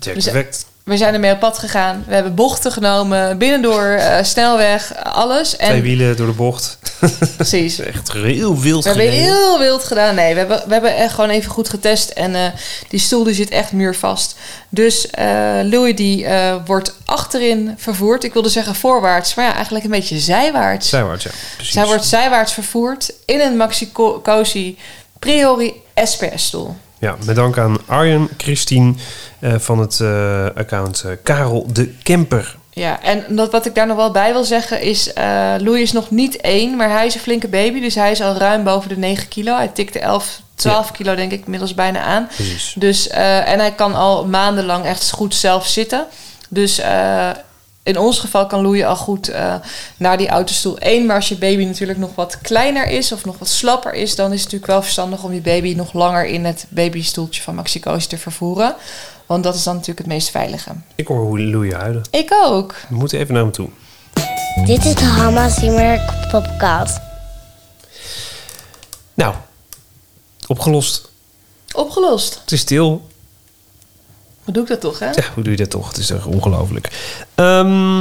perfect. 0.00 0.66
we 0.84 0.96
zijn 0.96 1.14
ermee 1.14 1.32
op 1.32 1.40
pad 1.40 1.58
gegaan. 1.58 2.04
We 2.06 2.14
hebben 2.14 2.34
bochten 2.34 2.72
genomen, 2.72 3.38
binnendoor, 3.38 3.82
eh, 3.84 4.24
snelweg, 4.24 4.94
alles. 5.04 5.56
En 5.56 5.68
Twee 5.68 5.82
wielen 5.82 6.16
door 6.16 6.26
de 6.26 6.32
bocht. 6.32 6.78
precies. 7.36 7.78
Echt 7.92 8.12
heel 8.12 8.58
wild 8.58 8.84
We 8.84 8.90
hebben 8.90 9.10
heel 9.10 9.58
wild 9.58 9.84
gedaan. 9.84 10.14
Nee, 10.14 10.32
we 10.32 10.38
hebben, 10.38 10.62
we 10.66 10.72
hebben 10.72 10.96
echt 10.96 11.14
gewoon 11.14 11.30
even 11.30 11.50
goed 11.50 11.68
getest. 11.68 12.10
En 12.10 12.34
eh, 12.34 12.46
die 12.88 13.00
stoel 13.00 13.24
die 13.24 13.34
zit 13.34 13.50
echt 13.50 13.72
muurvast. 13.72 14.36
Dus 14.68 15.10
eh 15.10 15.58
Louis 15.62 15.94
die 15.96 16.26
wordt 16.66 16.94
achterin 17.04 17.74
vervoerd. 17.78 18.24
Ik 18.24 18.32
wilde 18.32 18.48
zeggen 18.48 18.74
voorwaarts, 18.74 19.34
maar 19.34 19.44
ja, 19.44 19.54
eigenlijk 19.54 19.84
een 19.84 19.90
beetje 19.90 20.18
zijwaarts. 20.18 20.88
Zijwaarts, 20.88 21.24
ja. 21.24 21.30
Precies. 21.56 21.74
Zij 21.74 21.86
wordt 21.86 22.04
zijwaarts 22.04 22.52
vervoerd 22.52 23.12
in 23.26 23.40
een 23.40 23.56
Maxi 23.56 23.92
Co- 23.92 24.20
Cozy 24.22 24.76
Priori 25.18 25.72
SPS-stoel. 25.94 26.76
Ja, 27.04 27.16
met 27.24 27.36
dank 27.36 27.58
aan 27.58 27.76
Arjen 27.86 28.28
Christine 28.36 28.94
eh, 29.38 29.54
van 29.58 29.78
het 29.78 30.00
eh, 30.00 30.46
account 30.54 31.02
eh, 31.02 31.10
Karel 31.22 31.66
de 31.72 31.94
Camper. 32.02 32.56
Ja, 32.70 33.02
en 33.02 33.24
dat, 33.28 33.52
wat 33.52 33.66
ik 33.66 33.74
daar 33.74 33.86
nog 33.86 33.96
wel 33.96 34.10
bij 34.10 34.32
wil 34.32 34.44
zeggen 34.44 34.80
is... 34.80 35.12
eh 35.12 35.54
Louis 35.58 35.82
is 35.82 35.92
nog 35.92 36.10
niet 36.10 36.36
één, 36.36 36.76
maar 36.76 36.90
hij 36.90 37.06
is 37.06 37.14
een 37.14 37.20
flinke 37.20 37.48
baby. 37.48 37.80
Dus 37.80 37.94
hij 37.94 38.10
is 38.10 38.20
al 38.20 38.34
ruim 38.34 38.64
boven 38.64 38.88
de 38.88 38.96
9 38.96 39.28
kilo. 39.28 39.56
Hij 39.56 39.68
tikte 39.68 39.98
11, 39.98 40.40
12 40.54 40.92
kilo 40.92 41.14
denk 41.14 41.32
ik 41.32 41.44
inmiddels 41.44 41.74
bijna 41.74 42.00
aan. 42.00 42.26
Precies. 42.26 42.74
Dus, 42.78 43.08
en 43.08 43.58
hij 43.58 43.72
kan 43.72 43.94
al 43.94 44.26
maandenlang 44.26 44.84
echt 44.84 45.10
goed 45.10 45.34
zelf 45.34 45.66
zitten. 45.66 46.06
Dus 46.48 46.78
eh, 46.78 47.30
in 47.84 47.98
ons 47.98 48.18
geval 48.18 48.46
kan 48.46 48.62
Louis 48.62 48.84
al 48.84 48.96
goed 48.96 49.28
eh, 49.28 49.54
naar 49.96 50.16
die 50.16 50.28
autostoel. 50.28 50.76
Eén, 50.78 51.06
maar 51.06 51.16
als 51.16 51.28
je 51.28 51.36
baby 51.36 51.64
natuurlijk 51.64 51.98
nog 51.98 52.14
wat 52.14 52.38
kleiner 52.40 52.86
is... 52.86 53.12
of 53.12 53.24
nog 53.24 53.38
wat 53.38 53.48
slapper 53.48 53.94
is... 53.94 54.14
dan 54.14 54.26
is 54.26 54.40
het 54.40 54.44
natuurlijk 54.44 54.70
wel 54.70 54.82
verstandig 54.82 55.24
om 55.24 55.32
je 55.32 55.40
baby 55.40 55.74
nog 55.74 55.92
langer... 55.92 56.26
in 56.26 56.44
het 56.44 56.66
babystoeltje 56.68 57.42
van 57.42 57.54
Maxicosi 57.54 58.06
te 58.06 58.18
vervoeren. 58.18 58.74
Want 59.26 59.44
dat 59.44 59.54
is 59.54 59.62
dan 59.62 59.72
natuurlijk 59.72 60.00
het 60.00 60.08
meest 60.08 60.30
veilige. 60.30 60.70
Ik 60.94 61.06
hoor 61.06 61.20
hoe 61.20 61.40
Louis 61.40 61.72
huilen. 61.72 62.02
Ik 62.10 62.32
ook. 62.44 62.74
We 62.88 62.96
moeten 62.96 63.18
even 63.18 63.34
naar 63.34 63.42
hem 63.42 63.52
toe. 63.52 63.68
Dit 64.64 64.84
is 64.84 64.94
de 64.94 65.04
Hamma 65.04 65.48
Zimmer 65.48 66.26
podcast. 66.30 67.00
Nou, 69.14 69.34
opgelost. 70.46 71.10
Opgelost. 71.74 72.40
Het 72.40 72.52
is 72.52 72.60
stil. 72.60 73.06
Hoe 74.44 74.54
doe 74.54 74.62
ik 74.62 74.68
dat 74.68 74.80
toch, 74.80 74.98
hè? 74.98 75.06
Ja, 75.06 75.24
hoe 75.34 75.42
doe 75.42 75.52
je 75.52 75.58
dat 75.58 75.70
toch? 75.70 75.88
Het 75.88 75.96
is 75.96 76.06
toch 76.06 76.26
ongelooflijk. 76.26 76.90
Ehm, 77.34 77.98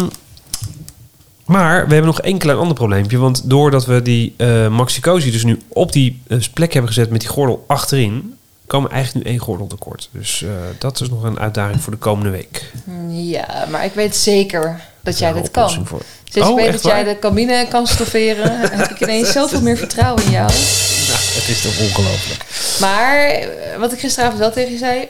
maar 1.45 1.87
we 1.87 1.93
hebben 1.93 2.05
nog 2.05 2.21
één 2.21 2.37
klein 2.37 2.57
ander 2.57 2.75
probleempje. 2.75 3.17
Want 3.17 3.49
doordat 3.49 3.85
we 3.85 4.01
die 4.01 4.35
Maxi 4.69 5.01
Cosi 5.01 5.31
dus 5.31 5.43
nu 5.43 5.59
op 5.67 5.91
die 5.91 6.21
eh, 6.27 6.37
plek 6.53 6.73
hebben 6.73 6.91
gezet 6.93 7.09
met 7.09 7.19
die 7.19 7.29
gordel 7.29 7.63
achterin... 7.67 8.37
komen 8.67 8.91
eigenlijk 8.91 9.25
nu 9.25 9.31
één 9.31 9.41
gordel 9.41 9.67
tekort. 9.67 10.09
Dus 10.11 10.43
eh, 10.43 10.49
dat 10.79 11.01
is 11.01 11.09
nog 11.09 11.23
een 11.23 11.39
uitdaging 11.39 11.81
voor 11.81 11.91
de 11.91 11.99
komende 11.99 12.29
week. 12.29 12.71
Ja, 13.09 13.67
maar 13.69 13.85
ik 13.85 13.93
weet 13.93 14.15
zeker 14.15 14.81
dat 15.01 15.19
jij 15.19 15.33
dit 15.33 15.47
oplossing 15.47 15.87
kan. 15.87 15.97
Voor. 15.97 16.05
Sinds 16.23 16.47
Oh, 16.49 16.53
ik 16.53 16.65
weet 16.65 16.73
echt 16.73 16.83
dat 16.83 16.91
jij 16.91 17.03
de 17.03 17.19
cabine 17.19 17.67
kan 17.69 17.87
stofferen, 17.87 18.59
heb 18.77 18.89
ik 18.89 18.99
ineens 18.99 19.31
zoveel 19.31 19.61
meer 19.61 19.77
vertrouwen 19.77 20.23
in 20.23 20.31
jou. 20.31 20.47
Nou, 20.47 21.19
het 21.19 21.49
is 21.49 21.61
toch 21.61 21.79
ongelooflijk. 21.79 22.45
Maar 22.79 23.47
wat 23.79 23.93
ik 23.93 23.99
gisteravond 23.99 24.39
wel 24.39 24.51
tegen 24.51 24.71
je 24.71 24.77
zei, 24.77 25.07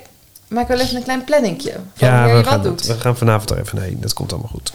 maak 0.53 0.67
wel 0.67 0.79
even 0.79 0.95
een 0.95 1.03
klein 1.03 1.23
planningje. 1.23 1.71
Van 1.71 2.07
Ja, 2.07 2.23
we 2.23 2.29
je 2.37 2.43
gaan, 2.43 2.43
wat 2.43 2.63
dat, 2.63 2.77
doet. 2.77 2.87
we 2.87 2.99
gaan 2.99 3.17
vanavond 3.17 3.49
er 3.49 3.59
even 3.59 3.81
heen. 3.81 3.97
Dat 4.01 4.13
komt 4.13 4.31
allemaal 4.31 4.49
goed. 4.53 4.73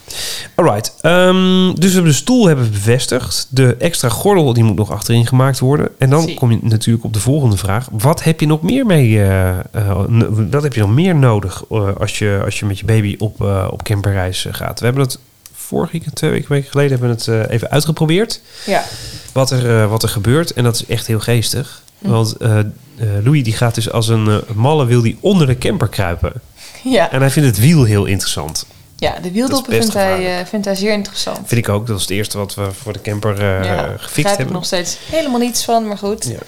Alright. 0.54 0.94
ehm, 1.00 1.74
dus 1.74 1.86
we 1.88 1.92
hebben 1.94 2.10
de 2.10 2.16
stoel 2.18 2.46
hebben 2.46 2.70
bevestigd. 2.70 3.46
De 3.50 3.76
extra 3.78 4.08
gordel 4.08 4.52
die 4.52 4.64
moet 4.64 4.76
nog 4.76 4.90
achterin 4.90 5.26
gemaakt 5.26 5.58
worden. 5.58 5.88
En 5.98 6.10
dan 6.10 6.22
Zie. 6.22 6.34
kom 6.34 6.50
je 6.50 6.58
natuurlijk 6.62 7.04
op 7.04 7.12
de 7.12 7.20
volgende 7.20 7.56
vraag. 7.56 7.88
Wat 7.92 8.22
heb 8.22 8.40
je 8.40 8.46
nog 8.46 8.62
meer 8.62 8.86
mee? 8.86 9.18
eh, 9.22 9.58
eh, 9.58 9.96
wat 10.50 10.62
heb 10.62 10.74
je 10.74 10.80
nog 10.80 10.90
meer 10.94 11.14
nodig 11.14 11.64
eh, 11.70 11.96
als, 11.96 12.18
je, 12.18 12.40
als 12.44 12.58
je 12.58 12.66
met 12.66 12.78
je 12.78 12.84
baby 12.84 13.14
op, 13.18 13.40
op 13.70 13.82
camperreis 13.82 14.46
gaat? 14.50 14.78
We 14.78 14.84
hebben 14.84 15.02
het 15.04 15.18
vorige 15.54 15.92
week, 15.92 16.14
twee 16.14 16.30
weken, 16.48 16.70
geleden, 16.70 16.98
hebben 16.98 17.16
we 17.16 17.32
het 17.32 17.50
even 17.50 17.70
uitgeprobeerd. 17.70 18.40
Ja, 18.66 18.84
Wat 19.32 19.50
er, 19.50 19.88
wat 19.88 20.02
er 20.02 20.08
gebeurt. 20.08 20.52
En 20.52 20.64
dat 20.64 20.74
is 20.74 20.86
echt 20.86 21.06
heel 21.06 21.20
geestig. 21.20 21.82
Hm. 21.98 22.08
Want 22.08 22.36
eh, 22.36 22.58
Louis 23.24 23.42
die 23.42 23.52
gaat 23.52 23.74
dus 23.74 23.90
als 23.90 24.08
een 24.08 24.28
eh, 24.28 24.54
malle 24.54 24.86
wil 24.86 25.02
die 25.02 25.18
onder 25.20 25.46
de 25.46 25.58
camper 25.58 25.88
kruipen. 25.88 26.32
ja. 26.82 27.10
En 27.10 27.20
hij 27.20 27.30
vindt 27.30 27.48
het 27.48 27.58
wiel 27.58 27.84
heel 27.84 28.04
interessant. 28.04 28.66
ja 28.96 29.18
de 29.22 29.32
wieldoppen 29.32 29.72
vindt 29.72 29.94
hij, 29.94 30.46
vindt 30.46 30.66
hij 30.66 30.74
zeer 30.74 30.92
interessant. 30.92 31.38
Vind 31.44 31.66
ik 31.66 31.68
ook. 31.68 31.86
Dat 31.86 31.96
is 31.96 32.02
het 32.02 32.10
eerste 32.10 32.38
wat 32.38 32.54
we 32.54 32.68
voor 32.72 32.92
de 32.92 33.00
camper 33.00 33.40
eh 33.40 33.64
ja, 33.64 33.82
gefixt 33.82 33.98
begrijp 33.98 34.26
ik 34.26 34.36
hebben. 34.36 34.54
nog 34.54 34.64
steeds 34.64 34.98
helemaal 35.10 35.40
niets 35.40 35.64
van, 35.64 35.86
maar 35.86 35.98
goed. 35.98 36.24
Ja. 36.24 36.38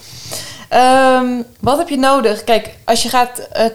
Ehm, 0.70 1.26
wat 1.60 1.78
heb 1.78 1.88
je 1.88 1.98
nodig? 1.98 2.44
Kijk, 2.44 2.70
als 2.84 3.02
je 3.02 3.08
gaat, 3.08 3.38
eh 3.38 3.66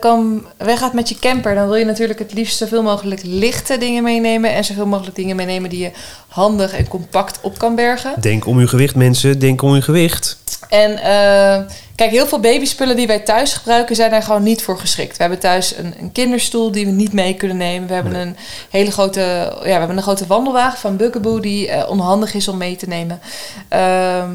weggaat 0.57 0.93
met 0.93 1.09
je 1.09 1.19
camper, 1.19 1.55
dan 1.55 1.65
wil 1.67 1.75
je 1.75 1.85
natuurlijk 1.85 2.19
het 2.19 2.33
liefst 2.33 2.57
zoveel 2.57 2.83
mogelijk 2.83 3.21
lichte 3.23 3.77
dingen 3.77 4.03
meenemen. 4.03 4.53
En 4.53 4.63
zoveel 4.65 4.85
mogelijk 4.85 5.15
dingen 5.15 5.35
meenemen 5.35 5.69
die 5.69 5.79
je 5.79 5.91
handig 6.27 6.73
en 6.73 6.87
compact 6.87 7.39
op 7.41 7.57
kan 7.57 7.75
bergen. 7.75 8.13
Denk 8.21 8.45
om 8.45 8.57
uw 8.57 8.67
gewicht, 8.67 8.95
mensen. 8.95 9.39
Denk 9.39 9.61
om 9.61 9.71
uw 9.73 9.81
gewicht. 9.81 10.37
En 10.69 10.97
eh, 10.97 11.61
kijk, 11.95 12.11
heel 12.11 12.27
veel 12.27 12.39
babyspullen 12.39 12.95
die 12.95 13.07
wij 13.07 13.19
thuis 13.19 13.53
gebruiken 13.53 13.95
zijn 13.95 14.11
daar 14.11 14.23
gewoon 14.23 14.43
niet 14.43 14.63
voor 14.63 14.79
geschikt. 14.79 15.11
We 15.17 15.21
hebben 15.21 15.39
thuis 15.39 15.77
een, 15.77 15.93
een 15.99 16.11
kinderstoel 16.11 16.71
die 16.71 16.85
we 16.85 16.91
niet 16.91 17.13
mee 17.13 17.33
kunnen 17.33 17.57
nemen. 17.57 17.87
We 17.87 17.93
hebben 17.93 18.11
Nee. 18.11 18.21
een 18.21 18.35
hele 18.69 18.91
grote, 18.91 19.19
ja, 19.21 19.61
we 19.63 19.69
hebben 19.69 19.97
een 19.97 20.03
grote 20.03 20.27
wandelwagen 20.27 20.79
van 20.79 20.97
Bugaboo 20.97 21.39
die 21.39 21.67
eh, 21.67 21.89
onhandig 21.89 22.33
is 22.33 22.47
om 22.47 22.57
mee 22.57 22.75
te 22.75 22.87
nemen. 22.87 23.19
Ehm, 23.69 24.31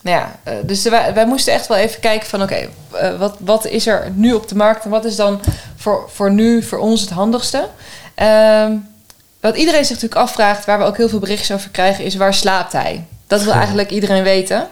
nou 0.00 0.16
ja, 0.16 0.38
eh, 0.42 0.54
dus 0.62 0.82
wij, 0.82 1.14
wij 1.14 1.26
moesten 1.26 1.52
echt 1.52 1.66
wel 1.66 1.76
even 1.76 2.00
kijken 2.00 2.28
van 2.28 2.42
oké, 2.42 2.68
eh, 2.92 3.18
wat, 3.18 3.36
wat 3.38 3.66
is 3.66 3.86
er 3.86 4.10
nu 4.14 4.32
op 4.32 4.48
de 4.48 4.56
markt 4.56 4.84
en 4.84 4.90
wat 4.90 5.04
is 5.04 5.16
dan 5.16 5.40
voor, 5.76 6.08
voor 6.12 6.32
nu, 6.32 6.62
voor 6.62 6.78
ons 6.78 7.00
het 7.00 7.10
handigste? 7.10 7.68
Ehm, 8.14 8.72
wat 9.40 9.56
iedereen 9.56 9.84
zich 9.84 9.94
natuurlijk 9.94 10.20
afvraagt, 10.20 10.64
waar 10.64 10.78
we 10.78 10.84
ook 10.84 10.96
heel 10.96 11.08
veel 11.08 11.18
berichtjes 11.18 11.52
over 11.52 11.70
krijgen, 11.70 12.04
is 12.04 12.16
waar 12.16 12.34
slaapt 12.34 12.72
hij? 12.72 13.04
Dat 13.26 13.42
wil 13.42 13.52
eigenlijk 13.62 13.90
iedereen 13.90 14.22
weten. 14.22 14.68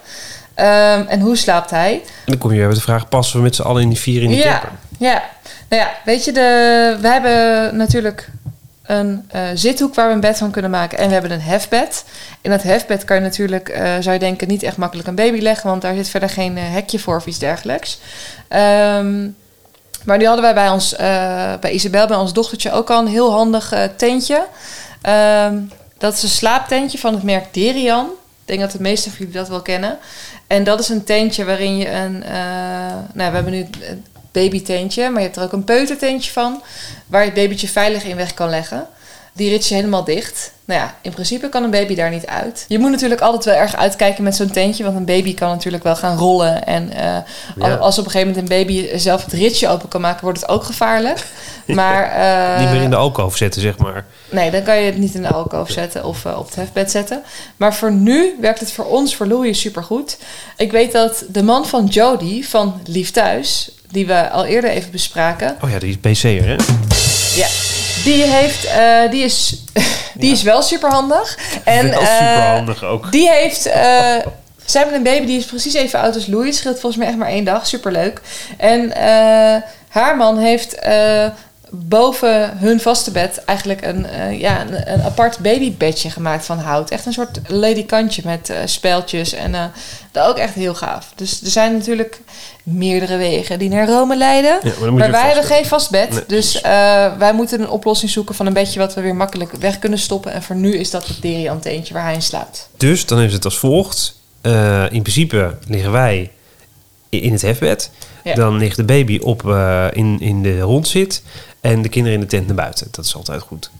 Ehm, 0.54 1.04
en 1.06 1.20
hoe 1.20 1.36
slaapt 1.36 1.70
hij? 1.70 1.92
En 1.92 2.02
dan 2.24 2.38
kom 2.38 2.50
je 2.50 2.58
weer 2.58 2.66
met 2.66 2.76
de 2.76 2.82
vraag: 2.82 3.08
passen 3.08 3.36
we 3.36 3.42
met 3.42 3.54
z'n 3.54 3.62
allen 3.62 3.82
in 3.82 3.88
die 3.88 3.98
vier 3.98 4.22
in 4.22 4.28
die 4.28 4.38
ja, 4.38 4.50
camper? 4.50 4.70
ja. 4.98 5.22
Nou 5.68 5.82
ja, 5.82 5.90
weet 6.04 6.24
je, 6.24 6.32
de, 6.32 6.96
we 7.00 7.08
hebben 7.08 7.76
natuurlijk 7.76 8.30
een 8.88 9.24
eh, 9.30 9.42
zithoek 9.54 9.94
waar 9.94 10.08
we 10.08 10.14
een 10.14 10.20
bed 10.20 10.38
van 10.38 10.50
kunnen 10.50 10.70
maken. 10.70 10.98
En 10.98 11.06
we 11.06 11.12
hebben 11.12 11.30
een 11.30 11.40
hefbed. 11.40 12.04
In 12.40 12.50
dat 12.50 12.62
hefbed 12.62 13.04
kan 13.04 13.16
je 13.16 13.22
natuurlijk, 13.22 13.68
eh, 13.68 13.92
zou 14.00 14.12
je 14.12 14.18
denken, 14.18 14.48
niet 14.48 14.62
echt 14.62 14.76
makkelijk 14.76 15.08
een 15.08 15.14
baby 15.14 15.40
leggen. 15.40 15.70
Want 15.70 15.82
daar 15.82 15.94
zit 15.94 16.08
verder 16.08 16.30
geen 16.30 16.56
eh, 16.56 16.62
hekje 16.72 16.98
voor 16.98 17.16
of 17.16 17.26
iets 17.26 17.38
dergelijks. 17.38 17.98
Ehm, 18.48 19.28
maar 20.04 20.18
nu 20.18 20.24
hadden 20.26 20.44
wij 20.44 20.54
bij 20.54 20.68
ons, 20.68 20.96
bij 21.60 21.70
Isabel, 21.70 22.06
bij 22.06 22.16
ons 22.16 22.32
dochtertje, 22.32 22.72
ook 22.72 22.90
al 22.90 23.00
een 23.00 23.06
heel 23.06 23.32
handig 23.32 23.72
tentje. 23.96 24.46
Ehm, 25.02 25.58
dat 25.98 26.14
is 26.14 26.22
een 26.22 26.28
slaaptentje 26.28 26.98
van 26.98 27.14
het 27.14 27.22
merk 27.22 27.54
Derian. 27.54 28.06
Ik 28.06 28.54
denk 28.54 28.60
dat 28.60 28.70
de 28.70 28.80
meeste 28.80 29.08
van 29.08 29.18
jullie 29.18 29.34
dat 29.34 29.48
wel 29.48 29.62
kennen. 29.62 29.98
En 30.48 30.64
dat 30.64 30.80
is 30.80 30.88
een 30.88 31.04
tentje 31.04 31.44
waarin 31.44 31.76
je 31.76 31.90
een... 31.90 32.22
eh, 32.22 32.32
nou, 33.12 33.30
we 33.30 33.34
hebben 33.34 33.52
nu 33.52 33.66
babytentje, 34.42 35.02
maar 35.10 35.20
je 35.20 35.26
hebt 35.26 35.36
er 35.36 35.42
ook 35.42 35.52
een 35.52 35.64
peutertentje 35.64 36.32
van... 36.32 36.62
waar 37.06 37.20
je 37.20 37.30
het 37.30 37.40
babytje 37.40 37.68
veilig 37.68 38.04
in 38.04 38.16
weg 38.16 38.34
kan 38.34 38.48
leggen. 38.48 38.86
Die 39.32 39.50
rits 39.50 39.68
je 39.68 39.74
helemaal 39.74 40.04
dicht. 40.04 40.52
Nou 40.64 40.80
ja, 40.80 40.94
in 41.02 41.10
principe 41.12 41.48
kan 41.48 41.62
een 41.62 41.70
baby 41.70 41.94
daar 41.94 42.10
niet 42.10 42.26
uit. 42.26 42.64
Je 42.68 42.78
moet 42.78 42.90
natuurlijk 42.90 43.20
altijd 43.20 43.44
wel 43.44 43.54
erg 43.54 43.76
uitkijken 43.76 44.22
met 44.24 44.36
zo'n 44.36 44.50
tentje... 44.50 44.84
want 44.84 44.96
een 44.96 45.04
baby 45.04 45.34
kan 45.34 45.48
natuurlijk 45.48 45.84
wel 45.84 45.96
gaan 45.96 46.16
rollen. 46.16 46.64
En 46.66 46.92
eh, 46.92 47.16
Ja. 47.56 47.74
als 47.74 47.98
op 47.98 48.04
een 48.04 48.10
gegeven 48.10 48.34
moment 48.34 48.50
een 48.50 48.58
baby 48.58 48.98
zelf 48.98 49.24
het 49.24 49.32
ritsje 49.32 49.68
open 49.68 49.88
kan 49.88 50.00
maken... 50.00 50.24
wordt 50.24 50.40
het 50.40 50.48
ook 50.50 50.64
gevaarlijk. 50.64 51.24
Maar, 51.66 52.02
eh, 52.04 52.60
Niet 52.60 52.70
meer 52.70 52.82
in 52.82 52.90
de 52.90 52.96
alkoof 52.96 53.36
zetten, 53.36 53.60
zeg 53.60 53.78
maar. 53.78 54.04
Nee, 54.30 54.50
dan 54.50 54.62
kan 54.62 54.76
je 54.76 54.84
het 54.84 54.98
niet 54.98 55.14
in 55.14 55.22
de 55.22 55.32
alkoof 55.32 55.70
zetten 55.70 56.04
of 56.04 56.24
eh, 56.24 56.38
op 56.38 56.46
het 56.46 56.54
hefbed 56.54 56.90
zetten. 56.90 57.22
Maar 57.56 57.74
voor 57.74 57.92
nu 57.92 58.36
werkt 58.40 58.60
het 58.60 58.72
voor 58.72 58.84
ons, 58.84 59.16
voor 59.16 59.26
Louis, 59.26 59.60
supergoed. 59.60 60.18
Ik 60.56 60.72
weet 60.72 60.92
dat 60.92 61.24
de 61.28 61.42
man 61.42 61.66
van 61.66 61.86
Jody 61.86 62.42
van 62.42 62.80
Lief 62.84 63.10
Thuis, 63.10 63.70
die 63.90 64.06
we 64.06 64.28
al 64.30 64.44
eerder 64.44 64.70
even 64.70 64.90
bespraken, 64.90 65.56
Oh 65.64 65.70
ja, 65.70 65.78
die 65.78 65.90
is 65.90 66.00
BC'er, 66.00 66.44
hè? 66.46 66.56
ja, 67.34 67.46
die, 68.04 68.22
heeft, 68.24 68.64
eh, 68.64 69.10
die, 69.10 69.24
is, 69.24 69.62
die 70.20 70.32
is 70.32 70.42
wel 70.42 70.62
superhandig. 70.62 71.38
En, 71.64 71.90
Wel 71.90 72.00
eh, 72.00 72.06
superhandig 72.06 72.84
ook. 72.84 73.12
die 73.12 73.30
heeft. 73.30 73.66
eh 73.66 74.16
ze 74.64 74.78
hebben 74.78 74.96
een 74.96 75.02
baby 75.02 75.26
die 75.26 75.38
is 75.38 75.44
precies 75.44 75.74
even 75.74 76.00
oud 76.00 76.14
als 76.14 76.26
Louis. 76.26 76.56
Scheelt 76.56 76.80
volgens 76.80 76.96
mij 76.96 77.06
echt 77.10 77.16
maar 77.16 77.28
één 77.28 77.44
dag. 77.44 77.66
Superleuk. 77.66 78.20
En 78.56 78.92
haar 79.88 80.16
man 80.16 80.38
heeft 80.38 80.76
boven 81.70 82.58
hun 82.58 82.80
vaste 82.80 83.10
bed 83.10 83.44
eigenlijk 83.44 83.82
een, 83.82 84.06
eh, 84.06 84.40
ja, 84.40 84.60
een, 84.60 84.92
een 84.92 85.02
apart 85.02 85.38
babybedje 85.38 86.10
gemaakt 86.10 86.44
van 86.44 86.58
hout. 86.58 86.90
Echt 86.90 87.06
een 87.06 87.12
soort 87.12 87.40
ledikantje 87.46 88.22
met 88.24 88.50
eh 88.50 88.56
spijltjes. 88.64 89.32
En 89.32 89.54
eh, 89.54 89.64
dat 90.12 90.28
ook 90.28 90.36
echt 90.36 90.54
heel 90.54 90.74
gaaf. 90.74 91.12
Dus 91.14 91.42
er 91.42 91.50
zijn 91.50 91.72
natuurlijk 91.72 92.20
meerdere 92.62 93.16
wegen 93.16 93.58
die 93.58 93.68
naar 93.68 93.88
Rome 93.88 94.16
leiden. 94.16 94.58
Ja, 94.62 94.90
maar 94.90 95.10
wij 95.10 95.26
hebben 95.26 95.44
geen 95.44 95.66
vast 95.66 95.90
bed. 95.90 96.10
Nee, 96.10 96.24
dus 96.26 96.60
wij 97.18 97.32
moeten 97.34 97.60
een 97.60 97.68
oplossing 97.68 98.10
zoeken 98.10 98.34
van 98.34 98.46
een 98.46 98.52
bedje 98.52 98.78
wat 98.78 98.94
we 98.94 99.00
weer 99.00 99.16
makkelijk 99.16 99.52
weg 99.52 99.78
kunnen 99.78 99.98
stoppen. 99.98 100.32
En 100.32 100.42
voor 100.42 100.56
nu 100.56 100.76
is 100.76 100.90
dat 100.90 101.06
het 101.06 101.22
Derian-teentje 101.22 101.94
waar 101.94 102.04
hij 102.04 102.14
in 102.14 102.22
slaapt. 102.22 102.68
Dus 102.76 103.06
dan 103.06 103.20
is 103.20 103.32
het 103.32 103.44
als 103.44 103.58
volgt. 103.58 104.16
In 104.90 105.02
principe 105.02 105.54
liggen 105.66 105.92
wij 105.92 106.30
in 107.08 107.32
het 107.32 107.42
hefbed. 107.42 107.90
Ja. 108.24 108.34
Dan 108.34 108.56
ligt 108.56 108.76
de 108.76 108.84
baby 108.84 109.18
op, 109.18 109.42
in, 109.92 110.20
in 110.20 110.42
de 110.42 110.60
rondzit. 110.60 111.22
En 111.60 111.82
de 111.82 111.88
kinderen 111.88 112.18
in 112.18 112.24
de 112.24 112.30
tent 112.30 112.46
naar 112.46 112.56
buiten. 112.56 112.88
Dat 112.90 113.04
is 113.04 113.14
altijd 113.14 113.42
goed. 113.42 113.70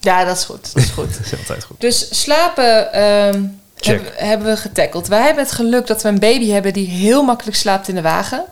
Ja, 0.00 0.24
dat 0.24 0.36
is 0.36 0.44
goed. 0.44 0.74
Dat 0.74 0.82
is 0.82 0.90
goed. 0.90 1.12
Dat 1.16 1.32
is 1.32 1.38
altijd 1.38 1.64
goed. 1.64 1.80
dus 1.80 2.22
slapen 2.22 2.92
ehm, 2.92 3.44
hebben, 3.76 4.12
hebben 4.14 4.46
we 4.46 4.56
getackled. 4.56 5.08
Wij 5.08 5.22
hebben 5.22 5.44
het 5.44 5.52
geluk 5.52 5.86
dat 5.86 6.02
we 6.02 6.08
een 6.08 6.18
baby 6.18 6.48
hebben 6.48 6.72
die 6.72 6.88
heel 6.88 7.22
makkelijk 7.22 7.56
slaapt 7.56 7.88
in 7.88 7.94
de 7.94 8.02
wagen. 8.02 8.44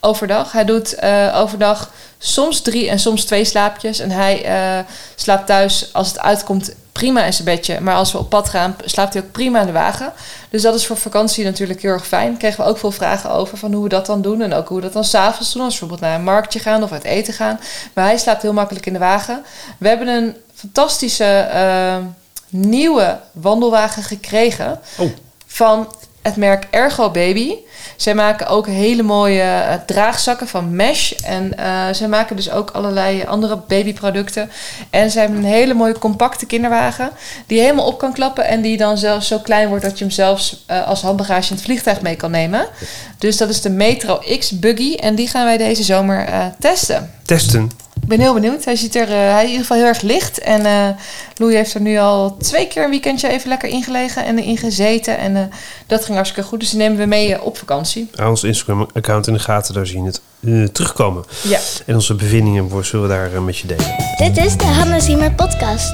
Overdag. 0.00 0.52
Hij 0.52 0.64
doet 0.64 0.94
eh, 0.94 1.40
overdag 1.40 1.90
soms 2.18 2.60
drie 2.60 2.88
en 2.88 2.98
soms 2.98 3.24
twee 3.24 3.44
slaapjes. 3.44 3.98
En 3.98 4.10
hij 4.10 4.44
eh, 4.44 4.84
slaapt 5.14 5.46
thuis 5.46 5.88
als 5.92 6.08
het 6.08 6.20
uitkomt 6.20 6.74
prima 6.92 7.24
in 7.24 7.32
zijn 7.32 7.44
bedje. 7.44 7.80
Maar 7.80 7.94
als 7.94 8.12
we 8.12 8.18
op 8.18 8.30
pad 8.30 8.48
gaan, 8.48 8.76
slaapt 8.84 9.14
hij 9.14 9.22
ook 9.22 9.32
prima 9.32 9.60
in 9.60 9.66
de 9.66 9.72
wagen. 9.72 10.12
Dus 10.50 10.62
dat 10.62 10.74
is 10.74 10.86
voor 10.86 10.96
vakantie 10.96 11.44
natuurlijk 11.44 11.82
heel 11.82 11.90
erg 11.90 12.06
fijn. 12.06 12.36
Kregen 12.36 12.64
we 12.64 12.70
ook 12.70 12.78
veel 12.78 12.90
vragen 12.90 13.30
over 13.30 13.58
van 13.58 13.72
hoe 13.72 13.82
we 13.82 13.88
dat 13.88 14.06
dan 14.06 14.22
doen. 14.22 14.42
En 14.42 14.52
ook 14.52 14.68
hoe 14.68 14.76
we 14.76 14.82
dat 14.82 14.92
dan 14.92 15.04
s'avonds 15.04 15.52
doen. 15.52 15.62
Als 15.62 15.74
we 15.74 15.78
bijvoorbeeld 15.80 16.10
naar 16.10 16.18
een 16.18 16.24
marktje 16.24 16.58
gaan 16.58 16.82
of 16.82 16.92
uit 16.92 17.04
eten 17.04 17.34
gaan. 17.34 17.60
Maar 17.92 18.04
hij 18.04 18.18
slaapt 18.18 18.42
heel 18.42 18.52
makkelijk 18.52 18.86
in 18.86 18.92
de 18.92 18.98
wagen. 18.98 19.44
We 19.78 19.88
hebben 19.88 20.08
een 20.08 20.36
fantastische 20.54 21.24
eh, 21.24 21.96
nieuwe 22.48 23.18
wandelwagen 23.32 24.02
gekregen. 24.02 24.80
Oh. 24.96 25.10
Van 25.46 25.94
het 26.26 26.36
merk 26.36 26.66
Ergo 26.70 27.10
Baby. 27.10 27.54
Zij 27.96 28.14
maken 28.14 28.46
ook 28.46 28.66
hele 28.66 29.02
mooie 29.02 29.42
eh, 29.42 29.74
draagzakken 29.86 30.48
van 30.48 30.76
mesh. 30.76 31.12
En 31.12 31.58
eh, 31.58 31.84
zij 31.92 32.08
maken 32.08 32.36
dus 32.36 32.50
ook 32.50 32.70
allerlei 32.70 33.24
andere 33.24 33.56
babyproducten. 33.68 34.50
En 34.90 35.10
ze 35.10 35.18
hebben 35.18 35.38
een 35.38 35.44
hele 35.44 35.74
mooie 35.74 35.98
compacte 35.98 36.46
kinderwagen. 36.46 37.10
Die 37.46 37.56
je 37.56 37.62
helemaal 37.62 37.86
op 37.86 37.98
kan 37.98 38.12
klappen. 38.12 38.46
En 38.46 38.60
die 38.60 38.76
dan 38.76 38.98
zelfs 38.98 39.28
zo 39.28 39.38
klein 39.38 39.68
wordt 39.68 39.84
dat 39.84 39.98
je 39.98 40.04
hem 40.04 40.12
zelfs 40.12 40.64
eh, 40.66 40.86
als 40.86 41.02
handbagage 41.02 41.50
in 41.50 41.56
het 41.56 41.64
vliegtuig 41.64 42.00
mee 42.00 42.16
kan 42.16 42.30
nemen. 42.30 42.66
Dus 43.18 43.36
dat 43.36 43.48
is 43.48 43.60
de 43.60 43.70
Metro 43.70 44.20
X 44.38 44.58
Buggy. 44.58 44.94
En 44.94 45.14
die 45.14 45.28
gaan 45.28 45.44
wij 45.44 45.56
deze 45.56 45.82
zomer 45.82 46.28
testen. 46.58 47.10
Testen. 47.24 47.85
Ik 48.06 48.12
ben 48.12 48.20
heel 48.20 48.34
benieuwd. 48.34 48.64
Hij 48.64 48.76
ziet 48.76 48.94
er 48.94 49.08
eh, 49.08 49.08
hij 49.08 49.36
is 49.36 49.42
in 49.42 49.46
ieder 49.50 49.60
geval 49.60 49.76
heel 49.76 49.86
erg 49.86 50.00
licht. 50.00 50.38
En 50.38 50.66
eh 50.66 50.88
Louis 51.36 51.54
heeft 51.54 51.74
er 51.74 51.80
nu 51.80 51.98
al 51.98 52.36
twee 52.36 52.66
keer 52.68 52.84
een 52.84 52.90
weekendje 52.90 53.28
even 53.28 53.48
lekker 53.48 53.68
ingelegen 53.68 54.24
en 54.24 54.38
erin 54.38 54.56
gezeten. 54.56 55.18
En 55.18 55.36
eh, 55.36 55.42
dat 55.86 56.04
ging 56.04 56.14
hartstikke 56.16 56.48
goed. 56.48 56.60
Dus 56.60 56.70
die 56.70 56.78
nemen 56.78 56.98
we 56.98 57.06
mee 57.06 57.42
op 57.42 57.58
vakantie. 57.58 58.10
Hou 58.14 58.28
ons 58.30 58.44
Instagram-account 58.44 59.26
in 59.26 59.32
de 59.32 59.38
gaten, 59.38 59.74
daar 59.74 59.86
zie 59.86 60.02
je 60.02 60.06
het 60.60 60.74
terugkomen. 60.74 61.24
Ja. 61.42 61.58
En 61.86 61.94
onze 61.94 62.14
bevindingen 62.14 62.70
voor- 62.70 62.84
zullen 62.84 63.08
we 63.08 63.14
daar 63.14 63.42
met 63.42 63.58
je 63.58 63.66
delen. 63.66 63.94
Dit 64.16 64.36
is 64.44 64.56
de 64.56 64.64
Hanna 64.64 64.98
Zimmer 65.00 65.32
podcast. 65.32 65.92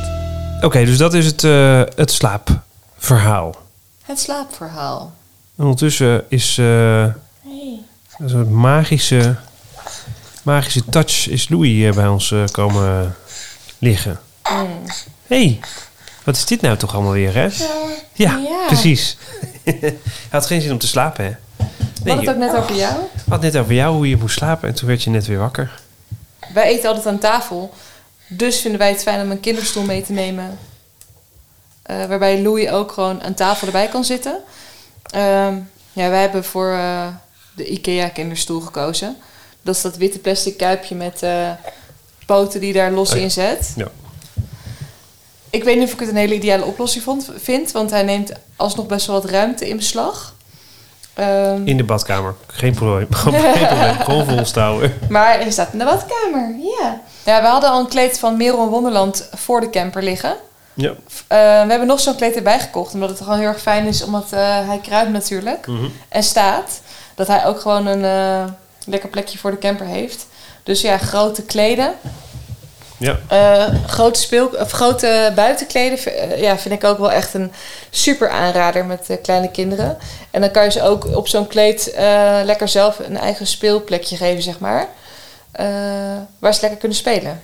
Oké, 0.62 0.84
dus 0.84 0.96
dat 0.98 1.14
is 1.14 1.26
het, 1.26 1.44
eh, 1.44 1.82
het 1.96 2.10
slaapverhaal. 2.10 3.54
Het 4.02 4.18
slaapverhaal. 4.20 5.12
En 5.56 5.64
ondertussen 5.64 6.24
is 6.28 6.58
eh, 6.58 7.02
een 7.02 8.28
soort 8.28 8.50
magische, 8.50 9.34
magische 10.42 10.84
touch 10.84 11.28
is 11.28 11.48
Louis 11.48 11.68
hier 11.70 11.94
bij 11.94 12.06
ons 12.06 12.32
eh, 12.32 12.44
komen 12.50 13.16
liggen. 13.78 14.20
Mm. 14.52 14.82
hey, 15.26 15.60
wat 16.24 16.36
is 16.36 16.44
dit 16.44 16.60
nou 16.60 16.76
toch 16.76 16.94
allemaal 16.94 17.12
weer, 17.12 17.34
hè? 17.34 17.42
Ja, 18.12 18.36
Ja. 18.38 18.66
precies. 18.66 19.16
Hij 19.64 19.96
had 20.30 20.46
geen 20.46 20.60
zin 20.60 20.72
om 20.72 20.78
te 20.78 20.86
slapen, 20.86 21.24
hè? 21.24 21.30
We 21.56 21.64
Nee, 22.04 22.14
hadden 22.14 22.40
het 22.40 22.50
ook 22.50 22.52
net 22.52 22.62
over 22.62 22.76
jou. 22.76 22.94
hadden 23.28 23.52
net 23.52 23.60
over 23.62 23.74
jou, 23.74 23.94
hoe 23.94 24.08
je 24.08 24.16
moest 24.16 24.36
slapen. 24.36 24.68
En 24.68 24.74
toen 24.74 24.88
werd 24.88 25.02
je 25.02 25.10
net 25.10 25.26
weer 25.26 25.38
wakker. 25.38 25.80
Wij 26.54 26.64
eten 26.64 26.88
altijd 26.88 27.06
aan 27.06 27.18
tafel. 27.18 27.74
Dus 28.28 28.60
vinden 28.60 28.78
wij 28.80 28.88
het 28.88 29.02
fijn 29.02 29.20
om 29.24 29.30
een 29.30 29.40
kinderstoel 29.40 29.82
mee 29.82 30.02
te 30.02 30.12
nemen. 30.12 30.58
Eh, 31.82 32.04
waarbij 32.06 32.42
Louis 32.42 32.68
ook 32.68 32.92
gewoon 32.92 33.22
aan 33.22 33.34
tafel 33.34 33.66
erbij 33.66 33.88
kan 33.88 34.04
zitten. 34.04 34.38
Ehm, 35.10 35.54
ja, 35.92 36.08
wij 36.10 36.20
hebben 36.20 36.44
voor 36.44 36.72
eh, 36.72 37.06
de 37.56 37.66
IKEA 37.66 38.08
kinderstoel 38.08 38.60
gekozen. 38.60 39.16
Dat 39.62 39.74
is 39.74 39.82
dat 39.82 39.96
witte 39.96 40.18
plastic 40.18 40.56
kuipje 40.56 40.94
met 40.94 41.22
eh, 41.22 41.50
poten 42.26 42.60
die 42.60 42.72
daar 42.72 42.90
los 42.90 43.10
Oh 43.10 43.16
ja. 43.16 43.22
in 43.22 43.30
zet. 43.30 43.72
Ja. 43.76 43.86
Ik 45.50 45.64
weet 45.64 45.76
niet 45.78 45.86
of 45.86 45.92
ik 45.92 46.00
het 46.00 46.08
een 46.08 46.16
hele 46.16 46.34
ideale 46.34 46.64
oplossing 46.64 47.04
vond, 47.04 47.28
vind. 47.36 47.72
Want 47.72 47.90
hij 47.90 48.02
neemt 48.02 48.32
alsnog 48.56 48.86
best 48.86 49.06
wel 49.06 49.20
wat 49.20 49.30
ruimte 49.30 49.68
in 49.68 49.76
beslag. 49.76 50.34
Ehm, 51.14 51.60
In 51.66 51.76
de 51.76 51.84
badkamer. 51.84 52.34
Geen 52.46 52.74
probleem. 52.74 53.06
Geen 53.14 53.66
probleem. 53.66 53.94
Gewoon 53.94 54.26
volstouwen. 54.26 54.92
Maar 55.08 55.40
er 55.40 55.52
staat 55.52 55.72
in 55.72 55.78
de 55.78 55.84
badkamer, 55.84 56.54
ja. 56.80 57.00
Ja, 57.24 57.40
we 57.42 57.46
hadden 57.48 57.70
al 57.70 57.80
een 57.80 57.88
kleed 57.88 58.18
van 58.18 58.36
Merel 58.36 58.62
in 58.62 58.68
Wonderland 58.68 59.28
voor 59.34 59.60
de 59.60 59.70
camper 59.70 60.02
liggen. 60.02 60.36
Ja. 60.74 60.90
Eh, 60.90 60.96
we 61.38 61.68
hebben 61.70 61.86
nog 61.86 62.00
zo'n 62.00 62.16
kleed 62.16 62.34
erbij 62.36 62.60
gekocht, 62.60 62.94
omdat 62.94 63.08
het 63.08 63.18
gewoon 63.18 63.38
heel 63.38 63.48
erg 63.48 63.60
fijn 63.60 63.86
is, 63.86 64.04
omdat 64.04 64.32
eh, 64.32 64.66
hij 64.68 64.78
kruipt 64.82 65.10
natuurlijk 65.12 65.66
Mhm. 65.66 65.84
en 66.08 66.22
staat. 66.22 66.80
Dat 67.14 67.26
hij 67.26 67.46
ook 67.46 67.60
gewoon 67.60 67.86
een 67.86 68.04
lekker 68.86 69.08
plekje 69.08 69.38
voor 69.38 69.50
de 69.50 69.58
camper 69.58 69.86
heeft. 69.86 70.26
Dus 70.62 70.80
ja, 70.80 70.98
grote 70.98 71.42
kleden. 71.42 71.94
Ja. 73.02 73.18
Eh, 73.28 73.74
grote, 73.86 74.20
speel, 74.20 74.46
of 74.46 74.70
grote 74.70 75.32
buitenkleden 75.34 75.98
eh, 75.98 76.40
ja, 76.40 76.58
vind 76.58 76.74
ik 76.74 76.84
ook 76.84 76.98
wel 76.98 77.12
echt 77.12 77.34
een 77.34 77.52
super 77.90 78.30
aanrader 78.30 78.84
met 78.84 79.18
kleine 79.22 79.50
kinderen. 79.50 79.98
En 80.30 80.40
dan 80.40 80.50
kan 80.50 80.64
je 80.64 80.70
ze 80.70 80.82
ook 80.82 81.16
op 81.16 81.28
zo'n 81.28 81.46
kleed 81.46 81.90
eh, 81.90 82.40
lekker 82.44 82.68
zelf 82.68 82.98
een 82.98 83.16
eigen 83.16 83.46
speelplekje 83.46 84.16
geven, 84.16 84.42
zeg 84.42 84.58
maar. 84.58 84.88
Waar 86.38 86.54
ze 86.54 86.60
lekker 86.60 86.78
kunnen 86.78 86.98
spelen. 86.98 87.42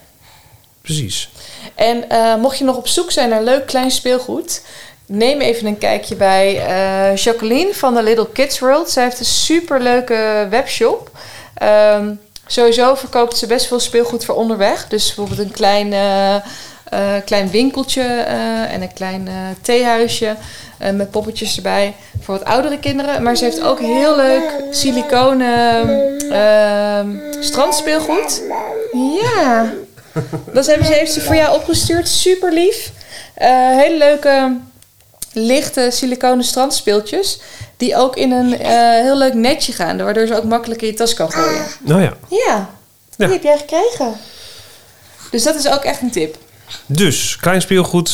Precies. 0.82 1.30
En 1.74 2.04
mocht 2.40 2.58
je 2.58 2.64
nog 2.64 2.76
op 2.76 2.88
zoek 2.88 3.10
zijn 3.10 3.28
naar 3.28 3.42
leuk 3.42 3.66
klein 3.66 3.90
speelgoed, 3.90 4.62
neem 5.08 5.40
even 5.40 5.66
een 5.66 5.78
kijkje 5.78 6.16
bij 6.16 6.66
eh, 6.66 7.16
Jacqueline 7.16 7.74
van 7.74 7.94
de 7.94 8.02
Little 8.02 8.28
Kids 8.32 8.58
World. 8.58 8.90
Zij 8.90 9.04
heeft 9.04 9.18
een 9.18 9.24
super 9.24 9.80
leuke 9.80 10.46
webshop. 10.50 11.10
Ehm, 11.54 12.14
sowieso 12.46 12.94
verkoopt 12.94 13.36
ze 13.36 13.46
best 13.46 13.66
veel 13.66 13.80
speelgoed 13.80 14.24
voor 14.24 14.34
onderweg. 14.34 14.88
Dus 14.88 15.06
bijvoorbeeld 15.06 15.48
een 15.48 15.54
klein, 15.54 15.92
eh, 15.92 16.34
eh, 16.90 17.14
klein 17.24 17.50
winkeltje 17.50 18.02
en 18.70 18.82
een 18.82 18.92
klein 18.92 19.28
eh, 19.28 19.34
theehuisje 19.62 20.36
eh, 20.78 20.92
met 20.92 21.10
poppetjes 21.10 21.56
erbij 21.56 21.94
voor 22.20 22.38
wat 22.38 22.46
oudere 22.46 22.78
kinderen. 22.78 23.22
Maar 23.22 23.36
ze 23.36 23.44
heeft 23.44 23.62
ook 23.62 23.78
heel 23.80 24.16
leuk 24.16 24.50
siliconen 24.70 25.88
ehm, 26.30 27.08
strandspeelgoed. 27.40 28.42
Ja. 29.20 29.72
Dat 30.52 30.66
heeft 30.66 31.12
ze 31.12 31.20
voor 31.20 31.34
jou 31.34 31.54
opgestuurd. 31.54 32.08
Super 32.08 32.52
lief. 32.52 32.92
Hele 33.34 33.96
leuke, 33.96 34.56
lichte 35.32 35.88
siliconen 35.92 36.44
strandspeeltjes. 36.44 37.40
Die 37.76 37.96
ook 37.96 38.16
in 38.16 38.32
een 38.32 38.58
eh, 38.58 38.70
heel 39.02 39.18
leuk 39.18 39.34
netje 39.34 39.72
gaan. 39.72 39.96
Waardoor 39.96 40.26
ze 40.26 40.36
ook 40.36 40.44
makkelijk 40.44 40.82
in 40.82 40.88
je 40.88 40.94
tas 40.94 41.14
kan 41.14 41.30
gooien. 41.32 41.66
Nou 41.80 42.02
ja. 42.02 42.12
Ja, 42.28 42.70
die 43.16 43.26
Ja. 43.26 43.32
heb 43.32 43.42
jij 43.42 43.58
gekregen. 43.58 44.12
Dus 45.30 45.42
dat 45.42 45.54
is 45.54 45.68
ook 45.68 45.82
echt 45.82 46.00
een 46.00 46.10
tip. 46.10 46.36
Dus, 46.86 47.36
klein 47.36 47.60
speelgoed, 47.60 48.10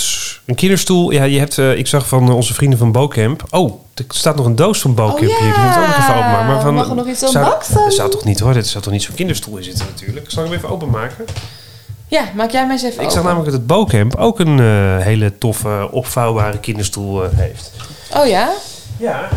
een 0.46 0.54
kinderstoel. 0.54 1.10
Ja, 1.10 1.24
je 1.24 1.38
hebt, 1.38 1.58
eh, 1.58 1.76
ik 1.78 1.86
zag 1.86 2.08
van 2.08 2.28
eh, 2.28 2.34
onze 2.36 2.54
vrienden 2.54 2.78
van 2.78 2.92
Bocamp. 2.92 3.44
Oh, 3.50 3.80
er 3.94 4.04
staat 4.08 4.36
nog 4.36 4.46
een 4.46 4.56
doos 4.56 4.80
van 4.80 4.94
Bocamp 4.94 5.20
Oh 5.30 5.38
hier. 5.38 5.52
Die 5.52 5.62
moet 5.62 5.76
ook 5.76 5.86
nog 5.86 5.96
even 5.98 6.14
openmaken. 6.14 6.46
Maar 6.46 6.60
van, 6.60 6.74
Mag 6.74 6.88
er 6.88 6.94
nog 6.94 7.06
iets 7.06 7.18
zou, 7.18 7.36
unboxen? 7.36 7.74
Dat 7.74 7.92
zou 7.92 8.10
toch 8.10 8.24
niet 8.24 8.40
hoor, 8.40 8.54
er 8.56 8.64
zou 8.64 8.84
toch 8.84 8.92
niet 8.92 9.02
zo'n 9.02 9.14
kinderstoel 9.14 9.56
in 9.56 9.64
zitten 9.64 9.86
natuurlijk. 9.90 10.30
Zal 10.30 10.42
ik 10.44 10.48
hem 10.50 10.58
even 10.58 10.70
openmaken? 10.70 11.24
Ja, 12.14 12.24
maak 12.34 12.50
jij 12.50 12.66
mij 12.66 12.72
eens 12.72 12.82
even 12.82 12.94
Ik 12.94 13.00
open. 13.00 13.12
zag 13.12 13.22
namelijk 13.22 13.50
dat 13.50 13.58
het 13.58 13.66
Bocamp 13.66 14.16
ook 14.16 14.38
een 14.38 14.60
eh, 14.60 14.98
hele 15.04 15.38
toffe 15.38 15.88
opvouwbare 15.90 16.58
kinderstoel 16.58 17.24
eh, 17.24 17.30
heeft. 17.34 17.70
Oh 18.16 18.26
ja? 18.26 18.52
Ja, 18.96 19.28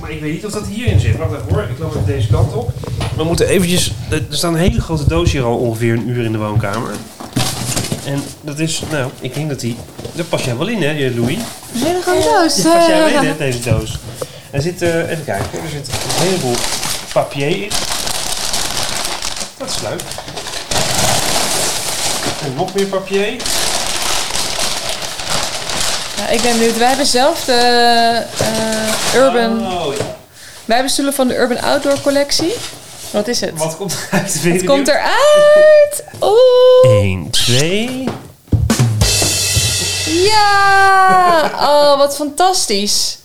maar 0.00 0.10
ik 0.10 0.20
weet 0.20 0.32
niet 0.32 0.46
of 0.46 0.52
dat 0.52 0.66
hierin 0.66 1.00
zit. 1.00 1.16
Wacht 1.16 1.32
even 1.32 1.54
hoor, 1.54 1.62
ik 1.62 1.78
loop 1.78 1.90
even 1.90 2.06
deze 2.06 2.28
kant 2.28 2.54
op. 2.54 2.70
We 3.16 3.24
moeten 3.24 3.46
eventjes... 3.46 3.92
Er 4.10 4.24
staat 4.28 4.52
een 4.52 4.58
hele 4.58 4.80
grote 4.80 5.08
doos 5.08 5.32
hier 5.32 5.44
al 5.44 5.56
ongeveer 5.56 5.92
een 5.92 6.08
uur 6.08 6.24
in 6.24 6.32
de 6.32 6.38
woonkamer. 6.38 6.90
En 8.04 8.22
dat 8.40 8.58
is, 8.58 8.82
nou, 8.90 9.10
ik 9.20 9.34
denk 9.34 9.48
dat 9.48 9.60
die... 9.60 9.76
Daar 10.12 10.24
pas 10.24 10.44
jij 10.44 10.56
wel 10.56 10.68
in, 10.68 10.82
hè, 10.82 10.90
je 10.90 11.14
Louis? 11.14 11.36
Een 11.36 11.80
hele 11.80 12.02
grote 12.02 12.28
doos. 12.28 12.54
Die 12.54 12.64
pas 12.64 12.86
jij 12.86 12.98
wel 12.98 13.22
in, 13.22 13.28
hè, 13.28 13.36
deze 13.36 13.60
doos. 13.60 13.98
Er 14.50 14.62
zit, 14.62 14.82
eh, 14.82 15.10
even 15.10 15.24
kijken, 15.24 15.62
er 15.62 15.68
zit 15.70 15.88
een 15.88 16.26
heleboel 16.26 16.56
papier 17.12 17.48
in. 17.48 17.70
Dat 19.58 19.68
is 19.68 19.80
leuk. 19.82 20.02
En 22.44 22.54
nog 22.54 22.74
meer 22.74 22.86
papier. 22.86 23.26
Ja, 26.16 26.28
ik 26.28 26.42
ben 26.42 26.58
benieuwd. 26.58 26.78
Wij 26.78 26.88
hebben 26.88 27.06
zelf 27.06 27.44
de 27.44 27.52
eh, 28.38 29.14
Urban... 29.14 29.72
Oh, 29.72 29.94
ja. 29.96 30.04
Wij 30.64 30.76
hebben 30.76 30.90
stoelen 30.90 31.14
van 31.14 31.28
de 31.28 31.36
Urban 31.36 31.60
Outdoor 31.60 32.00
collectie. 32.00 32.54
Wat 33.10 33.28
is 33.28 33.40
het? 33.40 33.58
Wat 33.58 33.76
komt 33.76 33.96
eruit? 34.10 34.42
Het 34.42 34.64
komt 34.64 34.88
eruit! 34.88 36.04
Oeh! 36.20 37.00
1, 37.00 37.30
2... 37.30 38.04
Ja! 40.06 41.50
Oh, 41.54 41.98
wat 41.98 42.16
fantastisch. 42.16 43.18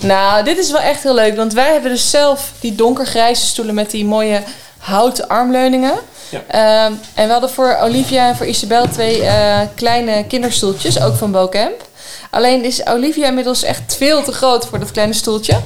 Nou, 0.00 0.44
dit 0.44 0.58
is 0.58 0.70
wel 0.70 0.80
echt 0.80 1.02
heel 1.02 1.14
leuk. 1.14 1.36
Want 1.36 1.52
wij 1.52 1.72
hebben 1.72 1.90
dus 1.90 2.10
zelf 2.10 2.52
die 2.60 2.74
donkergrijze 2.74 3.46
stoelen 3.46 3.74
met 3.74 3.90
die 3.90 4.04
mooie 4.04 4.42
houten 4.88 5.28
armleuningen. 5.28 5.92
Ja. 6.28 6.40
Ehm, 6.48 6.92
en 7.14 7.26
we 7.26 7.32
hadden 7.32 7.50
voor 7.50 7.76
Olivia 7.82 8.28
en 8.28 8.36
voor 8.36 8.46
Isabel 8.46 8.88
twee 8.88 9.22
eh, 9.22 9.58
kleine 9.74 10.24
kinderstoeltjes, 10.26 11.00
ook 11.00 11.14
van 11.16 11.32
Bocamp. 11.32 11.86
Alleen 12.30 12.64
is 12.64 12.86
Olivia 12.86 13.26
inmiddels 13.26 13.62
echt 13.62 13.96
veel 13.96 14.22
te 14.22 14.32
groot 14.32 14.66
voor 14.66 14.78
dat 14.78 14.90
kleine 14.92 15.12
stoeltje. 15.14 15.60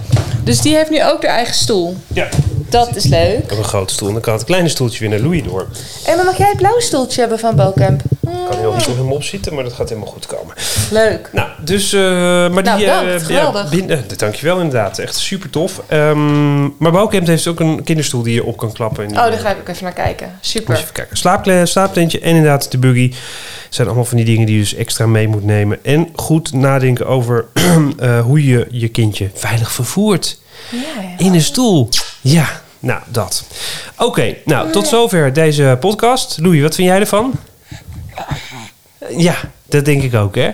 Dus 0.45 0.61
die 0.61 0.75
heeft 0.75 0.91
nu 0.91 1.05
ook 1.05 1.23
haar 1.27 1.35
eigen 1.37 1.55
stoel. 1.55 1.97
Ja, 2.15 2.29
Dat 2.71 2.97
is 2.97 3.05
leuk. 3.05 3.53
ook 3.53 3.59
een 3.59 3.65
grote 3.65 3.93
stoel. 3.93 4.09
En 4.09 4.15
dan 4.15 4.23
kan 4.23 4.33
het 4.35 4.45
kleine 4.45 4.69
stoeltje 4.69 4.99
weer 5.01 5.09
naar 5.09 5.19
Louis 5.19 5.43
door. 5.43 5.67
En 6.07 6.17
dan 6.17 6.27
mag 6.27 6.37
jij 6.37 6.49
het 6.49 6.57
blauwe 6.57 6.81
stoeltje 6.83 7.21
hebben 7.21 7.39
van 7.39 7.57
Bocamp. 7.57 8.01
Ik 8.23 8.29
kan 8.49 8.59
heel 8.59 8.75
niet 8.75 8.87
op 8.87 8.97
hem 8.97 9.13
opzitten, 9.13 9.55
maar 9.55 9.65
dat 9.65 9.73
gaat 9.73 9.89
helemaal 9.89 10.11
goed 10.11 10.27
komen. 10.27 10.55
Leuk. 10.91 11.29
Nou, 11.33 11.49
dus... 11.61 11.93
eh, 11.93 12.01
maar 12.01 12.63
Nou, 12.63 12.77
die... 12.79 12.87
bedankt. 12.87 13.13
eh, 13.21 13.27
Geweldig. 13.27 13.71
binnen, 13.71 14.05
eh, 14.11 14.17
dankjewel 14.17 14.57
inderdaad. 14.57 14.99
Echt 14.99 15.17
super 15.17 15.51
tof. 15.51 15.81
Ehm, 15.87 16.61
maar 16.63 16.93
Bouwcamp 16.93 17.27
heeft 17.27 17.47
ook 17.47 17.61
een 17.61 17.83
kinderstoel 17.85 18.23
die 18.23 18.35
je 18.35 18.45
op 18.45 18.57
kan 18.57 18.73
klappen. 18.73 19.07
Oh, 19.09 19.15
daar 19.15 19.33
eh, 19.33 19.39
ga 19.41 19.51
ik 19.51 19.59
ook 19.59 19.69
even 19.69 19.85
naar 19.85 19.93
kijken. 19.93 20.39
Super. 20.41 20.77
even 20.77 20.93
kijken. 20.93 21.17
Slaapkle- 21.17 21.67
slaaptentje 21.67 22.21
en 22.21 22.29
inderdaad 22.35 22.71
de 22.71 22.79
buggy. 22.79 23.13
zijn 23.69 23.87
allemaal 23.87 24.05
van 24.07 24.17
die 24.17 24.27
dingen 24.27 24.47
die 24.47 24.55
je 24.55 24.61
dus 24.61 24.75
extra 24.75 25.07
mee 25.07 25.29
moet 25.29 25.45
nemen. 25.45 25.79
En 25.85 26.09
goed 26.15 26.53
nadenken 26.53 27.07
over 27.07 27.45
eh, 27.99 28.21
hoe 28.21 28.47
je 28.47 28.67
je 28.71 28.89
kindje 28.89 29.31
veilig 29.35 29.73
vervoert. 29.73 30.39
Ja, 30.71 30.79
ja. 31.03 31.25
In 31.25 31.35
een 31.35 31.43
stoel. 31.43 31.89
Ja, 32.21 32.47
nou 32.79 33.01
dat. 33.09 33.45
Oké, 33.99 34.35
nou 34.45 34.71
tot 34.73 34.87
zover 34.87 35.33
deze 35.33 35.77
podcast. 35.81 36.39
Louis, 36.41 36.63
wat 36.63 36.75
vind 36.75 36.89
jij 36.89 37.01
ervan? 37.01 37.33
Ja, 39.17 39.35
dat 39.73 39.85
denk 39.85 40.03
ik 40.03 40.15
ook, 40.15 40.35
hè. 40.35 40.51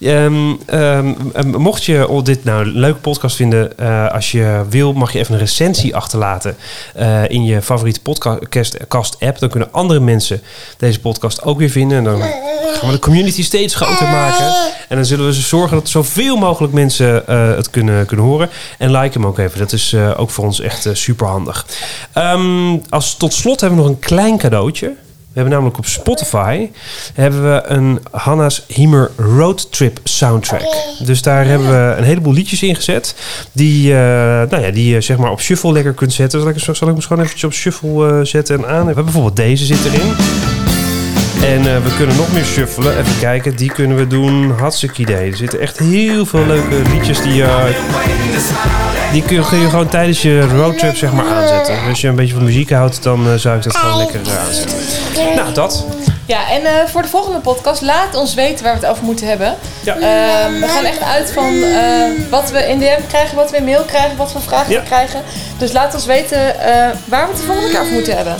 Ehm, 0.00 0.52
ehm, 0.66 1.14
ehm, 1.32 1.48
mocht 1.48 1.84
je 1.84 2.20
dit 2.22 2.44
nou 2.44 2.64
een 2.64 2.72
leuke 2.72 2.98
podcast 2.98 3.36
vinden, 3.36 3.78
eh, 3.78 4.12
als 4.12 4.30
je 4.30 4.64
wil, 4.68 4.92
mag 4.92 5.12
je 5.12 5.18
even 5.18 5.34
een 5.34 5.40
recensie 5.40 5.96
achterlaten 5.96 6.56
eh, 6.94 7.28
in 7.28 7.44
je 7.44 7.62
favoriete 7.62 8.00
podcast-app. 8.00 9.38
Dan 9.38 9.48
kunnen 9.48 9.72
andere 9.72 10.00
mensen 10.00 10.42
deze 10.76 11.00
podcast 11.00 11.42
ook 11.42 11.58
weer 11.58 11.70
vinden. 11.70 11.98
En 11.98 12.04
dan 12.04 12.20
gaan 12.20 12.88
we 12.88 12.90
de 12.90 12.98
community 12.98 13.42
steeds 13.42 13.74
groter 13.74 14.08
maken. 14.08 14.54
En 14.88 14.96
dan 14.96 15.04
zullen 15.04 15.26
we 15.26 15.32
zorgen 15.32 15.76
dat 15.76 15.88
zoveel 15.88 16.36
mogelijk 16.36 16.72
mensen 16.72 17.26
eh, 17.26 17.54
het 17.54 17.70
kunnen, 17.70 18.06
kunnen 18.06 18.26
horen. 18.26 18.50
En 18.78 18.90
like 18.90 19.18
hem 19.18 19.26
ook 19.26 19.38
even. 19.38 19.58
Dat 19.58 19.72
is 19.72 19.94
ook 20.16 20.30
voor 20.30 20.44
ons 20.44 20.60
echt 20.60 20.88
super 20.92 21.26
handig. 21.26 21.66
als 22.88 23.16
tot 23.16 23.34
slot 23.34 23.60
hebben 23.60 23.78
we 23.78 23.84
nog 23.84 23.94
een 23.94 24.00
klein 24.00 24.38
cadeautje. 24.38 24.94
We 25.32 25.40
hebben 25.40 25.52
namelijk 25.52 25.78
op 25.78 25.86
Spotify 25.86 26.70
hebben 27.14 27.42
we 27.52 27.62
een 27.66 28.00
Hanna's 28.10 28.64
Hiemer 28.66 29.10
Road 29.16 29.72
Trip 29.72 30.00
soundtrack. 30.04 30.62
Dus 31.04 31.22
daar 31.22 31.44
hebben 31.46 31.68
we 31.68 31.94
een 31.96 32.04
heleboel 32.04 32.32
liedjes 32.32 32.62
in 32.62 32.74
gezet. 32.74 33.14
Die, 33.52 33.92
eh, 33.92 33.98
nou 34.50 34.60
ja, 34.60 34.70
die 34.70 34.94
je 34.94 35.00
zeg 35.00 35.16
maar 35.16 35.30
op 35.30 35.40
shuffle 35.40 35.72
lekker 35.72 35.92
kunt 35.92 36.12
zetten. 36.12 36.40
Zal 36.40 36.48
ik, 36.48 36.58
zal 36.58 36.74
ik 36.74 36.80
hem 36.80 37.00
gewoon 37.00 37.22
eventjes 37.22 37.44
op 37.44 37.52
shuffle 37.52 38.08
eh, 38.08 38.24
zetten 38.24 38.56
en 38.56 38.66
aan? 38.66 38.80
We 38.80 38.86
hebben 38.86 39.04
bijvoorbeeld 39.04 39.36
deze 39.36 39.64
zit 39.64 39.84
erin. 39.84 40.14
En 41.44 41.74
eh, 41.74 41.82
we 41.84 41.94
kunnen 41.96 42.16
nog 42.16 42.32
meer 42.32 42.44
shuffelen. 42.44 42.98
Even 42.98 43.18
kijken, 43.20 43.56
die 43.56 43.72
kunnen 43.72 43.96
we 43.96 44.06
doen. 44.06 44.50
Hartstikke 44.50 45.00
idee. 45.00 45.30
Er 45.30 45.36
zitten 45.36 45.60
echt 45.60 45.78
heel 45.78 46.26
veel 46.26 46.46
leuke 46.46 46.82
liedjes 46.92 47.22
die, 47.22 47.44
die 49.12 49.22
kun 49.22 49.36
je, 49.36 49.46
kun 49.48 49.58
je 49.58 49.68
gewoon 49.70 49.88
tijdens 49.88 50.22
je 50.22 50.46
roadtrip 50.56 50.96
zeg 50.96 51.12
maar 51.12 51.24
aanzetten. 51.26 51.74
Dus 51.74 51.88
als 51.88 52.00
je 52.00 52.08
een 52.08 52.14
beetje 52.14 52.34
van 52.34 52.44
muziek 52.44 52.70
houdt, 52.70 53.02
dan 53.02 53.26
eh, 53.28 53.34
zou 53.34 53.56
ik 53.56 53.62
dat 53.62 53.76
gewoon 53.76 53.96
lekker 53.98 54.20
eh, 54.26 54.46
aanzetten. 54.46 54.78
Nou, 55.36 55.52
dat. 55.52 55.84
Ja, 56.26 56.50
en 56.50 56.64
eh, 56.64 56.72
voor 56.86 57.02
de 57.02 57.08
volgende 57.08 57.38
podcast 57.38 57.82
laat 57.82 58.14
ons 58.14 58.34
weten 58.34 58.64
waar 58.64 58.74
we 58.74 58.80
het 58.80 58.88
over 58.90 59.04
moeten 59.04 59.26
hebben. 59.26 59.54
Ja. 59.82 59.94
Ehm, 59.94 60.60
we 60.60 60.68
gaan 60.68 60.84
echt 60.84 61.02
uit 61.02 61.32
van 61.32 61.62
eh, 61.62 62.30
wat 62.30 62.50
we 62.50 62.58
in 62.68 62.78
DM 62.78 63.06
krijgen, 63.08 63.36
wat 63.36 63.50
we 63.50 63.56
in 63.56 63.64
mail 63.64 63.82
krijgen, 63.82 64.16
wat 64.16 64.32
voor 64.32 64.40
vragen 64.40 64.72
Ja. 64.72 64.80
we 64.80 64.86
krijgen. 64.86 65.20
Dus 65.58 65.72
laat 65.72 65.94
ons 65.94 66.06
weten 66.06 66.60
eh, 66.60 66.74
waar 67.04 67.22
we 67.26 67.28
het 67.32 67.36
de 67.36 67.42
volgende 67.46 67.70
keer 67.70 67.80
over 67.80 67.92
moeten 67.92 68.16
hebben. 68.16 68.36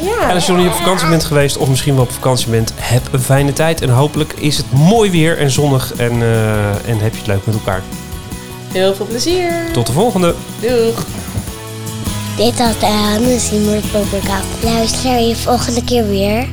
Ja. 0.00 0.28
En 0.28 0.34
als 0.34 0.46
je 0.46 0.52
nog 0.52 0.60
niet 0.60 0.70
op 0.70 0.76
vakantie 0.76 1.08
bent 1.08 1.24
geweest, 1.24 1.56
of 1.56 1.68
misschien 1.68 1.94
wel 1.94 2.02
op 2.04 2.12
vakantie 2.12 2.48
bent, 2.48 2.72
heb 2.80 3.02
een 3.12 3.20
fijne 3.22 3.52
tijd. 3.52 3.80
En 3.80 3.88
hopelijk 3.88 4.32
is 4.32 4.56
het 4.56 4.72
mooi 4.72 5.10
weer 5.10 5.38
en 5.38 5.50
zonnig 5.50 5.92
en, 5.96 6.22
eh, 6.22 6.88
en 6.90 6.98
heb 7.00 7.12
je 7.12 7.18
het 7.18 7.26
leuk 7.26 7.46
met 7.46 7.54
elkaar. 7.54 7.82
Heel 8.74 8.94
veel 8.94 9.06
plezier. 9.06 9.72
Tot 9.72 9.86
de 9.86 9.92
volgende. 9.92 10.34
Doeg. 10.60 11.06
Dit 12.36 12.58
was 12.58 12.78
de 12.78 12.86
Hannes. 12.86 13.50
Luister 14.62 15.20
je 15.20 15.36
volgende 15.36 15.84
keer 15.84 16.08
weer. 16.08 16.46